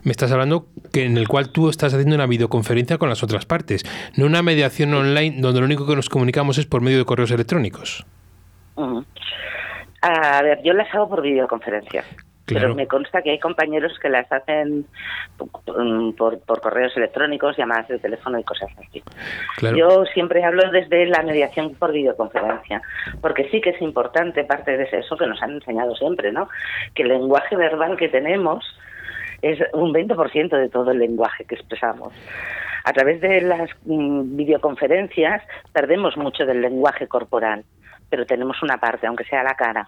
me 0.03 0.11
estás 0.11 0.31
hablando 0.31 0.67
que 0.91 1.05
en 1.05 1.17
el 1.17 1.27
cual 1.27 1.49
tú 1.49 1.69
estás 1.69 1.93
haciendo 1.93 2.15
una 2.15 2.27
videoconferencia 2.27 2.97
con 2.97 3.09
las 3.09 3.23
otras 3.23 3.45
partes, 3.45 3.83
no 4.17 4.25
una 4.25 4.41
mediación 4.41 4.93
online 4.93 5.37
donde 5.39 5.59
lo 5.59 5.65
único 5.65 5.85
que 5.87 5.95
nos 5.95 6.09
comunicamos 6.09 6.57
es 6.57 6.65
por 6.65 6.81
medio 6.81 6.97
de 6.97 7.05
correos 7.05 7.31
electrónicos. 7.31 8.05
A 10.01 10.41
ver, 10.41 10.59
yo 10.63 10.73
las 10.73 10.93
hago 10.93 11.07
por 11.09 11.21
videoconferencia. 11.21 12.03
Claro. 12.45 12.65
Pero 12.67 12.75
me 12.75 12.87
consta 12.87 13.21
que 13.21 13.31
hay 13.31 13.39
compañeros 13.39 13.97
que 13.99 14.09
las 14.09 14.29
hacen 14.29 14.85
por, 16.17 16.39
por 16.39 16.61
correos 16.61 16.95
electrónicos, 16.97 17.55
llamadas 17.55 17.87
de 17.87 17.99
teléfono 17.99 18.37
y 18.37 18.43
cosas 18.43 18.69
así. 18.77 19.01
Claro. 19.57 19.77
Yo 19.77 20.05
siempre 20.13 20.43
hablo 20.43 20.69
desde 20.69 21.05
la 21.05 21.21
mediación 21.23 21.73
por 21.75 21.93
videoconferencia, 21.93 22.81
porque 23.21 23.49
sí 23.49 23.61
que 23.61 23.69
es 23.69 23.81
importante 23.81 24.43
parte 24.43 24.75
de 24.75 24.89
eso 24.91 25.15
que 25.15 25.25
nos 25.25 25.41
han 25.41 25.51
enseñado 25.51 25.95
siempre, 25.95 26.33
¿no? 26.33 26.49
Que 26.93 27.03
el 27.03 27.09
lenguaje 27.09 27.55
verbal 27.55 27.95
que 27.95 28.09
tenemos 28.09 28.65
es 29.41 29.59
un 29.73 29.93
20% 29.93 30.57
de 30.57 30.69
todo 30.69 30.91
el 30.91 30.99
lenguaje 30.99 31.45
que 31.45 31.55
expresamos. 31.55 32.13
A 32.85 32.91
través 32.91 33.21
de 33.21 33.41
las 33.41 33.69
mm, 33.85 34.35
videoconferencias 34.35 35.43
perdemos 35.71 36.17
mucho 36.17 36.45
del 36.45 36.61
lenguaje 36.61 37.07
corporal, 37.07 37.63
pero 38.09 38.25
tenemos 38.25 38.61
una 38.63 38.77
parte, 38.77 39.07
aunque 39.07 39.23
sea 39.25 39.43
la 39.43 39.55
cara. 39.55 39.87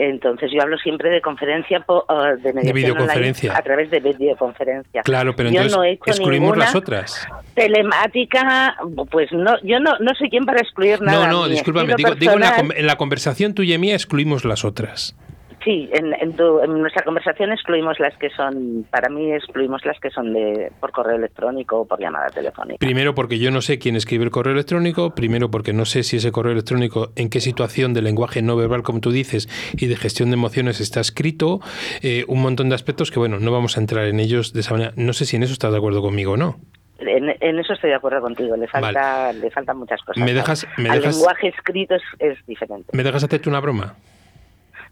Entonces 0.00 0.50
yo 0.54 0.62
hablo 0.62 0.78
siempre 0.78 1.10
de 1.10 1.20
conferencia 1.20 1.80
po- 1.80 2.06
eh, 2.08 2.36
de, 2.40 2.72
videoconferencia. 2.72 3.50
online 3.50 3.58
a 3.60 3.62
través 3.64 3.90
de 3.90 3.98
videoconferencia. 3.98 5.02
Claro, 5.02 5.34
pero 5.34 5.50
Yo 5.50 5.56
entonces 5.56 5.76
no 5.76 5.82
he 5.82 5.90
hecho 5.92 6.04
excluimos 6.06 6.56
las 6.56 6.74
otras. 6.76 7.26
telemática, 7.54 8.76
pues 9.10 9.32
no, 9.32 9.60
yo 9.62 9.80
no, 9.80 9.98
no 9.98 10.14
soy 10.14 10.30
quien 10.30 10.44
para 10.46 10.60
excluir 10.60 11.00
nada. 11.00 11.26
No, 11.26 11.32
no, 11.32 11.48
discúlpame. 11.48 11.94
Digo, 11.96 12.14
digo 12.14 12.32
en, 12.34 12.40
la, 12.40 12.64
en 12.76 12.86
la 12.86 12.96
conversación 12.96 13.54
tuya 13.54 13.74
y 13.74 13.78
mía 13.78 13.94
excluimos 13.94 14.44
las 14.44 14.64
otras. 14.64 15.16
Sí, 15.64 15.90
en, 15.92 16.14
en 16.14 16.34
tu- 16.36 16.60
en 16.60 16.80
nuestra 16.80 17.02
conversación 17.02 17.50
excluimos 17.52 17.98
las 17.98 18.16
que 18.16 18.30
son, 18.30 18.86
para 18.90 19.08
mí 19.08 19.32
excluimos 19.32 19.84
las 19.84 19.98
que 19.98 20.08
son 20.10 20.32
de 20.32 20.70
por 20.80 20.92
correo 20.92 21.16
electrónico 21.16 21.80
o 21.80 21.84
por 21.84 21.98
llamada 22.00 22.28
telefónica. 22.28 22.78
Primero 22.78 23.14
porque 23.14 23.38
yo 23.38 23.50
no 23.50 23.60
sé 23.60 23.78
quién 23.78 23.96
escribe 23.96 24.24
el 24.24 24.30
correo 24.30 24.52
electrónico, 24.54 25.14
primero 25.14 25.50
porque 25.50 25.72
no 25.72 25.84
sé 25.84 26.04
si 26.04 26.18
ese 26.18 26.30
correo 26.32 26.52
electrónico 26.52 27.10
en 27.16 27.28
qué 27.28 27.40
situación 27.40 27.92
de 27.92 28.02
lenguaje 28.02 28.40
no 28.40 28.56
verbal, 28.56 28.82
como 28.82 29.00
tú 29.00 29.10
dices, 29.10 29.48
y 29.76 29.86
de 29.86 29.96
gestión 29.96 30.30
de 30.30 30.34
emociones 30.34 30.80
está 30.80 31.00
escrito, 31.00 31.60
eh, 32.02 32.24
un 32.28 32.40
montón 32.40 32.68
de 32.68 32.76
aspectos 32.76 33.10
que, 33.10 33.18
bueno, 33.18 33.40
no 33.40 33.50
vamos 33.50 33.76
a 33.76 33.80
entrar 33.80 34.06
en 34.06 34.20
ellos 34.20 34.52
de 34.52 34.60
esa 34.60 34.72
manera. 34.74 34.92
No 34.96 35.12
sé 35.12 35.24
si 35.26 35.36
en 35.36 35.42
eso 35.42 35.52
estás 35.52 35.72
de 35.72 35.78
acuerdo 35.78 36.00
conmigo 36.02 36.32
o 36.32 36.36
no. 36.36 36.56
En, 37.00 37.28
en 37.40 37.58
eso 37.58 37.72
estoy 37.74 37.90
de 37.90 37.96
acuerdo 37.96 38.20
contigo, 38.20 38.56
le 38.56 38.66
falta, 38.68 39.32
le 39.32 39.50
faltan 39.50 39.76
muchas 39.78 40.00
cosas. 40.02 40.22
¿Me 40.24 40.32
dejas- 40.34 40.66
me 40.76 40.88
dejas- 40.90 41.16
lenguaje 41.16 41.48
escrito 41.48 41.94
es, 41.96 42.02
es 42.20 42.38
diferente. 42.46 42.90
¿Me 42.92 43.02
dejas 43.04 43.22
hacerte 43.24 43.48
una 43.48 43.60
broma? 43.60 43.94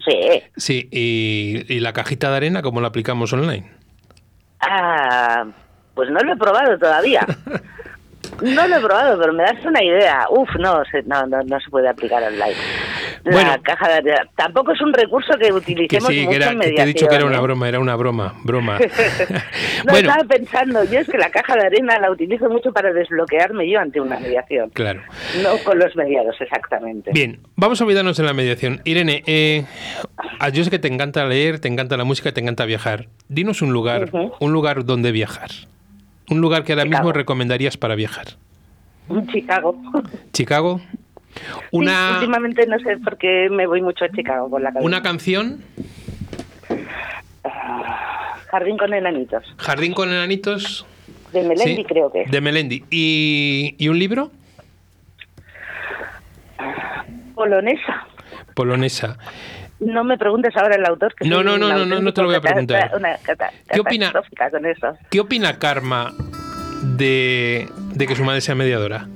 Sí. 0.07 0.43
Sí, 0.57 0.89
y, 0.93 1.65
y 1.75 1.81
la 1.81 1.93
cajita 1.93 2.31
de 2.31 2.37
arena, 2.37 2.63
¿cómo 2.63 2.81
la 2.81 2.89
aplicamos 2.89 3.33
online? 3.33 3.71
Ah, 4.61 5.45
pues 5.95 6.09
no 6.11 6.21
lo 6.21 6.33
he 6.33 6.37
probado 6.37 6.79
todavía. 6.79 7.27
No 8.43 8.67
lo 8.69 8.77
he 8.77 8.81
probado, 8.81 9.19
pero 9.19 9.33
me 9.33 9.43
das 9.43 9.65
una 9.65 9.83
idea. 9.83 10.27
Uf, 10.31 10.49
no, 10.59 10.83
se- 10.91 11.03
no, 11.05 11.27
no, 11.27 11.43
no 11.43 11.61
se 11.61 11.71
puede 11.71 11.89
aplicar 11.89 12.23
online. 12.23 12.55
La 13.25 13.33
Bueno. 13.33 13.55
caja 13.63 13.89
de 13.89 13.95
arena. 13.95 14.29
Tampoco 14.37 14.73
es 14.73 14.81
un 14.81 14.93
recurso 14.93 15.33
que 15.39 15.47
Que 15.47 15.53
utilicemos 15.53 16.09
sí, 16.09 16.21
mucho 16.21 16.31
que, 16.31 16.37
era, 16.37 16.51
en 16.53 16.61
que 16.61 16.73
te 16.73 16.83
he 16.83 16.87
dicho 16.87 17.07
que 17.09 17.15
era 17.15 17.25
una 17.27 17.39
¿eh? 17.39 17.41
broma, 17.41 17.69
era 17.69 17.79
una 17.81 17.97
broma, 17.97 18.35
broma. 18.45 18.79
No, 19.85 19.93
bueno, 19.93 20.09
estaba 20.11 20.29
pensando, 20.29 20.85
yo 20.85 21.01
es 21.01 21.09
que 21.09 21.19
la 21.19 21.31
caja 21.31 21.55
de 21.55 21.67
arena 21.67 21.99
la 22.01 22.11
utilizo 22.11 22.49
mucho 22.49 22.73
para 22.73 22.93
desbloquearme 22.93 23.69
yo 23.71 23.79
ante 23.81 24.01
una 24.01 24.19
mediación. 24.19 24.71
claro. 24.71 25.03
No 25.43 25.57
con 25.65 25.79
los 25.79 25.95
mediados, 25.97 26.35
exactamente. 26.41 27.11
Bien, 27.13 27.41
vamos 27.57 27.81
a 27.81 27.85
olvidarnos 27.85 28.17
de 28.17 28.25
la 28.25 28.33
mediación. 28.33 28.81
Irene, 28.85 29.23
eh, 29.27 29.65
ah, 30.41 30.49
yo 30.49 30.65
sé 30.65 30.71
que 30.71 30.79
te 30.79 30.89
encanta 30.89 31.25
leer, 31.27 31.59
te 31.61 31.69
encanta 31.69 31.97
la 31.97 32.05
música, 32.05 32.33
te 32.33 32.41
encanta 32.41 32.65
viajar. 32.65 33.07
Dinos 33.29 33.63
un 33.63 33.73
lugar, 33.73 34.11
un 34.41 34.53
lugar 34.53 34.85
donde 34.85 35.13
viajar. 35.13 35.51
Un 36.31 36.41
lugar 36.41 36.65
que 36.65 36.73
ahora 36.73 36.85
mismo 36.85 37.13
recomendarías 37.13 37.77
para 37.77 37.95
viajar. 37.95 38.27
Chicago. 39.33 39.77
Chicago. 40.33 40.81
Sí, 40.81 41.41
Una, 41.71 42.13
últimamente 42.15 42.67
no 42.67 42.79
sé 42.79 42.97
por 42.99 43.19
qué 43.19 43.49
me 43.51 43.67
voy 43.67 43.83
mucho 43.83 44.05
a 44.07 44.09
Chicago 44.11 44.49
con 44.51 44.63
la 44.63 44.71
cabeza. 44.71 44.87
una 44.87 45.03
canción, 45.03 45.63
Jardín 48.51 48.79
con 48.79 48.95
enanitos. 48.95 49.45
Jardín 49.59 49.93
con 49.93 50.09
enanitos. 50.09 50.87
De 51.33 51.43
Melendi 51.43 51.77
sí, 51.77 51.85
creo 51.85 52.11
que. 52.11 52.25
De 52.27 52.41
Melendi. 52.41 52.85
¿Y, 52.91 53.75
y 53.79 53.89
un 53.89 53.99
libro? 53.99 54.31
Polonesa. 57.35 58.07
Polonesa. 58.55 59.19
No 59.81 60.05
me 60.05 60.17
preguntes 60.17 60.57
ahora 60.57 60.77
el 60.77 60.85
autor. 60.87 61.15
Que 61.15 61.29
No, 61.29 61.43
no, 61.43 61.59
no, 61.59 61.69
no, 61.69 61.85
no, 61.85 62.01
no 62.01 62.15
te 62.15 62.21
lo 62.23 62.29
voy 62.29 62.37
a 62.37 62.41
preguntar. 62.41 62.93
Una 62.97 63.17
¿Qué 63.71 63.81
opina- 63.81 64.13
con 64.51 64.67
eso. 64.67 64.97
¿Qué 65.11 65.21
opina 65.21 65.59
Karma 65.59 66.13
de, 66.97 67.69
de 67.95 68.07
que 68.07 68.17
su 68.17 68.25
madre 68.25 68.41
sea 68.41 68.55
mediadora? 68.55 69.07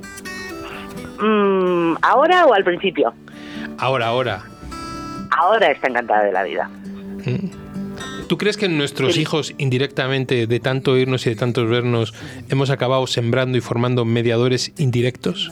Mm, 1.18 1.96
¿Ahora 2.02 2.46
o 2.46 2.54
al 2.54 2.64
principio? 2.64 3.14
Ahora, 3.78 4.06
ahora. 4.08 4.42
Ahora 5.30 5.70
está 5.70 5.88
encantada 5.88 6.24
de 6.24 6.32
la 6.32 6.42
vida. 6.42 6.70
¿Tú 8.28 8.38
crees 8.38 8.56
que 8.56 8.68
nuestros 8.68 9.14
Sí. 9.14 9.22
hijos, 9.22 9.54
indirectamente, 9.58 10.46
de 10.46 10.60
tanto 10.60 10.96
irnos 10.96 11.26
y 11.26 11.30
de 11.30 11.36
tantos 11.36 11.68
vernos, 11.68 12.14
hemos 12.48 12.70
acabado 12.70 13.06
sembrando 13.06 13.58
y 13.58 13.60
formando 13.60 14.04
mediadores 14.04 14.72
indirectos? 14.78 15.50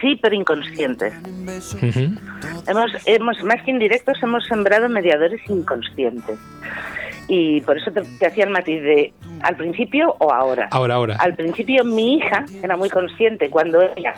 Sí, 0.00 0.18
pero 0.20 0.34
inconscientes. 0.34 1.12
Hemos, 2.66 2.90
hemos, 3.06 3.42
más 3.44 3.62
que 3.62 3.70
indirectos, 3.70 4.22
hemos 4.22 4.44
sembrado 4.46 4.88
mediadores 4.88 5.40
inconscientes. 5.48 6.38
Y 7.28 7.60
por 7.60 7.76
eso 7.78 7.90
te, 7.92 8.02
te 8.18 8.26
hacía 8.26 8.44
el 8.44 8.50
matiz 8.50 8.82
de 8.82 9.12
al 9.42 9.56
principio 9.56 10.16
o 10.18 10.32
ahora. 10.32 10.68
Ahora, 10.70 10.94
ahora. 10.94 11.16
Al 11.20 11.34
principio 11.34 11.84
mi 11.84 12.14
hija 12.16 12.44
era 12.62 12.76
muy 12.76 12.88
consciente 12.90 13.48
cuando 13.50 13.80
ella 13.96 14.14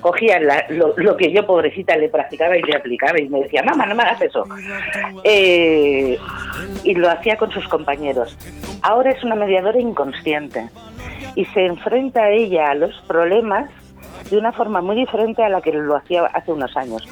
cogía 0.00 0.38
la- 0.40 0.64
lo, 0.70 0.94
lo 0.96 1.16
que 1.16 1.32
yo, 1.32 1.44
pobrecita, 1.46 1.96
le 1.96 2.08
practicaba 2.08 2.56
y 2.56 2.62
le 2.62 2.76
aplicaba 2.76 3.20
y 3.20 3.28
me 3.28 3.40
decía, 3.42 3.62
mamá, 3.62 3.84
no 3.86 3.94
me 3.94 4.02
hagas 4.04 4.22
eso. 4.22 4.44
Eh, 5.24 6.18
y 6.84 6.94
lo 6.94 7.10
hacía 7.10 7.36
con 7.36 7.50
sus 7.52 7.66
compañeros. 7.68 8.36
Ahora 8.82 9.10
es 9.10 9.22
una 9.24 9.34
mediadora 9.34 9.78
inconsciente 9.80 10.68
y 11.34 11.44
se 11.46 11.66
enfrenta 11.66 12.22
a 12.22 12.30
ella 12.30 12.70
a 12.70 12.74
los 12.74 12.94
problemas 13.06 13.70
de 14.30 14.38
una 14.38 14.52
forma 14.52 14.80
muy 14.80 14.96
diferente 14.96 15.42
a 15.42 15.48
la 15.48 15.60
que 15.60 15.72
lo 15.72 15.96
hacía 15.96 16.24
hace 16.26 16.52
unos 16.52 16.76
años. 16.76 17.02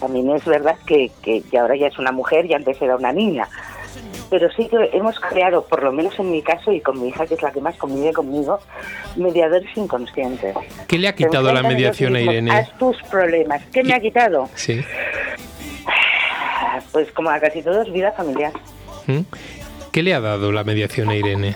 También 0.00 0.30
es 0.30 0.44
verdad 0.44 0.76
que, 0.86 1.10
que, 1.22 1.42
que 1.42 1.58
ahora 1.58 1.76
ya 1.76 1.86
es 1.86 1.98
una 1.98 2.12
mujer 2.12 2.46
y 2.46 2.54
antes 2.54 2.80
era 2.80 2.96
una 2.96 3.12
niña. 3.12 3.48
Pero 4.28 4.50
sí 4.50 4.68
que 4.68 4.90
hemos 4.92 5.18
creado, 5.20 5.64
por 5.64 5.84
lo 5.84 5.92
menos 5.92 6.18
en 6.18 6.30
mi 6.30 6.42
caso 6.42 6.72
y 6.72 6.80
con 6.80 7.00
mi 7.00 7.08
hija, 7.08 7.26
que 7.26 7.34
es 7.34 7.42
la 7.42 7.52
que 7.52 7.60
más 7.60 7.76
convive 7.76 8.12
conmigo, 8.12 8.58
mediadores 9.14 9.68
inconscientes. 9.76 10.56
¿Qué 10.88 10.98
le 10.98 11.08
ha 11.08 11.14
quitado 11.14 11.52
la 11.52 11.62
mediación 11.62 12.16
a 12.16 12.20
Irene? 12.20 12.68
Tus 12.78 13.00
problemas. 13.04 13.62
¿Qué 13.72 13.84
me 13.84 13.94
ha 13.94 14.00
quitado? 14.00 14.48
Sí. 14.54 14.80
Pues 16.92 17.10
como 17.12 17.30
a 17.30 17.38
casi 17.38 17.62
todos, 17.62 17.90
vida 17.92 18.12
familiar. 18.12 18.52
¿Mm? 19.06 19.20
¿Qué 19.92 20.02
le 20.02 20.12
ha 20.12 20.20
dado 20.20 20.50
la 20.50 20.64
mediación 20.64 21.08
a 21.08 21.14
Irene? 21.14 21.54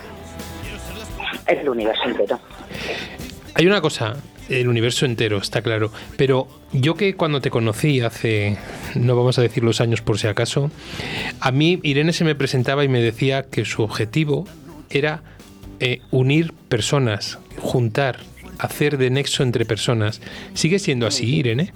El 1.47 1.69
universo 1.69 2.05
entero. 2.05 2.39
Hay 3.55 3.67
una 3.67 3.81
cosa, 3.81 4.15
el 4.51 4.69
universo 4.69 5.07
entero, 5.07 5.39
está 5.39 5.63
claro. 5.63 5.93
Pero 6.17 6.49
yo 6.73 6.95
que 6.95 7.15
cuando 7.15 7.41
te 7.41 7.51
conocí 7.51 8.01
hace, 8.01 8.59
no 8.95 9.17
vamos 9.17 9.39
a 9.39 9.43
decir 9.43 9.63
los 9.63 9.81
años 9.81 10.03
por 10.03 10.19
si 10.19 10.27
acaso, 10.27 10.71
a 11.41 11.53
mí 11.53 11.79
Irene 11.83 12.13
se 12.13 12.25
me 12.25 12.35
presentaba 12.35 12.85
y 12.85 12.89
me 12.89 13.01
decía 13.01 13.45
que 13.45 13.65
su 13.65 13.83
objetivo 13.83 14.47
era 14.91 15.23
eh, 15.79 16.01
unir 16.11 16.53
personas, 16.69 17.39
juntar, 17.59 18.19
hacer 18.59 18.99
de 18.99 19.11
nexo 19.11 19.43
entre 19.43 19.65
personas. 19.65 20.21
¿Sigue 20.55 20.79
siendo 20.79 21.07
así, 21.07 21.37
Irene? 21.37 21.73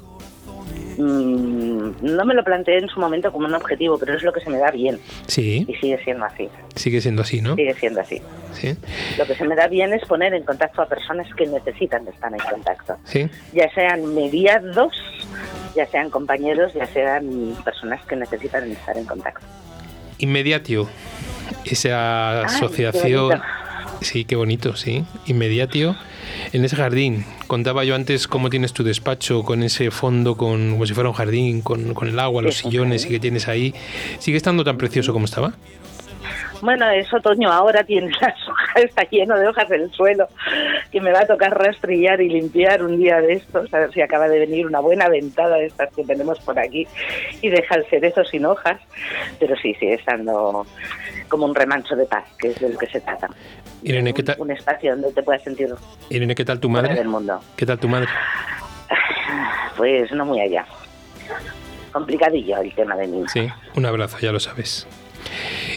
Mm, 0.96 1.90
no 2.02 2.24
me 2.24 2.34
lo 2.34 2.44
planteé 2.44 2.78
en 2.78 2.88
su 2.88 3.00
momento 3.00 3.32
como 3.32 3.46
un 3.46 3.54
objetivo, 3.54 3.98
pero 3.98 4.14
es 4.14 4.22
lo 4.22 4.32
que 4.32 4.40
se 4.40 4.50
me 4.50 4.58
da 4.58 4.70
bien. 4.70 4.98
Sí. 5.26 5.64
Y 5.68 5.74
sigue 5.74 6.02
siendo 6.04 6.24
así. 6.24 6.48
Sigue 6.74 7.00
siendo 7.00 7.22
así, 7.22 7.40
¿no? 7.40 7.56
Sigue 7.56 7.74
siendo 7.74 8.00
así. 8.00 8.22
Sí. 8.52 8.76
Lo 9.18 9.26
que 9.26 9.34
se 9.34 9.44
me 9.44 9.54
da 9.56 9.68
bien 9.68 9.92
es 9.92 10.04
poner 10.04 10.34
en 10.34 10.44
contacto 10.44 10.82
a 10.82 10.86
personas 10.86 11.26
que 11.34 11.46
necesitan 11.46 12.06
estar 12.08 12.32
en 12.32 12.40
contacto. 12.40 12.96
Sí. 13.04 13.28
Ya 13.52 13.72
sean 13.74 14.14
mediados, 14.14 14.92
ya 15.74 15.86
sean 15.86 16.10
compañeros, 16.10 16.72
ya 16.74 16.86
sean 16.86 17.54
personas 17.64 18.04
que 18.06 18.16
necesitan 18.16 18.70
estar 18.70 18.96
en 18.96 19.04
contacto. 19.04 19.44
Inmediatio. 20.18 20.88
Esa 21.64 22.42
asociación. 22.42 23.40
Sí, 24.00 24.24
qué 24.24 24.36
bonito, 24.36 24.76
sí. 24.76 25.04
Inmediatio. 25.26 25.96
En 26.52 26.64
ese 26.64 26.76
jardín. 26.76 27.24
Contaba 27.46 27.84
yo 27.84 27.94
antes 27.94 28.26
cómo 28.28 28.50
tienes 28.50 28.72
tu 28.72 28.82
despacho 28.84 29.42
con 29.42 29.62
ese 29.62 29.90
fondo, 29.90 30.36
con, 30.36 30.72
como 30.72 30.86
si 30.86 30.94
fuera 30.94 31.08
un 31.08 31.14
jardín, 31.14 31.62
con, 31.62 31.94
con 31.94 32.08
el 32.08 32.18
agua, 32.18 32.42
los 32.42 32.56
sillones 32.56 33.06
y 33.06 33.08
que 33.08 33.20
tienes 33.20 33.48
ahí. 33.48 33.74
¿Sigue 34.18 34.36
estando 34.36 34.64
tan 34.64 34.76
precioso 34.76 35.12
como 35.12 35.26
estaba? 35.26 35.54
Bueno, 36.64 36.88
es 36.88 37.12
otoño 37.12 37.52
ahora, 37.52 37.84
tiene 37.84 38.10
las 38.22 38.48
hojas, 38.48 38.84
está 38.84 39.02
lleno 39.10 39.38
de 39.38 39.46
hojas 39.46 39.70
el 39.70 39.92
suelo, 39.92 40.26
que 40.90 40.98
me 40.98 41.12
va 41.12 41.20
a 41.20 41.26
tocar 41.26 41.52
rastrillar 41.52 42.22
y 42.22 42.30
limpiar 42.30 42.82
un 42.82 42.96
día 42.96 43.20
de 43.20 43.34
estos, 43.34 43.72
a 43.74 43.80
ver 43.80 43.92
si 43.92 44.00
acaba 44.00 44.28
de 44.28 44.38
venir 44.38 44.66
una 44.66 44.80
buena 44.80 45.10
ventada 45.10 45.56
de 45.56 45.66
estas 45.66 45.92
que 45.94 46.04
tenemos 46.04 46.40
por 46.40 46.58
aquí 46.58 46.86
y 47.42 47.50
deja 47.50 47.74
el 47.74 47.84
cerezo 47.90 48.24
sin 48.24 48.46
hojas, 48.46 48.80
pero 49.38 49.54
sí, 49.56 49.74
sigue 49.74 49.94
estando 49.94 50.66
como 51.28 51.44
un 51.44 51.54
remanso 51.54 51.96
de 51.96 52.06
paz, 52.06 52.24
que 52.38 52.48
es 52.48 52.58
de 52.58 52.70
lo 52.70 52.78
que 52.78 52.86
se 52.86 53.00
trata. 53.02 53.28
Irene, 53.82 54.14
¿qué 54.14 54.22
tal, 54.22 54.36
un 54.38 54.50
espacio 54.50 54.92
donde 54.92 55.12
te 55.12 55.22
puedas 55.22 55.42
sentir 55.42 55.68
Irene, 56.08 56.34
¿qué 56.34 56.46
tal 56.46 56.60
tu 56.60 56.70
madre? 56.70 56.94
del 56.94 57.08
mundo. 57.08 57.40
¿Qué 57.56 57.66
tal 57.66 57.78
tu 57.78 57.88
madre? 57.88 58.08
Pues 59.76 60.12
no 60.12 60.24
muy 60.24 60.40
allá. 60.40 60.64
Complicadillo 61.92 62.58
el 62.58 62.72
tema 62.74 62.94
de 62.96 63.08
mí. 63.08 63.24
Sí, 63.26 63.48
un 63.74 63.84
abrazo, 63.84 64.18
ya 64.20 64.30
lo 64.30 64.38
sabes. 64.38 64.86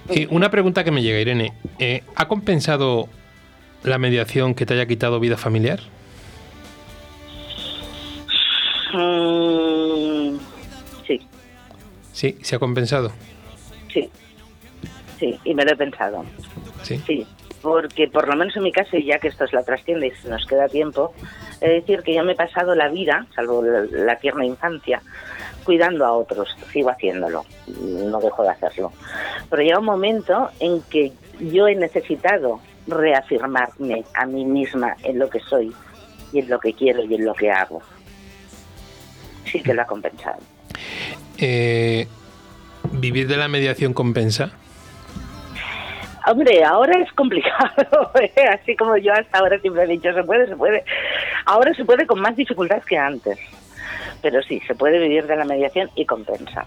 Eh, 0.10 0.28
una 0.32 0.50
pregunta 0.52 0.84
que 0.84 0.92
me 0.92 1.02
llega, 1.02 1.20
Irene. 1.20 1.54
Eh, 1.80 2.04
¿Ha 2.16 2.28
compensado 2.28 3.08
la 3.84 3.98
mediación 3.98 4.54
que 4.56 4.66
te 4.66 4.74
haya 4.74 4.86
quitado 4.86 5.20
vida 5.20 5.38
familiar? 5.38 5.80
Mm, 8.94 10.38
sí, 11.06 11.20
Sí, 12.14 12.38
se 12.42 12.56
ha 12.56 12.60
compensado. 12.60 13.12
sí, 13.94 14.10
sí, 15.20 15.38
y 15.44 15.54
me 15.54 15.66
lo 15.66 15.72
he 15.74 15.76
pensado. 15.76 16.26
Sí. 16.84 17.02
Sí, 17.06 17.28
porque 17.62 18.08
por 18.08 18.28
lo 18.28 18.36
menos 18.36 18.56
en 18.56 18.64
mi 18.64 18.72
caso, 18.72 18.98
y 18.98 19.06
ya 19.06 19.20
que 19.20 19.28
esto 19.28 19.44
es 19.46 19.54
la 19.54 19.64
trastienda 19.64 20.06
y 20.08 20.14
nos 20.28 20.46
queda 20.46 20.68
tiempo, 20.68 21.14
he 21.62 21.68
de 21.68 21.74
decir 21.76 22.02
que 22.04 22.16
yo 22.16 22.24
me 22.24 22.32
he 22.34 22.36
pasado 22.36 22.76
la 22.76 22.88
vida, 22.90 23.28
salvo 23.36 23.62
la, 23.62 23.86
la 23.92 24.16
tierna 24.18 24.46
infancia, 24.46 25.02
cuidando 25.68 26.06
a 26.06 26.14
otros, 26.14 26.48
sigo 26.72 26.90
haciéndolo, 26.90 27.46
no 27.82 28.22
dejo 28.22 28.42
de 28.42 28.50
hacerlo. 28.52 28.94
Pero 29.50 29.62
llega 29.62 29.80
un 29.80 29.86
momento 29.86 30.50
en 30.62 30.82
que 30.84 31.12
yo 31.42 31.68
he 31.68 31.76
necesitado 31.76 32.62
reafirmarme 32.88 34.06
a 34.14 34.26
mí 34.26 34.46
misma 34.46 34.96
en 35.04 35.20
lo 35.20 35.30
que 35.30 35.42
soy 35.42 35.76
y 36.32 36.40
en 36.40 36.50
lo 36.50 36.58
que 36.58 36.72
quiero 36.72 37.04
y 37.04 37.16
en 37.16 37.26
lo 37.26 37.34
que 37.34 37.52
hago. 37.52 37.82
Sí 39.44 39.62
que 39.62 39.74
lo 39.74 39.82
ha 39.82 39.86
compensado. 39.86 40.40
Eh, 41.38 42.08
¿Vivir 42.94 43.28
de 43.28 43.36
la 43.36 43.50
mediación 43.50 43.94
compensa? 43.94 44.52
Hombre, 46.28 46.64
ahora 46.64 46.98
es 47.02 47.12
complicado, 47.12 48.12
¿eh? 48.22 48.32
así 48.54 48.74
como 48.78 48.96
yo 48.96 49.12
hasta 49.12 49.40
ahora 49.40 49.60
siempre 49.60 49.84
he 49.84 49.88
dicho, 49.88 50.14
se 50.14 50.24
puede, 50.24 50.48
se 50.48 50.56
puede. 50.56 50.86
Ahora 51.46 51.74
se 51.74 51.84
puede 51.84 52.08
con 52.08 52.22
más 52.22 52.38
dificultad 52.38 52.82
que 52.84 52.98
antes, 52.98 53.38
pero 54.22 54.42
sí, 54.44 54.62
se 54.68 54.76
puede 54.76 55.00
vivir 55.00 55.28
de 55.28 55.36
la 55.36 55.46
mediación 55.46 55.90
y 55.96 56.06
compensa. 56.06 56.66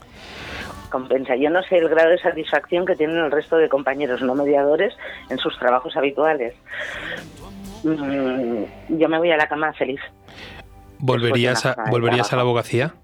Compensa. 0.91 1.37
Yo 1.37 1.51
no 1.51 1.63
sé 1.63 1.79
el 1.79 1.89
grado 1.89 2.11
de 2.11 2.19
satisfacción 2.19 2.85
que 2.85 2.97
tienen 2.97 3.17
el 3.17 3.31
resto 3.31 3.57
de 3.57 3.69
compañeros 3.69 4.23
no 4.23 4.35
mediadores 4.35 4.95
en 5.29 5.39
sus 5.39 5.59
trabajos 5.59 5.97
habituales. 5.97 6.55
Mm, 7.85 8.65
yo 8.99 9.09
me 9.09 9.19
voy 9.19 9.31
a 9.31 9.37
la 9.37 9.49
cama 9.49 9.73
feliz. 9.73 10.01
¿Volverías 10.99 11.65
a, 11.65 11.75
de 11.75 11.91
¿volverías 11.91 12.33
a 12.33 12.37
la 12.37 12.43
abogacía? 12.43 12.95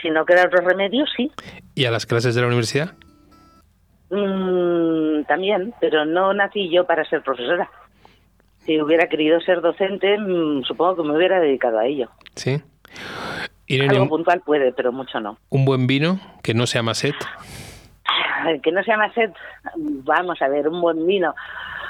Si 0.00 0.10
no 0.10 0.24
queda 0.24 0.46
otro 0.46 0.60
remedio, 0.60 1.04
sí. 1.16 1.30
¿Y 1.74 1.84
a 1.84 1.90
las 1.90 2.06
clases 2.06 2.34
de 2.34 2.40
la 2.40 2.46
universidad? 2.46 2.94
Mm, 4.10 5.24
también, 5.24 5.74
pero 5.80 6.04
no 6.04 6.32
nací 6.32 6.70
yo 6.70 6.86
para 6.86 7.04
ser 7.04 7.22
profesora. 7.22 7.68
Si 8.64 8.80
hubiera 8.80 9.08
querido 9.08 9.40
ser 9.40 9.60
docente, 9.60 10.16
mm, 10.18 10.62
supongo 10.62 10.96
que 10.96 11.08
me 11.08 11.16
hubiera 11.16 11.40
dedicado 11.40 11.78
a 11.78 11.86
ello. 11.86 12.10
Sí. 12.34 12.60
Irene, 13.66 13.92
Algo 13.92 14.04
un, 14.04 14.08
puntual 14.08 14.40
puede, 14.40 14.72
pero 14.72 14.92
mucho 14.92 15.20
no. 15.20 15.38
un 15.50 15.64
buen 15.64 15.86
vino 15.86 16.20
que 16.42 16.54
no 16.54 16.66
sea 16.66 16.82
maset. 16.82 17.16
Que 18.62 18.70
no 18.70 18.82
se 18.84 18.90
llama 18.92 19.12
sed. 19.12 19.30
Vamos 19.76 20.40
a 20.40 20.48
ver, 20.48 20.68
un 20.68 20.80
buen 20.80 21.04
vino. 21.06 21.34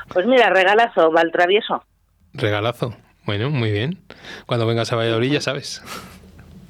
Pues 0.09 0.27
mira, 0.27 0.49
regalazo, 0.49 1.11
Valtravieso. 1.11 1.85
Regalazo. 2.33 2.95
Bueno, 3.27 3.51
muy 3.51 3.73
bien. 3.73 3.99
Cuando 4.47 4.67
vengas 4.67 4.93
a 4.93 4.97
Valladolid 4.97 5.33
ya 5.33 5.41
sabes. 5.41 5.83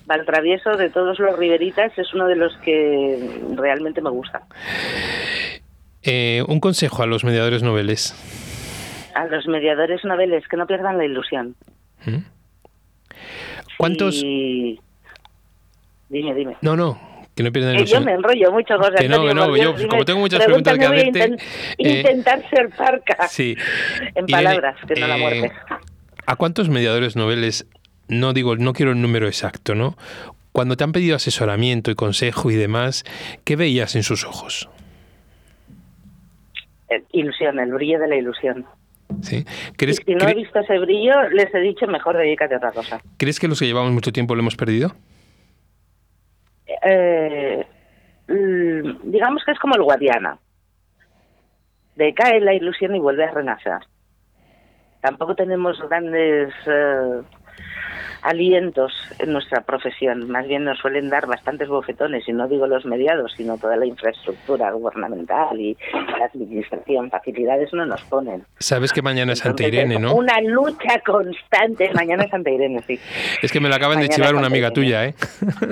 Valtravieso 0.06 0.76
de 0.76 0.90
todos 0.90 1.18
los 1.18 1.38
riberitas 1.38 1.96
es 1.98 2.12
uno 2.14 2.26
de 2.26 2.36
los 2.36 2.56
que 2.58 3.40
realmente 3.56 4.00
me 4.00 4.10
gusta. 4.10 4.42
Eh, 6.02 6.44
un 6.48 6.60
consejo 6.60 7.02
a 7.02 7.06
los 7.06 7.24
mediadores 7.24 7.62
noveles. 7.62 8.14
A 9.14 9.26
los 9.26 9.46
mediadores 9.46 10.04
noveles, 10.04 10.46
que 10.48 10.56
no 10.56 10.66
pierdan 10.66 10.98
la 10.98 11.04
ilusión. 11.04 11.56
¿Mm? 12.04 12.18
¿Cuántos? 13.78 14.22
Y... 14.22 14.80
Dime, 16.08 16.34
dime. 16.34 16.56
No, 16.60 16.76
no, 16.76 16.98
que 17.34 17.42
no 17.42 17.52
pierdan 17.52 17.76
Que 17.76 17.84
yo 17.84 18.00
me 18.00 18.12
enrollo 18.12 18.52
mucho, 18.52 18.76
José 18.78 18.94
Que 18.98 19.08
no, 19.08 19.26
que 19.26 19.34
no, 19.34 19.56
yo, 19.56 19.72
dime, 19.74 19.88
como 19.88 20.04
tengo 20.04 20.20
muchas 20.20 20.44
preguntas 20.44 20.78
que 20.78 20.84
hacerte, 20.84 21.24
eh, 21.78 21.98
intentar 21.98 22.48
ser 22.48 22.70
parca. 22.70 23.28
Sí. 23.28 23.56
En 24.14 24.24
Irene, 24.28 24.30
palabras, 24.30 24.76
que 24.86 25.00
no 25.00 25.06
la 25.06 25.16
eh, 25.16 25.20
muerte. 25.20 25.52
¿A 26.26 26.36
cuántos 26.36 26.68
mediadores 26.68 27.16
noveles, 27.16 27.66
no 28.08 28.32
digo, 28.32 28.56
no 28.56 28.72
quiero 28.72 28.92
el 28.92 29.02
número 29.02 29.26
exacto, 29.26 29.74
¿no? 29.74 29.96
Cuando 30.52 30.76
te 30.76 30.84
han 30.84 30.92
pedido 30.92 31.16
asesoramiento 31.16 31.90
y 31.90 31.94
consejo 31.94 32.50
y 32.50 32.54
demás, 32.54 33.04
¿qué 33.44 33.56
veías 33.56 33.94
en 33.94 34.02
sus 34.02 34.24
ojos? 34.24 34.70
Eh, 36.88 37.02
Ilusión, 37.12 37.58
el 37.58 37.72
brillo 37.72 37.98
de 37.98 38.08
la 38.08 38.16
ilusión. 38.16 38.64
¿Sí? 39.22 39.44
Y 39.72 39.72
¿Crees, 39.76 40.02
si 40.04 40.14
no 40.14 40.28
he 40.28 40.34
visto 40.34 40.58
ese 40.58 40.78
brillo, 40.78 41.28
les 41.30 41.54
he 41.54 41.60
dicho 41.60 41.86
mejor 41.86 42.16
dedícate 42.16 42.54
a 42.54 42.58
otra 42.58 42.72
cosa. 42.72 43.00
¿Crees 43.16 43.40
que 43.40 43.48
los 43.48 43.58
que 43.58 43.66
llevamos 43.66 43.92
mucho 43.92 44.12
tiempo 44.12 44.34
lo 44.34 44.42
hemos 44.42 44.56
perdido? 44.56 44.92
Eh, 46.66 47.66
mm, 48.28 49.10
digamos 49.10 49.44
que 49.44 49.52
es 49.52 49.58
como 49.58 49.76
el 49.76 49.82
Guadiana. 49.82 50.38
Decae 51.94 52.40
la 52.40 52.54
ilusión 52.54 52.94
y 52.94 52.98
vuelve 52.98 53.24
a 53.24 53.30
renacer. 53.30 53.78
Tampoco 55.00 55.34
tenemos 55.34 55.78
grandes 55.88 56.52
eh, 56.66 57.22
alientos 58.28 58.92
en 59.18 59.32
nuestra 59.32 59.62
profesión. 59.62 60.28
Más 60.30 60.46
bien 60.46 60.64
nos 60.64 60.78
suelen 60.78 61.08
dar 61.10 61.26
bastantes 61.26 61.68
bofetones, 61.68 62.28
y 62.28 62.32
no 62.32 62.48
digo 62.48 62.66
los 62.66 62.84
mediados, 62.84 63.32
sino 63.36 63.56
toda 63.58 63.76
la 63.76 63.86
infraestructura 63.86 64.70
gubernamental 64.72 65.58
y 65.60 65.76
la 65.92 66.26
administración. 66.26 67.10
Facilidades 67.10 67.72
no 67.72 67.86
nos 67.86 68.02
ponen. 68.04 68.44
Sabes 68.58 68.92
que 68.92 69.02
mañana 69.02 69.32
es 69.32 69.38
Santa 69.40 69.66
Irene, 69.66 69.98
¿no? 69.98 70.14
Una 70.14 70.40
lucha 70.40 71.00
constante. 71.04 71.90
Mañana 71.94 72.24
es 72.24 72.30
Santa 72.30 72.50
Irene, 72.50 72.82
sí. 72.86 72.98
Es 73.42 73.52
que 73.52 73.60
me 73.60 73.68
la 73.68 73.76
acaban 73.76 73.98
de 73.98 74.06
Mañana 74.06 74.14
chivar 74.16 74.34
una 74.34 74.46
amiga 74.46 74.70
tuya, 74.70 75.04
¿eh? 75.06 75.14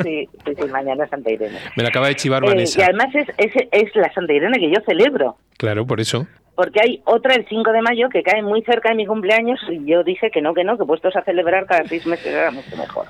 Sí, 0.02 0.28
sí, 0.44 0.54
sí, 0.56 0.64
mañana 0.70 1.04
es 1.04 1.10
Santa 1.10 1.30
Irene. 1.32 1.58
Me 1.76 1.82
la 1.82 1.88
acaba 1.88 2.08
de 2.08 2.14
chivar 2.16 2.42
Eh, 2.44 2.46
y 2.46 2.48
Vanessa. 2.50 2.84
además 2.84 3.08
es, 3.14 3.28
es, 3.38 3.52
es 3.72 3.96
la 3.96 4.12
Santa 4.12 4.32
Irene 4.32 4.58
que 4.58 4.70
yo 4.70 4.80
celebro, 4.86 5.36
Claro, 5.56 5.86
por 5.86 6.00
eso. 6.00 6.26
Porque 6.54 6.80
hay 6.80 7.02
otra 7.04 7.34
el 7.34 7.46
5 7.48 7.72
de 7.72 7.82
mayo 7.82 8.08
que 8.08 8.22
cae 8.22 8.42
muy 8.42 8.62
cerca 8.62 8.90
de 8.90 8.94
mi 8.94 9.06
cumpleaños 9.06 9.60
y 9.68 9.84
yo 9.84 10.04
dije 10.04 10.30
que 10.30 10.40
no, 10.40 10.54
que 10.54 10.64
no, 10.64 10.78
que 10.78 10.84
puestos 10.84 11.14
a 11.16 11.22
celebrar 11.22 11.66
cada 11.66 11.84
seis 11.88 12.06
meses 12.06 12.26
era 12.26 12.50
mucho 12.50 12.76
mejor. 12.76 13.06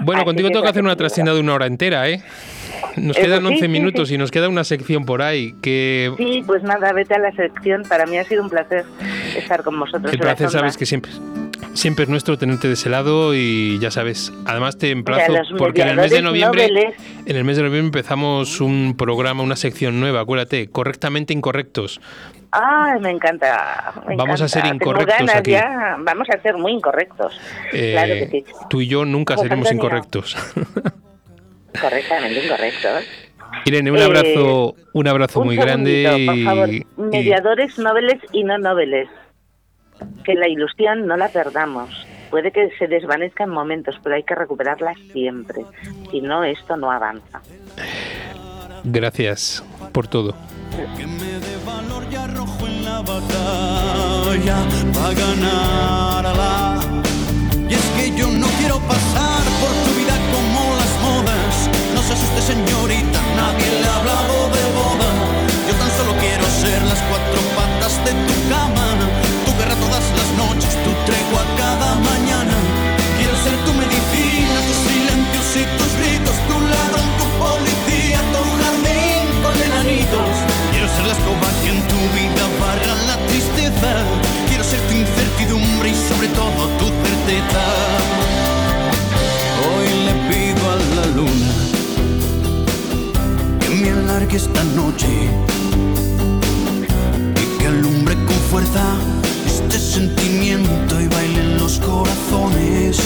Bueno, 0.00 0.20
Así 0.20 0.26
contigo 0.26 0.48
que 0.48 0.52
tengo 0.52 0.64
que 0.64 0.70
hacer 0.70 0.82
una 0.82 0.96
trascienda 0.96 1.32
de 1.34 1.40
una 1.40 1.54
hora 1.54 1.66
entera, 1.66 2.08
¿eh? 2.08 2.20
Nos 2.96 3.16
Eso 3.16 3.26
quedan 3.26 3.40
sí, 3.40 3.46
11 3.46 3.58
sí, 3.60 3.68
minutos 3.68 4.08
sí. 4.08 4.14
y 4.14 4.18
nos 4.18 4.30
queda 4.30 4.48
una 4.48 4.64
sección 4.64 5.04
por 5.04 5.22
ahí 5.22 5.54
que 5.62 6.12
Sí, 6.16 6.42
pues 6.46 6.62
nada, 6.62 6.92
vete 6.92 7.14
a 7.14 7.18
la 7.18 7.32
sección. 7.32 7.82
Para 7.88 8.06
mí 8.06 8.18
ha 8.18 8.24
sido 8.24 8.42
un 8.42 8.50
placer 8.50 8.84
estar 9.36 9.62
con 9.62 9.78
vosotros. 9.78 10.12
el 10.12 10.18
placer 10.18 10.50
sabes 10.50 10.76
que 10.76 10.86
siempre 10.86 11.12
Siempre 11.74 12.04
es 12.04 12.08
nuestro 12.08 12.38
tenerte 12.38 12.68
de 12.68 12.74
ese 12.74 12.88
lado 12.88 13.34
y 13.34 13.78
ya 13.80 13.90
sabes, 13.90 14.32
además 14.46 14.78
te 14.78 14.90
emplazo 14.92 15.32
porque 15.58 15.82
en 15.82 15.88
el 15.88 15.96
mes 15.96 16.12
de 16.12 16.22
noviembre 16.22 16.68
noveles- 16.68 16.94
en 17.26 17.36
el 17.36 17.44
mes 17.44 17.56
de 17.56 17.64
noviembre 17.64 17.98
empezamos 17.98 18.60
un 18.60 18.94
programa, 18.96 19.42
una 19.42 19.56
sección 19.56 19.98
nueva, 20.00 20.20
acuérdate, 20.20 20.68
correctamente 20.70 21.32
incorrectos. 21.32 22.00
Ay, 22.52 23.00
me 23.00 23.10
encanta. 23.10 23.92
me 24.06 24.14
Vamos 24.14 24.40
a 24.40 24.44
encanta. 24.44 24.48
ser 24.48 24.62
Tengo 24.62 24.74
incorrectos 24.76 25.16
ganas 25.18 25.34
aquí. 25.34 25.50
ya. 25.50 25.96
Vamos 25.98 26.28
a 26.30 26.40
ser 26.40 26.56
muy 26.56 26.72
incorrectos. 26.72 27.36
Eh, 27.72 27.90
claro 27.92 28.14
que 28.14 28.28
sí. 28.30 28.44
Tú 28.70 28.80
y 28.80 28.86
yo 28.86 29.04
nunca 29.04 29.36
seremos 29.36 29.66
Antonio. 29.66 29.82
incorrectos. 29.84 30.36
Correctamente 31.80 32.44
incorrectos. 32.44 33.04
Irene, 33.64 33.90
un 33.90 33.98
Eh, 33.98 34.04
abrazo, 34.04 34.76
un 34.92 35.08
abrazo 35.08 35.42
muy 35.44 35.56
grande 35.56 36.22
por 36.26 36.44
favor. 36.44 36.68
y 36.72 36.86
Mediadores 36.96 37.76
noveles 37.78 38.20
y 38.32 38.44
no 38.44 38.58
noveles. 38.58 39.08
Que 40.24 40.34
la 40.34 40.48
ilusión 40.48 41.06
no 41.06 41.16
la 41.16 41.28
perdamos. 41.28 42.06
Puede 42.30 42.50
que 42.50 42.68
se 42.78 42.88
desvanezca 42.88 43.44
en 43.44 43.50
momentos, 43.50 43.94
pero 44.02 44.16
hay 44.16 44.24
que 44.24 44.34
recuperarla 44.34 44.94
siempre. 45.12 45.64
Si 46.10 46.20
no, 46.20 46.42
esto 46.42 46.76
no 46.76 46.90
avanza. 46.90 47.40
gracias 48.82 49.64
por 49.92 50.08
todo. 50.08 50.34
Que 50.96 51.06
me 51.06 51.38
dé 51.38 51.56
valor 51.64 52.02
y 52.10 52.16
arrojo 52.16 52.66
en 52.66 52.84
la 52.84 53.00
batalla 53.02 54.56
para 54.92 55.14
ganarla. 55.14 56.80
Y 57.70 57.74
es 57.74 57.86
que 57.96 58.18
yo 58.18 58.26
no 58.26 58.48
quiero 58.58 58.80
pasar 58.80 59.42
por 59.60 59.70
tu 59.84 59.96
vida 59.96 60.16
como 60.34 60.74
las 60.74 60.92
modas. 61.06 61.70
No 61.94 62.02
se 62.02 62.14
asuste, 62.14 62.40
señorita, 62.40 63.20
nadie 63.36 63.80
le 63.80 63.86
ha 63.86 63.96
hablado 64.00 64.34
de 64.56 64.64
boda. 64.74 65.10
Yo 65.68 65.74
tan 65.78 65.90
solo 65.90 66.12
quiero 66.18 66.44
ser 66.46 66.82
las 66.82 67.00
cuatro 67.02 67.40
patas 67.54 68.04
de 68.04 68.10
tu 68.10 68.48
cama. 68.50 69.23
Tregua 71.34 71.44
cada 71.56 71.94
mañana. 71.96 72.54
Quiero 73.18 73.34
ser 73.42 73.56
tu 73.64 73.72
medicina, 73.74 74.56
tus 74.68 74.78
silencios 74.86 75.46
y 75.56 75.64
tus 75.78 75.92
gritos, 75.98 76.36
tu 76.48 76.56
ladrón, 76.60 77.08
tu 77.18 77.26
policía, 77.42 78.20
tu 78.32 78.42
jardín 78.62 79.26
con 79.42 79.54
enanitos. 79.68 80.34
Quiero 80.72 80.88
ser 80.88 81.06
la 81.06 81.12
escoba 81.12 81.48
que 81.62 81.68
en 81.70 81.80
tu 81.88 82.00
vida 82.16 82.44
barra 82.60 82.94
la 83.08 83.16
tristeza. 83.26 83.90
Quiero 84.48 84.64
ser 84.64 84.80
tu 84.88 84.94
incertidumbre 84.94 85.90
y 85.90 85.96
sobre 86.08 86.28
todo 86.28 86.68
tu 86.78 86.86
certeza. 87.04 87.62
Hoy 89.66 89.88
le 90.06 90.14
pido 90.28 90.62
a 90.70 90.76
la 90.96 91.06
luna 91.16 91.52
que 93.60 93.68
me 93.70 93.90
alargue 93.90 94.36
esta 94.36 94.62
noche 94.76 95.08
y 97.42 97.58
que 97.58 97.66
alumbre 97.66 98.14
con 98.26 98.36
fuerza 98.50 98.82
este 99.68 99.78
sentimiento 99.78 101.00
y 101.00 101.08
baile 101.08 101.40
en 101.40 101.58
los 101.58 101.78
corazones. 101.78 102.98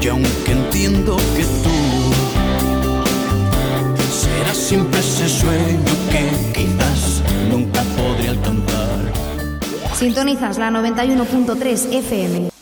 Y 0.00 0.08
aunque 0.08 0.52
entiendo 0.52 1.16
que 1.36 1.44
tú 1.62 1.76
serás 4.10 4.56
siempre 4.56 5.00
ese 5.00 5.28
sueño 5.28 5.92
que 6.10 6.52
quizás 6.52 7.22
nunca 7.50 7.82
podré 7.96 8.28
alcanzar. 8.28 9.12
Sintonizas 9.94 10.58
la 10.58 10.70
91.3 10.70 11.92
FM. 11.92 12.61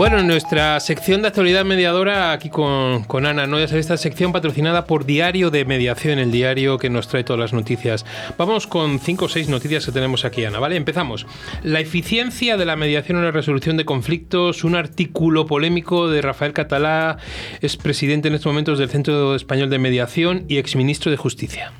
Bueno, 0.00 0.18
en 0.18 0.28
nuestra 0.28 0.80
sección 0.80 1.20
de 1.20 1.28
actualidad 1.28 1.66
mediadora, 1.66 2.32
aquí 2.32 2.48
con, 2.48 3.04
con 3.04 3.26
Ana, 3.26 3.46
¿no? 3.46 3.60
Ya 3.60 3.68
sabéis, 3.68 3.84
esta 3.84 3.98
sección 3.98 4.32
patrocinada 4.32 4.86
por 4.86 5.04
Diario 5.04 5.50
de 5.50 5.66
Mediación, 5.66 6.18
el 6.18 6.32
diario 6.32 6.78
que 6.78 6.88
nos 6.88 7.06
trae 7.06 7.22
todas 7.22 7.38
las 7.38 7.52
noticias. 7.52 8.06
Vamos 8.38 8.66
con 8.66 8.98
cinco 8.98 9.26
o 9.26 9.28
seis 9.28 9.50
noticias 9.50 9.84
que 9.84 9.92
tenemos 9.92 10.24
aquí, 10.24 10.42
Ana, 10.42 10.58
¿vale? 10.58 10.76
Empezamos. 10.76 11.26
La 11.62 11.80
eficiencia 11.80 12.56
de 12.56 12.64
la 12.64 12.76
mediación 12.76 13.18
en 13.18 13.24
la 13.24 13.30
resolución 13.30 13.76
de 13.76 13.84
conflictos, 13.84 14.64
un 14.64 14.74
artículo 14.74 15.44
polémico 15.44 16.08
de 16.08 16.22
Rafael 16.22 16.54
Catalá, 16.54 17.18
es 17.60 17.76
presidente 17.76 18.28
en 18.28 18.36
estos 18.36 18.50
momentos 18.50 18.78
del 18.78 18.88
Centro 18.88 19.34
Español 19.34 19.68
de 19.68 19.80
Mediación 19.80 20.46
y 20.48 20.56
exministro 20.56 21.10
de 21.10 21.18
Justicia. 21.18 21.72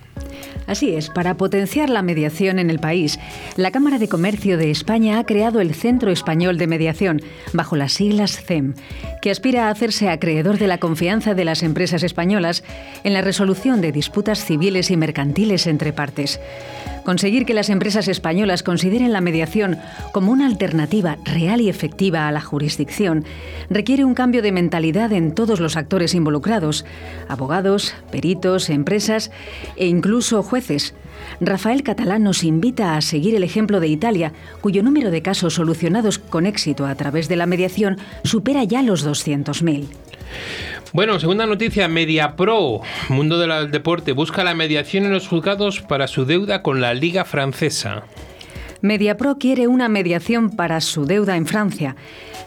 Así 0.70 0.94
es, 0.94 1.08
para 1.10 1.36
potenciar 1.36 1.90
la 1.90 2.00
mediación 2.00 2.60
en 2.60 2.70
el 2.70 2.78
país, 2.78 3.18
la 3.56 3.72
Cámara 3.72 3.98
de 3.98 4.08
Comercio 4.08 4.56
de 4.56 4.70
España 4.70 5.18
ha 5.18 5.26
creado 5.26 5.60
el 5.60 5.74
Centro 5.74 6.12
Español 6.12 6.58
de 6.58 6.68
Mediación, 6.68 7.22
bajo 7.52 7.74
las 7.74 7.94
siglas 7.94 8.40
CEM, 8.40 8.74
que 9.20 9.32
aspira 9.32 9.66
a 9.66 9.70
hacerse 9.70 10.08
acreedor 10.08 10.58
de 10.58 10.68
la 10.68 10.78
confianza 10.78 11.34
de 11.34 11.44
las 11.44 11.64
empresas 11.64 12.04
españolas 12.04 12.62
en 13.02 13.14
la 13.14 13.20
resolución 13.20 13.80
de 13.80 13.90
disputas 13.90 14.44
civiles 14.44 14.92
y 14.92 14.96
mercantiles 14.96 15.66
entre 15.66 15.92
partes. 15.92 16.38
Conseguir 17.04 17.46
que 17.46 17.54
las 17.54 17.70
empresas 17.70 18.08
españolas 18.08 18.62
consideren 18.62 19.12
la 19.12 19.20
mediación 19.20 19.78
como 20.12 20.32
una 20.32 20.46
alternativa 20.46 21.16
real 21.24 21.60
y 21.60 21.68
efectiva 21.68 22.28
a 22.28 22.32
la 22.32 22.40
jurisdicción 22.40 23.24
requiere 23.68 24.04
un 24.04 24.14
cambio 24.14 24.42
de 24.42 24.52
mentalidad 24.52 25.12
en 25.12 25.34
todos 25.34 25.60
los 25.60 25.76
actores 25.76 26.14
involucrados, 26.14 26.84
abogados, 27.28 27.94
peritos, 28.10 28.70
empresas 28.70 29.30
e 29.76 29.86
incluso 29.86 30.42
jueces. 30.42 30.94
Rafael 31.40 31.82
Catalán 31.82 32.22
nos 32.22 32.44
invita 32.44 32.96
a 32.96 33.00
seguir 33.00 33.34
el 33.34 33.44
ejemplo 33.44 33.80
de 33.80 33.88
Italia, 33.88 34.32
cuyo 34.60 34.82
número 34.82 35.10
de 35.10 35.22
casos 35.22 35.54
solucionados 35.54 36.18
con 36.18 36.46
éxito 36.46 36.86
a 36.86 36.94
través 36.94 37.28
de 37.28 37.36
la 37.36 37.46
mediación 37.46 37.98
supera 38.24 38.64
ya 38.64 38.82
los 38.82 39.06
200.000. 39.06 39.88
Bueno, 40.92 41.20
segunda 41.20 41.46
noticia, 41.46 41.86
MediaPro, 41.86 42.80
mundo 43.10 43.38
del 43.38 43.70
deporte, 43.70 44.10
busca 44.10 44.42
la 44.42 44.54
mediación 44.54 45.04
en 45.04 45.12
los 45.12 45.28
juzgados 45.28 45.82
para 45.82 46.08
su 46.08 46.24
deuda 46.24 46.62
con 46.62 46.80
la 46.80 46.94
Liga 46.94 47.24
Francesa. 47.24 48.02
Mediapro 48.80 49.38
quiere 49.38 49.68
una 49.68 49.88
mediación 49.88 50.50
para 50.50 50.80
su 50.80 51.04
deuda 51.04 51.36
en 51.36 51.46
Francia. 51.46 51.94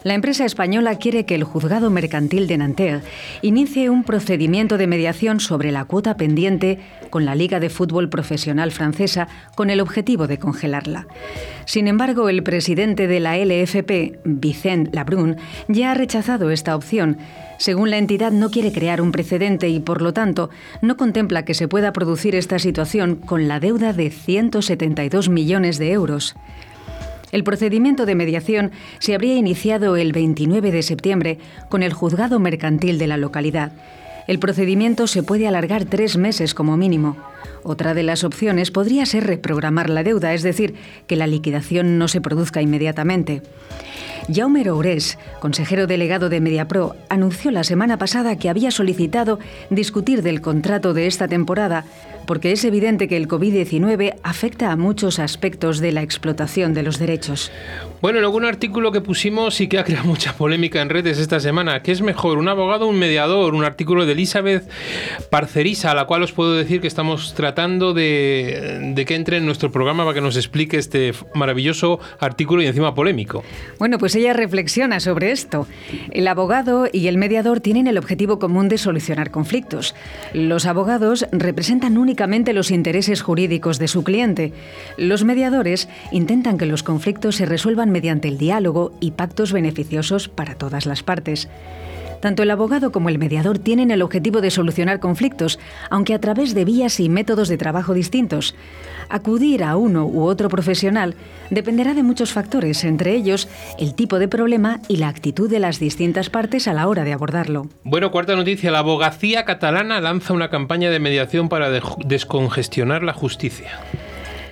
La 0.02 0.12
empresa 0.12 0.44
española 0.44 0.98
quiere 0.98 1.24
que 1.24 1.34
el 1.34 1.44
juzgado 1.44 1.88
mercantil 1.88 2.46
de 2.46 2.58
Nanterre 2.58 3.02
inicie 3.40 3.88
un 3.88 4.04
procedimiento 4.04 4.76
de 4.76 4.88
mediación 4.88 5.40
sobre 5.40 5.72
la 5.72 5.86
cuota 5.86 6.18
pendiente 6.18 6.80
con 7.08 7.24
la 7.24 7.34
Liga 7.34 7.60
de 7.60 7.70
Fútbol 7.70 8.10
Profesional 8.10 8.72
Francesa 8.72 9.28
con 9.54 9.70
el 9.70 9.80
objetivo 9.80 10.26
de 10.26 10.38
congelarla. 10.38 11.06
Sin 11.64 11.88
embargo, 11.88 12.28
el 12.28 12.42
presidente 12.42 13.06
de 13.06 13.20
la 13.20 13.38
LFP, 13.38 14.18
Vicent 14.24 14.94
Labrun, 14.94 15.36
ya 15.68 15.92
ha 15.92 15.94
rechazado 15.94 16.50
esta 16.50 16.76
opción. 16.76 17.16
Según 17.58 17.90
la 17.90 17.98
entidad, 17.98 18.32
no 18.32 18.50
quiere 18.50 18.72
crear 18.72 19.00
un 19.00 19.12
precedente 19.12 19.68
y, 19.68 19.80
por 19.80 20.02
lo 20.02 20.12
tanto, 20.12 20.50
no 20.82 20.96
contempla 20.96 21.44
que 21.44 21.54
se 21.54 21.68
pueda 21.68 21.92
producir 21.92 22.34
esta 22.34 22.58
situación 22.58 23.16
con 23.16 23.48
la 23.48 23.60
deuda 23.60 23.92
de 23.92 24.10
172 24.10 25.28
millones 25.28 25.78
de 25.78 25.92
euros. 25.92 26.34
El 27.32 27.42
procedimiento 27.42 28.06
de 28.06 28.14
mediación 28.14 28.70
se 29.00 29.14
habría 29.14 29.34
iniciado 29.34 29.96
el 29.96 30.12
29 30.12 30.70
de 30.70 30.82
septiembre 30.82 31.38
con 31.68 31.82
el 31.82 31.92
juzgado 31.92 32.38
mercantil 32.38 32.98
de 32.98 33.08
la 33.08 33.16
localidad. 33.16 33.72
El 34.26 34.38
procedimiento 34.38 35.06
se 35.06 35.22
puede 35.22 35.46
alargar 35.46 35.84
tres 35.84 36.16
meses 36.16 36.54
como 36.54 36.76
mínimo. 36.76 37.16
Otra 37.62 37.94
de 37.94 38.02
las 38.02 38.24
opciones 38.24 38.70
podría 38.70 39.06
ser 39.06 39.26
reprogramar 39.26 39.90
la 39.90 40.02
deuda, 40.02 40.34
es 40.34 40.42
decir, 40.42 40.74
que 41.06 41.16
la 41.16 41.26
liquidación 41.26 41.98
no 41.98 42.08
se 42.08 42.20
produzca 42.20 42.62
inmediatamente. 42.62 43.42
Jaume 44.32 44.64
Roures, 44.64 45.18
consejero 45.40 45.86
delegado 45.86 46.30
de 46.30 46.40
Mediapro, 46.40 46.96
anunció 47.10 47.50
la 47.50 47.64
semana 47.64 47.98
pasada 47.98 48.36
que 48.36 48.48
había 48.48 48.70
solicitado 48.70 49.38
discutir 49.68 50.22
del 50.22 50.40
contrato 50.40 50.94
de 50.94 51.06
esta 51.06 51.28
temporada 51.28 51.84
porque 52.26 52.52
es 52.52 52.64
evidente 52.64 53.08
que 53.08 53.16
el 53.16 53.28
COVID-19 53.28 54.16
afecta 54.22 54.72
a 54.72 54.76
muchos 54.76 55.18
aspectos 55.18 55.80
de 55.80 55.92
la 55.92 56.02
explotación 56.02 56.74
de 56.74 56.82
los 56.82 56.98
derechos. 56.98 57.52
Bueno, 58.00 58.20
luego 58.20 58.36
un 58.36 58.44
artículo 58.44 58.92
que 58.92 59.00
pusimos 59.00 59.60
y 59.60 59.68
que 59.68 59.78
ha 59.78 59.84
creado 59.84 60.04
mucha 60.08 60.34
polémica 60.34 60.80
en 60.80 60.88
redes 60.88 61.18
esta 61.18 61.40
semana. 61.40 61.82
¿Qué 61.82 61.92
es 61.92 62.02
mejor, 62.02 62.38
un 62.38 62.48
abogado 62.48 62.86
o 62.86 62.88
un 62.88 62.98
mediador? 62.98 63.54
Un 63.54 63.64
artículo 63.64 64.06
de 64.06 64.13
Elizabeth 64.14 64.68
Parcerisa, 65.30 65.90
a 65.90 65.94
la 65.94 66.06
cual 66.06 66.22
os 66.22 66.32
puedo 66.32 66.54
decir 66.54 66.80
que 66.80 66.86
estamos 66.86 67.34
tratando 67.34 67.94
de, 67.94 68.92
de 68.94 69.04
que 69.04 69.14
entre 69.14 69.36
en 69.36 69.46
nuestro 69.46 69.70
programa 69.70 70.04
para 70.04 70.14
que 70.14 70.20
nos 70.20 70.36
explique 70.36 70.78
este 70.78 71.12
maravilloso 71.34 72.00
artículo 72.18 72.62
y 72.62 72.66
encima 72.66 72.94
polémico. 72.94 73.44
Bueno, 73.78 73.98
pues 73.98 74.14
ella 74.14 74.32
reflexiona 74.32 75.00
sobre 75.00 75.30
esto. 75.30 75.66
El 76.10 76.26
abogado 76.28 76.86
y 76.90 77.08
el 77.08 77.18
mediador 77.18 77.60
tienen 77.60 77.86
el 77.86 77.98
objetivo 77.98 78.38
común 78.38 78.68
de 78.68 78.78
solucionar 78.78 79.30
conflictos. 79.30 79.94
Los 80.32 80.66
abogados 80.66 81.26
representan 81.32 81.98
únicamente 81.98 82.52
los 82.52 82.70
intereses 82.70 83.22
jurídicos 83.22 83.78
de 83.78 83.88
su 83.88 84.04
cliente. 84.04 84.52
Los 84.96 85.24
mediadores 85.24 85.88
intentan 86.12 86.58
que 86.58 86.66
los 86.66 86.82
conflictos 86.82 87.36
se 87.36 87.46
resuelvan 87.46 87.90
mediante 87.90 88.28
el 88.28 88.38
diálogo 88.38 88.92
y 89.00 89.12
pactos 89.12 89.52
beneficiosos 89.52 90.28
para 90.28 90.54
todas 90.54 90.86
las 90.86 91.02
partes. 91.02 91.48
Tanto 92.24 92.42
el 92.42 92.50
abogado 92.50 92.90
como 92.90 93.10
el 93.10 93.18
mediador 93.18 93.58
tienen 93.58 93.90
el 93.90 94.00
objetivo 94.00 94.40
de 94.40 94.50
solucionar 94.50 94.98
conflictos, 94.98 95.58
aunque 95.90 96.14
a 96.14 96.20
través 96.22 96.54
de 96.54 96.64
vías 96.64 96.98
y 96.98 97.10
métodos 97.10 97.50
de 97.50 97.58
trabajo 97.58 97.92
distintos. 97.92 98.54
Acudir 99.10 99.62
a 99.62 99.76
uno 99.76 100.06
u 100.06 100.22
otro 100.22 100.48
profesional 100.48 101.16
dependerá 101.50 101.92
de 101.92 102.02
muchos 102.02 102.32
factores, 102.32 102.82
entre 102.84 103.12
ellos 103.14 103.46
el 103.78 103.94
tipo 103.94 104.18
de 104.18 104.26
problema 104.28 104.80
y 104.88 104.96
la 104.96 105.08
actitud 105.08 105.50
de 105.50 105.58
las 105.60 105.78
distintas 105.78 106.30
partes 106.30 106.66
a 106.66 106.72
la 106.72 106.88
hora 106.88 107.04
de 107.04 107.12
abordarlo. 107.12 107.66
Bueno, 107.82 108.10
cuarta 108.10 108.34
noticia. 108.34 108.70
La 108.70 108.78
abogacía 108.78 109.44
catalana 109.44 110.00
lanza 110.00 110.32
una 110.32 110.48
campaña 110.48 110.88
de 110.88 111.00
mediación 111.00 111.50
para 111.50 111.68
de- 111.68 111.82
descongestionar 112.06 113.02
la 113.02 113.12
justicia. 113.12 113.68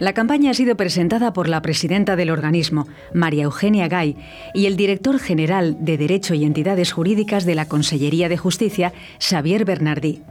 La 0.03 0.15
campaña 0.15 0.51
ha 0.51 0.55
sido 0.55 0.77
presentada 0.77 1.33
por 1.33 1.49
la 1.49 1.63
presidenta 1.63 2.17
del 2.17 2.31
organismo, 2.31 2.89
María 3.15 3.45
Eugenia 3.45 3.87
Gay, 3.87 4.17
y 4.53 4.67
el 4.67 4.77
director 4.77 5.21
general 5.21 5.77
de 5.79 5.97
Derecho 5.97 6.35
y 6.35 6.45
Entidades 6.45 6.91
Jurídicas 6.91 7.45
de 7.45 7.55
la 7.55 7.67
Consellería 7.69 8.29
de 8.29 8.37
Justicia, 8.37 8.93
Xavier 9.21 9.65
Bernardí. 9.65 10.23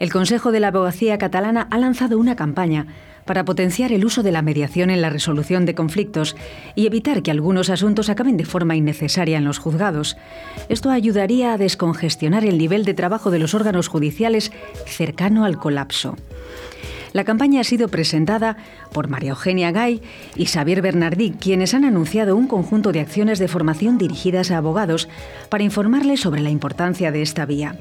El 0.00 0.10
Consejo 0.12 0.50
de 0.50 0.58
la 0.58 0.68
Abogacía 0.68 1.18
Catalana 1.18 1.68
ha 1.70 1.78
lanzado 1.78 2.18
una 2.18 2.34
campaña 2.34 2.88
para 3.24 3.44
potenciar 3.44 3.92
el 3.92 4.04
uso 4.04 4.24
de 4.24 4.32
la 4.32 4.42
mediación 4.42 4.90
en 4.90 5.00
la 5.00 5.10
resolución 5.10 5.66
de 5.66 5.76
conflictos 5.76 6.34
y 6.74 6.88
evitar 6.88 7.22
que 7.22 7.30
algunos 7.30 7.70
asuntos 7.70 8.08
acaben 8.08 8.36
de 8.36 8.44
forma 8.44 8.74
innecesaria 8.74 9.38
en 9.38 9.44
los 9.44 9.60
juzgados. 9.60 10.16
Esto 10.68 10.90
ayudaría 10.90 11.52
a 11.52 11.58
descongestionar 11.58 12.44
el 12.44 12.58
nivel 12.58 12.84
de 12.84 12.94
trabajo 12.94 13.30
de 13.30 13.38
los 13.38 13.54
órganos 13.54 13.86
judiciales 13.86 14.50
cercano 14.84 15.44
al 15.44 15.58
colapso. 15.58 16.16
La 17.12 17.24
campaña 17.24 17.60
ha 17.60 17.64
sido 17.64 17.88
presentada 17.88 18.56
por 18.92 19.08
María 19.08 19.30
Eugenia 19.30 19.70
Gay 19.70 20.00
y 20.34 20.46
Xavier 20.46 20.80
Bernardí, 20.80 21.32
quienes 21.32 21.74
han 21.74 21.84
anunciado 21.84 22.36
un 22.36 22.46
conjunto 22.46 22.90
de 22.92 23.00
acciones 23.00 23.38
de 23.38 23.48
formación 23.48 23.98
dirigidas 23.98 24.50
a 24.50 24.56
abogados 24.56 25.08
para 25.50 25.64
informarles 25.64 26.20
sobre 26.20 26.40
la 26.40 26.50
importancia 26.50 27.12
de 27.12 27.22
esta 27.22 27.44
vía. 27.44 27.76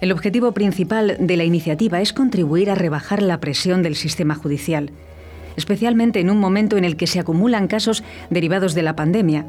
El 0.00 0.12
objetivo 0.12 0.52
principal 0.52 1.16
de 1.18 1.36
la 1.36 1.44
iniciativa 1.44 2.00
es 2.00 2.12
contribuir 2.12 2.70
a 2.70 2.76
rebajar 2.76 3.22
la 3.22 3.40
presión 3.40 3.82
del 3.82 3.96
sistema 3.96 4.36
judicial, 4.36 4.92
especialmente 5.56 6.20
en 6.20 6.30
un 6.30 6.38
momento 6.38 6.76
en 6.76 6.84
el 6.84 6.96
que 6.96 7.08
se 7.08 7.18
acumulan 7.18 7.66
casos 7.66 8.04
derivados 8.30 8.74
de 8.74 8.82
la 8.82 8.94
pandemia, 8.94 9.46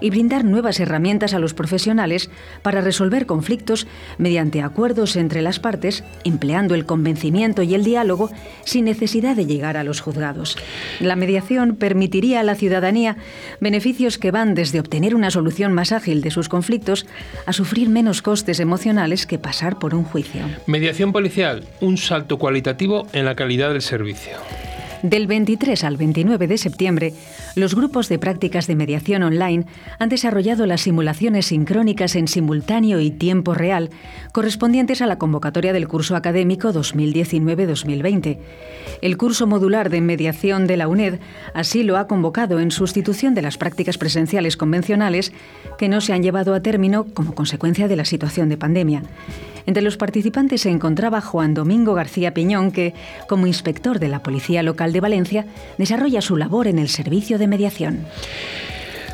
y 0.00 0.10
brindar 0.10 0.44
nuevas 0.44 0.80
herramientas 0.80 1.34
a 1.34 1.38
los 1.38 1.54
profesionales 1.54 2.30
para 2.62 2.80
resolver 2.80 3.26
conflictos 3.26 3.86
mediante 4.18 4.62
acuerdos 4.62 5.16
entre 5.16 5.42
las 5.42 5.58
partes, 5.58 6.04
empleando 6.24 6.74
el 6.74 6.86
convencimiento 6.86 7.62
y 7.62 7.74
el 7.74 7.84
diálogo 7.84 8.30
sin 8.64 8.84
necesidad 8.84 9.36
de 9.36 9.46
llegar 9.46 9.76
a 9.76 9.84
los 9.84 10.00
juzgados. 10.00 10.56
La 11.00 11.16
mediación 11.16 11.76
permitiría 11.76 12.40
a 12.40 12.44
la 12.44 12.54
ciudadanía 12.54 13.16
beneficios 13.60 14.18
que 14.18 14.30
van 14.30 14.54
desde 14.54 14.80
obtener 14.80 15.14
una 15.14 15.30
solución 15.30 15.72
más 15.72 15.92
ágil 15.92 16.22
de 16.22 16.30
sus 16.30 16.48
conflictos 16.48 17.06
a 17.46 17.52
sufrir 17.52 17.88
menos 17.88 18.22
costes 18.22 18.60
emocionales 18.60 19.26
que 19.26 19.38
pasar 19.38 19.78
por 19.78 19.94
un 19.94 20.04
juicio. 20.04 20.42
Mediación 20.66 21.12
policial, 21.12 21.64
un 21.80 21.96
salto 21.96 22.38
cualitativo 22.38 23.06
en 23.12 23.24
la 23.24 23.34
calidad 23.34 23.72
del 23.72 23.82
servicio. 23.82 24.36
Del 25.02 25.26
23 25.26 25.82
al 25.84 25.96
29 25.96 26.46
de 26.46 26.58
septiembre, 26.58 27.14
los 27.54 27.74
grupos 27.74 28.10
de 28.10 28.18
prácticas 28.18 28.66
de 28.66 28.76
mediación 28.76 29.22
online 29.22 29.64
han 29.98 30.10
desarrollado 30.10 30.66
las 30.66 30.82
simulaciones 30.82 31.46
sincrónicas 31.46 32.16
en 32.16 32.28
simultáneo 32.28 33.00
y 33.00 33.10
tiempo 33.10 33.54
real 33.54 33.88
correspondientes 34.32 35.00
a 35.00 35.06
la 35.06 35.16
convocatoria 35.16 35.72
del 35.72 35.88
curso 35.88 36.16
académico 36.16 36.74
2019-2020. 36.74 38.38
El 39.00 39.16
curso 39.16 39.46
modular 39.46 39.88
de 39.88 40.02
mediación 40.02 40.66
de 40.66 40.76
la 40.76 40.86
UNED 40.86 41.18
así 41.54 41.82
lo 41.82 41.96
ha 41.96 42.06
convocado 42.06 42.60
en 42.60 42.70
sustitución 42.70 43.34
de 43.34 43.42
las 43.42 43.56
prácticas 43.56 43.96
presenciales 43.96 44.58
convencionales 44.58 45.32
que 45.78 45.88
no 45.88 46.02
se 46.02 46.12
han 46.12 46.22
llevado 46.22 46.52
a 46.52 46.60
término 46.60 47.06
como 47.14 47.34
consecuencia 47.34 47.88
de 47.88 47.96
la 47.96 48.04
situación 48.04 48.50
de 48.50 48.58
pandemia. 48.58 49.02
Entre 49.66 49.82
los 49.82 49.96
participantes 49.96 50.62
se 50.62 50.70
encontraba 50.70 51.20
Juan 51.20 51.54
Domingo 51.54 51.94
García 51.94 52.34
Piñón, 52.34 52.72
que, 52.72 52.94
como 53.28 53.46
inspector 53.46 53.98
de 53.98 54.08
la 54.08 54.22
Policía 54.22 54.62
Local 54.62 54.89
de 54.92 55.00
Valencia, 55.00 55.46
desarrolla 55.78 56.20
su 56.20 56.36
labor 56.36 56.66
en 56.66 56.78
el 56.78 56.88
servicio 56.88 57.38
de 57.38 57.46
mediación. 57.46 58.06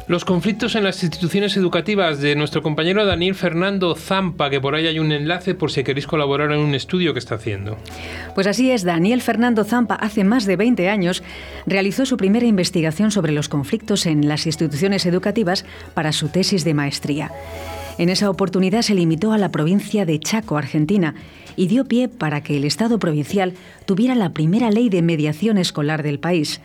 Los 0.09 0.24
conflictos 0.24 0.77
en 0.77 0.85
las 0.85 1.03
instituciones 1.03 1.57
educativas 1.57 2.20
de 2.20 2.37
nuestro 2.37 2.62
compañero 2.62 3.05
Daniel 3.05 3.35
Fernando 3.35 3.97
Zampa, 3.97 4.51
que 4.51 4.61
por 4.61 4.77
ahí 4.77 4.87
hay 4.87 5.01
un 5.01 5.11
enlace 5.11 5.57
por 5.57 5.72
si 5.72 5.83
queréis 5.83 6.07
colaborar 6.07 6.53
en 6.53 6.61
un 6.61 6.77
estudio 6.77 7.12
que 7.12 7.18
está 7.18 7.35
haciendo. 7.35 7.77
Pues 8.37 8.47
así 8.47 8.70
es, 8.70 8.85
Daniel 8.85 9.20
Fernando 9.20 9.64
Zampa 9.64 9.97
hace 9.97 10.22
más 10.22 10.47
de 10.47 10.55
20 10.55 10.89
años 10.89 11.24
realizó 11.66 12.07
su 12.07 12.16
primera 12.16 12.47
investigación 12.47 13.11
sobre 13.11 13.33
los 13.33 13.49
conflictos 13.49 14.07
en 14.07 14.29
las 14.29 14.47
instituciones 14.47 15.07
educativas 15.07 15.64
para 15.95 16.12
su 16.12 16.29
tesis 16.29 16.62
de 16.62 16.74
maestría. 16.74 17.33
En 17.99 18.09
esa 18.09 18.31
oportunidad 18.31 18.83
se 18.83 18.95
limitó 18.95 19.33
a 19.33 19.39
la 19.39 19.51
provincia 19.51 20.07
de 20.07 20.20
Chaco, 20.20 20.57
Argentina, 20.57 21.16
y 21.57 21.66
dio 21.66 21.86
pie 21.86 22.09
para 22.09 22.42
que 22.42 22.57
el 22.57 22.64
Estado 22.64 22.98
provincial 22.98 23.54
tuviera 23.86 24.14
la 24.14 24.30
primera 24.30 24.70
ley 24.70 24.88
de 24.88 25.02
mediación 25.02 25.59
escolar 25.59 26.02
del 26.02 26.18
país. 26.18 26.61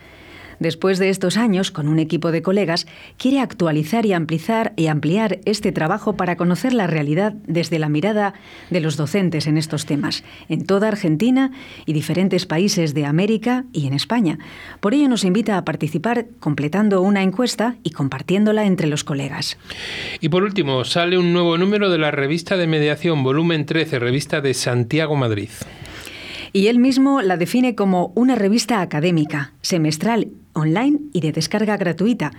Después 0.62 1.00
de 1.00 1.08
estos 1.08 1.38
años, 1.38 1.72
con 1.72 1.88
un 1.88 1.98
equipo 1.98 2.30
de 2.30 2.40
colegas, 2.40 2.86
quiere 3.18 3.40
actualizar 3.40 4.06
y 4.06 4.12
ampliar, 4.12 4.74
y 4.76 4.86
ampliar 4.86 5.40
este 5.44 5.72
trabajo 5.72 6.16
para 6.16 6.36
conocer 6.36 6.72
la 6.72 6.86
realidad 6.86 7.32
desde 7.48 7.80
la 7.80 7.88
mirada 7.88 8.34
de 8.70 8.78
los 8.78 8.96
docentes 8.96 9.48
en 9.48 9.58
estos 9.58 9.86
temas, 9.86 10.22
en 10.48 10.64
toda 10.64 10.86
Argentina 10.86 11.50
y 11.84 11.94
diferentes 11.94 12.46
países 12.46 12.94
de 12.94 13.06
América 13.06 13.64
y 13.72 13.88
en 13.88 13.92
España. 13.92 14.38
Por 14.78 14.94
ello 14.94 15.08
nos 15.08 15.24
invita 15.24 15.58
a 15.58 15.64
participar 15.64 16.26
completando 16.38 17.02
una 17.02 17.24
encuesta 17.24 17.74
y 17.82 17.90
compartiéndola 17.90 18.64
entre 18.64 18.86
los 18.86 19.02
colegas. 19.02 19.58
Y 20.20 20.28
por 20.28 20.44
último, 20.44 20.84
sale 20.84 21.18
un 21.18 21.32
nuevo 21.32 21.58
número 21.58 21.90
de 21.90 21.98
la 21.98 22.12
revista 22.12 22.56
de 22.56 22.68
mediación, 22.68 23.24
volumen 23.24 23.66
13, 23.66 23.98
revista 23.98 24.40
de 24.40 24.54
Santiago 24.54 25.16
Madrid. 25.16 25.50
Y 26.52 26.66
él 26.66 26.78
mismo 26.78 27.22
la 27.22 27.36
define 27.36 27.74
como 27.74 28.12
una 28.14 28.34
revista 28.34 28.82
académica, 28.82 29.54
semestral, 29.62 30.28
online 30.52 31.00
y 31.12 31.20
de 31.20 31.32
descarga 31.32 31.78
gratuita. 31.78 32.30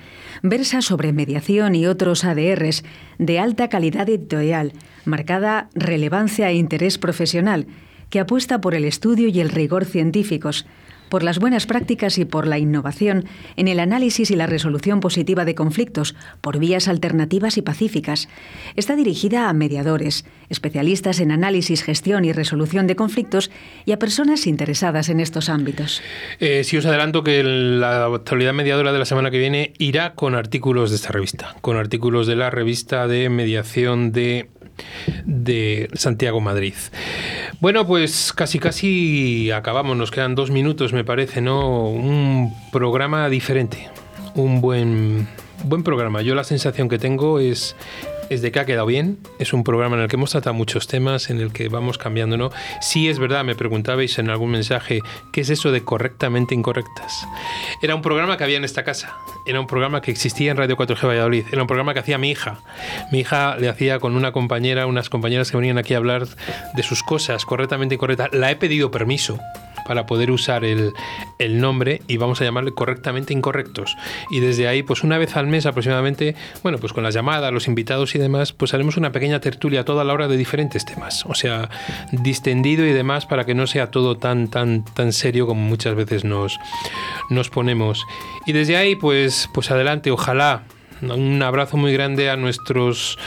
Versa 0.43 0.81
sobre 0.81 1.13
mediación 1.13 1.73
y 1.73 1.87
otros 1.87 2.23
ADRs 2.23 2.83
de 3.17 3.39
alta 3.39 3.69
calidad 3.69 4.07
editorial, 4.07 4.73
marcada 5.05 5.69
relevancia 5.73 6.49
e 6.49 6.55
interés 6.55 6.97
profesional, 6.97 7.65
que 8.11 8.19
apuesta 8.19 8.61
por 8.61 8.75
el 8.75 8.85
estudio 8.85 9.29
y 9.29 9.39
el 9.39 9.49
rigor 9.49 9.85
científicos, 9.85 10.67
por 11.13 11.21
las 11.21 11.37
buenas 11.37 11.67
prácticas 11.67 12.17
y 12.17 12.25
por 12.25 12.47
la 12.47 12.57
innovación 12.57 13.25
en 13.55 13.67
el 13.67 13.79
análisis 13.79 14.31
y 14.31 14.35
la 14.35 14.47
resolución 14.47 14.99
positiva 14.99 15.45
de 15.45 15.53
conflictos 15.53 16.15
por 16.41 16.57
vías 16.57 16.87
alternativas 16.87 17.55
y 17.59 17.61
pacíficas. 17.61 18.29
Está 18.75 18.95
dirigida 18.95 19.47
a 19.47 19.53
mediadores, 19.53 20.25
especialistas 20.49 21.19
en 21.19 21.29
análisis, 21.29 21.83
gestión 21.83 22.25
y 22.25 22.33
resolución 22.33 22.87
de 22.87 22.95
conflictos 22.95 23.51
y 23.85 23.91
a 23.91 23.99
personas 23.99 24.47
interesadas 24.47 25.07
en 25.09 25.19
estos 25.19 25.49
ámbitos. 25.49 26.01
Eh, 26.39 26.65
os 26.75 26.85
adelanto 26.87 27.23
que 27.23 27.43
la 27.43 28.05
actualidad 28.05 28.53
mediadora 28.53 28.91
de 28.91 28.97
la 28.97 29.05
semana 29.05 29.29
que 29.29 29.37
viene 29.37 29.73
irá 29.77 30.15
con 30.15 30.33
artículos 30.33 30.89
de 30.89 30.95
esta 30.95 31.09
revista, 31.09 31.55
con 31.61 31.77
artículos 31.77 32.25
de 32.25 32.37
la 32.37 32.49
revista 32.49 33.07
de 33.07 33.29
mediación 33.29 34.13
de 34.13 34.49
de 35.25 35.89
Santiago 35.93 36.41
Madrid. 36.41 36.73
Bueno, 37.59 37.85
pues 37.87 38.33
casi 38.33 38.59
casi 38.59 39.51
acabamos, 39.51 39.97
nos 39.97 40.11
quedan 40.11 40.35
dos 40.35 40.51
minutos 40.51 40.93
me 40.93 41.03
parece, 41.03 41.41
¿no? 41.41 41.87
Un 41.89 42.53
programa 42.71 43.29
diferente, 43.29 43.89
un 44.35 44.61
buen, 44.61 45.27
buen 45.63 45.83
programa. 45.83 46.21
Yo 46.21 46.35
la 46.35 46.43
sensación 46.43 46.89
que 46.89 46.99
tengo 46.99 47.39
es 47.39 47.75
es 48.33 48.51
que 48.51 48.59
ha 48.59 48.65
quedado 48.65 48.85
bien. 48.85 49.19
Es 49.39 49.53
un 49.53 49.63
programa 49.63 49.95
en 49.95 50.03
el 50.03 50.07
que 50.07 50.15
hemos 50.15 50.31
tratado 50.31 50.53
muchos 50.53 50.87
temas, 50.87 51.29
en 51.29 51.39
el 51.39 51.53
que 51.53 51.69
vamos 51.69 51.97
cambiando, 51.97 52.37
¿no? 52.37 52.51
Sí 52.81 53.09
es 53.09 53.19
verdad, 53.19 53.43
me 53.43 53.55
preguntabais 53.55 54.17
en 54.17 54.29
algún 54.29 54.51
mensaje, 54.51 55.01
¿qué 55.31 55.41
es 55.41 55.49
eso 55.49 55.71
de 55.71 55.83
correctamente 55.83 56.55
incorrectas? 56.55 57.27
Era 57.81 57.95
un 57.95 58.01
programa 58.01 58.37
que 58.37 58.43
había 58.43 58.57
en 58.57 58.63
esta 58.63 58.83
casa, 58.83 59.15
era 59.45 59.59
un 59.59 59.67
programa 59.67 60.01
que 60.01 60.11
existía 60.11 60.51
en 60.51 60.57
Radio 60.57 60.75
4G 60.77 61.07
Valladolid, 61.07 61.45
era 61.51 61.61
un 61.61 61.67
programa 61.67 61.93
que 61.93 61.99
hacía 61.99 62.17
mi 62.17 62.31
hija. 62.31 62.59
Mi 63.11 63.19
hija 63.19 63.55
le 63.57 63.69
hacía 63.69 63.99
con 63.99 64.15
una 64.15 64.31
compañera, 64.31 64.87
unas 64.87 65.09
compañeras 65.09 65.51
que 65.51 65.57
venían 65.57 65.77
aquí 65.77 65.93
a 65.93 65.97
hablar 65.97 66.27
de 66.73 66.83
sus 66.83 67.03
cosas 67.03 67.45
correctamente 67.45 67.95
incorrectas. 67.95 68.29
La 68.33 68.51
he 68.51 68.55
pedido 68.55 68.91
permiso 68.91 69.39
para 69.85 70.05
poder 70.05 70.31
usar 70.31 70.65
el, 70.65 70.93
el, 71.39 71.59
nombre 71.59 72.01
y 72.07 72.17
vamos 72.17 72.41
a 72.41 72.43
llamarle 72.43 72.73
correctamente 72.73 73.33
incorrectos. 73.33 73.95
Y 74.29 74.39
desde 74.39 74.67
ahí, 74.67 74.83
pues 74.83 75.03
una 75.03 75.17
vez 75.17 75.35
al 75.35 75.47
mes 75.47 75.65
aproximadamente, 75.65 76.35
bueno, 76.61 76.77
pues 76.77 76.93
con 76.93 77.03
las 77.03 77.13
llamadas, 77.13 77.51
los 77.53 77.67
invitados 77.67 78.15
y 78.15 78.19
demás, 78.19 78.53
pues 78.53 78.73
haremos 78.73 78.97
una 78.97 79.11
pequeña 79.11 79.39
tertulia 79.39 79.85
toda 79.85 80.03
la 80.03 80.13
hora 80.13 80.27
de 80.27 80.37
diferentes 80.37 80.85
temas. 80.85 81.25
O 81.25 81.35
sea, 81.35 81.69
distendido 82.11 82.85
y 82.85 82.91
demás 82.91 83.25
para 83.25 83.45
que 83.45 83.55
no 83.55 83.67
sea 83.67 83.91
todo 83.91 84.17
tan, 84.17 84.49
tan, 84.49 84.85
tan 84.85 85.13
serio 85.13 85.47
como 85.47 85.61
muchas 85.61 85.95
veces 85.95 86.23
nos, 86.23 86.59
nos 87.29 87.49
ponemos. 87.49 88.05
Y 88.45 88.53
desde 88.53 88.77
ahí, 88.77 88.95
pues, 88.95 89.49
pues 89.53 89.71
adelante, 89.71 90.11
ojalá. 90.11 90.63
Un 91.01 91.41
abrazo 91.41 91.75
muy 91.75 91.91
grande 91.91 92.29
a 92.29 92.37
nuestros 92.37 93.17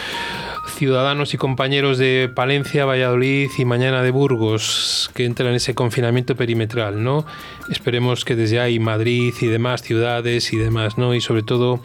ciudadanos 0.66 1.34
y 1.34 1.36
compañeros 1.36 1.98
de 1.98 2.30
Palencia, 2.34 2.84
Valladolid 2.84 3.50
y 3.56 3.64
mañana 3.64 4.02
de 4.02 4.10
Burgos 4.10 5.10
que 5.14 5.24
entran 5.24 5.50
en 5.50 5.56
ese 5.56 5.74
confinamiento 5.74 6.36
perimetral, 6.36 7.02
¿no? 7.02 7.24
Esperemos 7.70 8.24
que 8.24 8.36
desde 8.36 8.60
ahí 8.60 8.78
Madrid 8.78 9.34
y 9.40 9.46
demás 9.46 9.82
ciudades 9.82 10.52
y 10.52 10.56
demás, 10.56 10.98
¿no? 10.98 11.14
Y 11.14 11.20
sobre 11.20 11.42
todo 11.42 11.80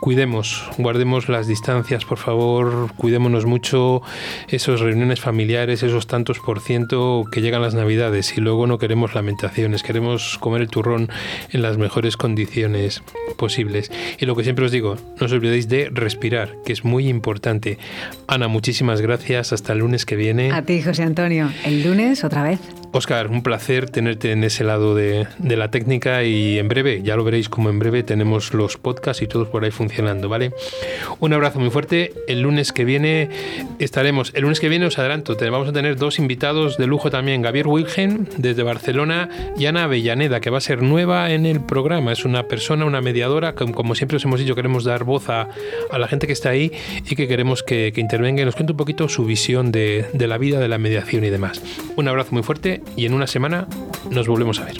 cuidemos, 0.00 0.64
guardemos 0.78 1.28
las 1.28 1.46
distancias, 1.46 2.04
por 2.04 2.18
favor, 2.18 2.92
cuidémonos 2.96 3.46
mucho, 3.46 4.02
esas 4.48 4.80
reuniones 4.80 5.20
familiares, 5.20 5.82
esos 5.82 6.06
tantos 6.06 6.38
por 6.38 6.60
ciento 6.60 7.24
que 7.30 7.40
llegan 7.40 7.62
las 7.62 7.74
navidades 7.74 8.36
y 8.36 8.40
luego 8.40 8.66
no 8.66 8.78
queremos 8.78 9.14
lamentaciones, 9.14 9.82
queremos 9.82 10.38
comer 10.38 10.62
el 10.62 10.68
turrón 10.68 11.10
en 11.50 11.62
las 11.62 11.78
mejores 11.78 12.16
condiciones 12.16 13.02
posibles. 13.36 13.90
Y 14.18 14.26
lo 14.26 14.36
que 14.36 14.44
siempre 14.44 14.64
os 14.64 14.72
digo, 14.72 14.96
no 15.18 15.26
os 15.26 15.32
olvidéis 15.32 15.68
de 15.68 15.88
respirar, 15.90 16.54
que 16.64 16.72
es 16.72 16.84
muy 16.84 17.08
importante. 17.08 17.78
Ana, 18.26 18.48
muchísimas 18.48 19.00
gracias, 19.00 19.52
hasta 19.52 19.72
el 19.72 19.80
lunes 19.80 20.04
que 20.04 20.16
viene. 20.16 20.52
A 20.52 20.62
ti, 20.62 20.82
José 20.82 21.02
Antonio. 21.02 21.50
El 21.64 21.82
lunes 21.82 22.24
otra 22.24 22.42
vez. 22.42 22.58
Oscar, 22.96 23.28
un 23.28 23.42
placer 23.42 23.90
tenerte 23.90 24.32
en 24.32 24.42
ese 24.42 24.64
lado 24.64 24.94
de, 24.94 25.26
la 25.38 25.70
técnica 25.70 26.24
y 26.24 26.58
en 26.58 26.66
breve, 26.66 27.02
ya 27.02 27.14
lo 27.14 27.24
veréis 27.24 27.50
como 27.50 27.68
en 27.68 27.78
breve 27.78 28.02
tenemos 28.02 28.54
los 28.54 28.78
podcasts 28.78 29.22
y 29.22 29.26
todos 29.26 29.48
por 29.48 29.64
ahí 29.64 29.70
funcionando, 29.70 30.30
¿vale? 30.30 30.52
Un 31.20 31.34
abrazo 31.34 31.60
muy 31.60 31.68
fuerte. 31.68 32.14
El 32.26 32.40
lunes 32.40 32.72
que 32.72 32.86
viene 32.86 33.28
estaremos, 33.78 34.32
el 34.34 34.42
lunes 34.42 34.60
que 34.60 34.70
viene 34.70 34.86
os 34.86 34.98
adelanto, 34.98 35.36
vamos 35.50 35.68
a 35.68 35.72
tener 35.72 35.96
dos 35.96 36.18
invitados 36.18 36.78
de 36.78 36.86
lujo 36.86 37.10
también, 37.10 37.42
Gabriel 37.42 37.66
Wilgen 37.66 38.28
desde 38.38 38.62
Barcelona 38.62 39.28
y 39.58 39.66
Ana 39.66 39.84
Avellaneda, 39.84 40.40
que 40.40 40.48
va 40.48 40.58
a 40.58 40.62
ser 40.62 40.82
nueva 40.82 41.30
en 41.32 41.44
el 41.44 41.60
programa. 41.60 42.12
Es 42.12 42.24
una 42.24 42.44
persona, 42.44 42.86
una 42.86 43.02
mediadora, 43.02 43.54
que, 43.54 43.70
como 43.72 43.94
siempre 43.94 44.16
os 44.16 44.24
hemos 44.24 44.40
dicho, 44.40 44.54
queremos 44.54 44.84
dar 44.84 45.04
voz 45.04 45.28
a, 45.28 45.48
la 45.96 46.08
gente 46.08 46.26
que 46.26 46.32
está 46.32 46.48
ahí 46.48 46.72
y 47.08 47.14
que 47.14 47.28
queremos 47.28 47.62
que, 47.62 47.92
intervenga 47.96 48.40
y 48.40 48.44
nos 48.46 48.54
cuente 48.54 48.72
un 48.72 48.78
poquito 48.78 49.08
su 49.08 49.26
visión 49.26 49.70
de 49.70 50.06
la 50.14 50.38
vida, 50.38 50.60
de 50.60 50.68
la 50.68 50.78
mediación 50.78 51.24
y 51.24 51.30
demás. 51.30 51.60
Un 51.96 52.08
abrazo 52.08 52.30
muy 52.32 52.42
fuerte 52.42 52.85
y 52.94 53.06
en 53.06 53.14
una 53.14 53.26
semana 53.26 53.66
nos 54.10 54.28
volvemos 54.28 54.60
a 54.60 54.64
ver. 54.64 54.76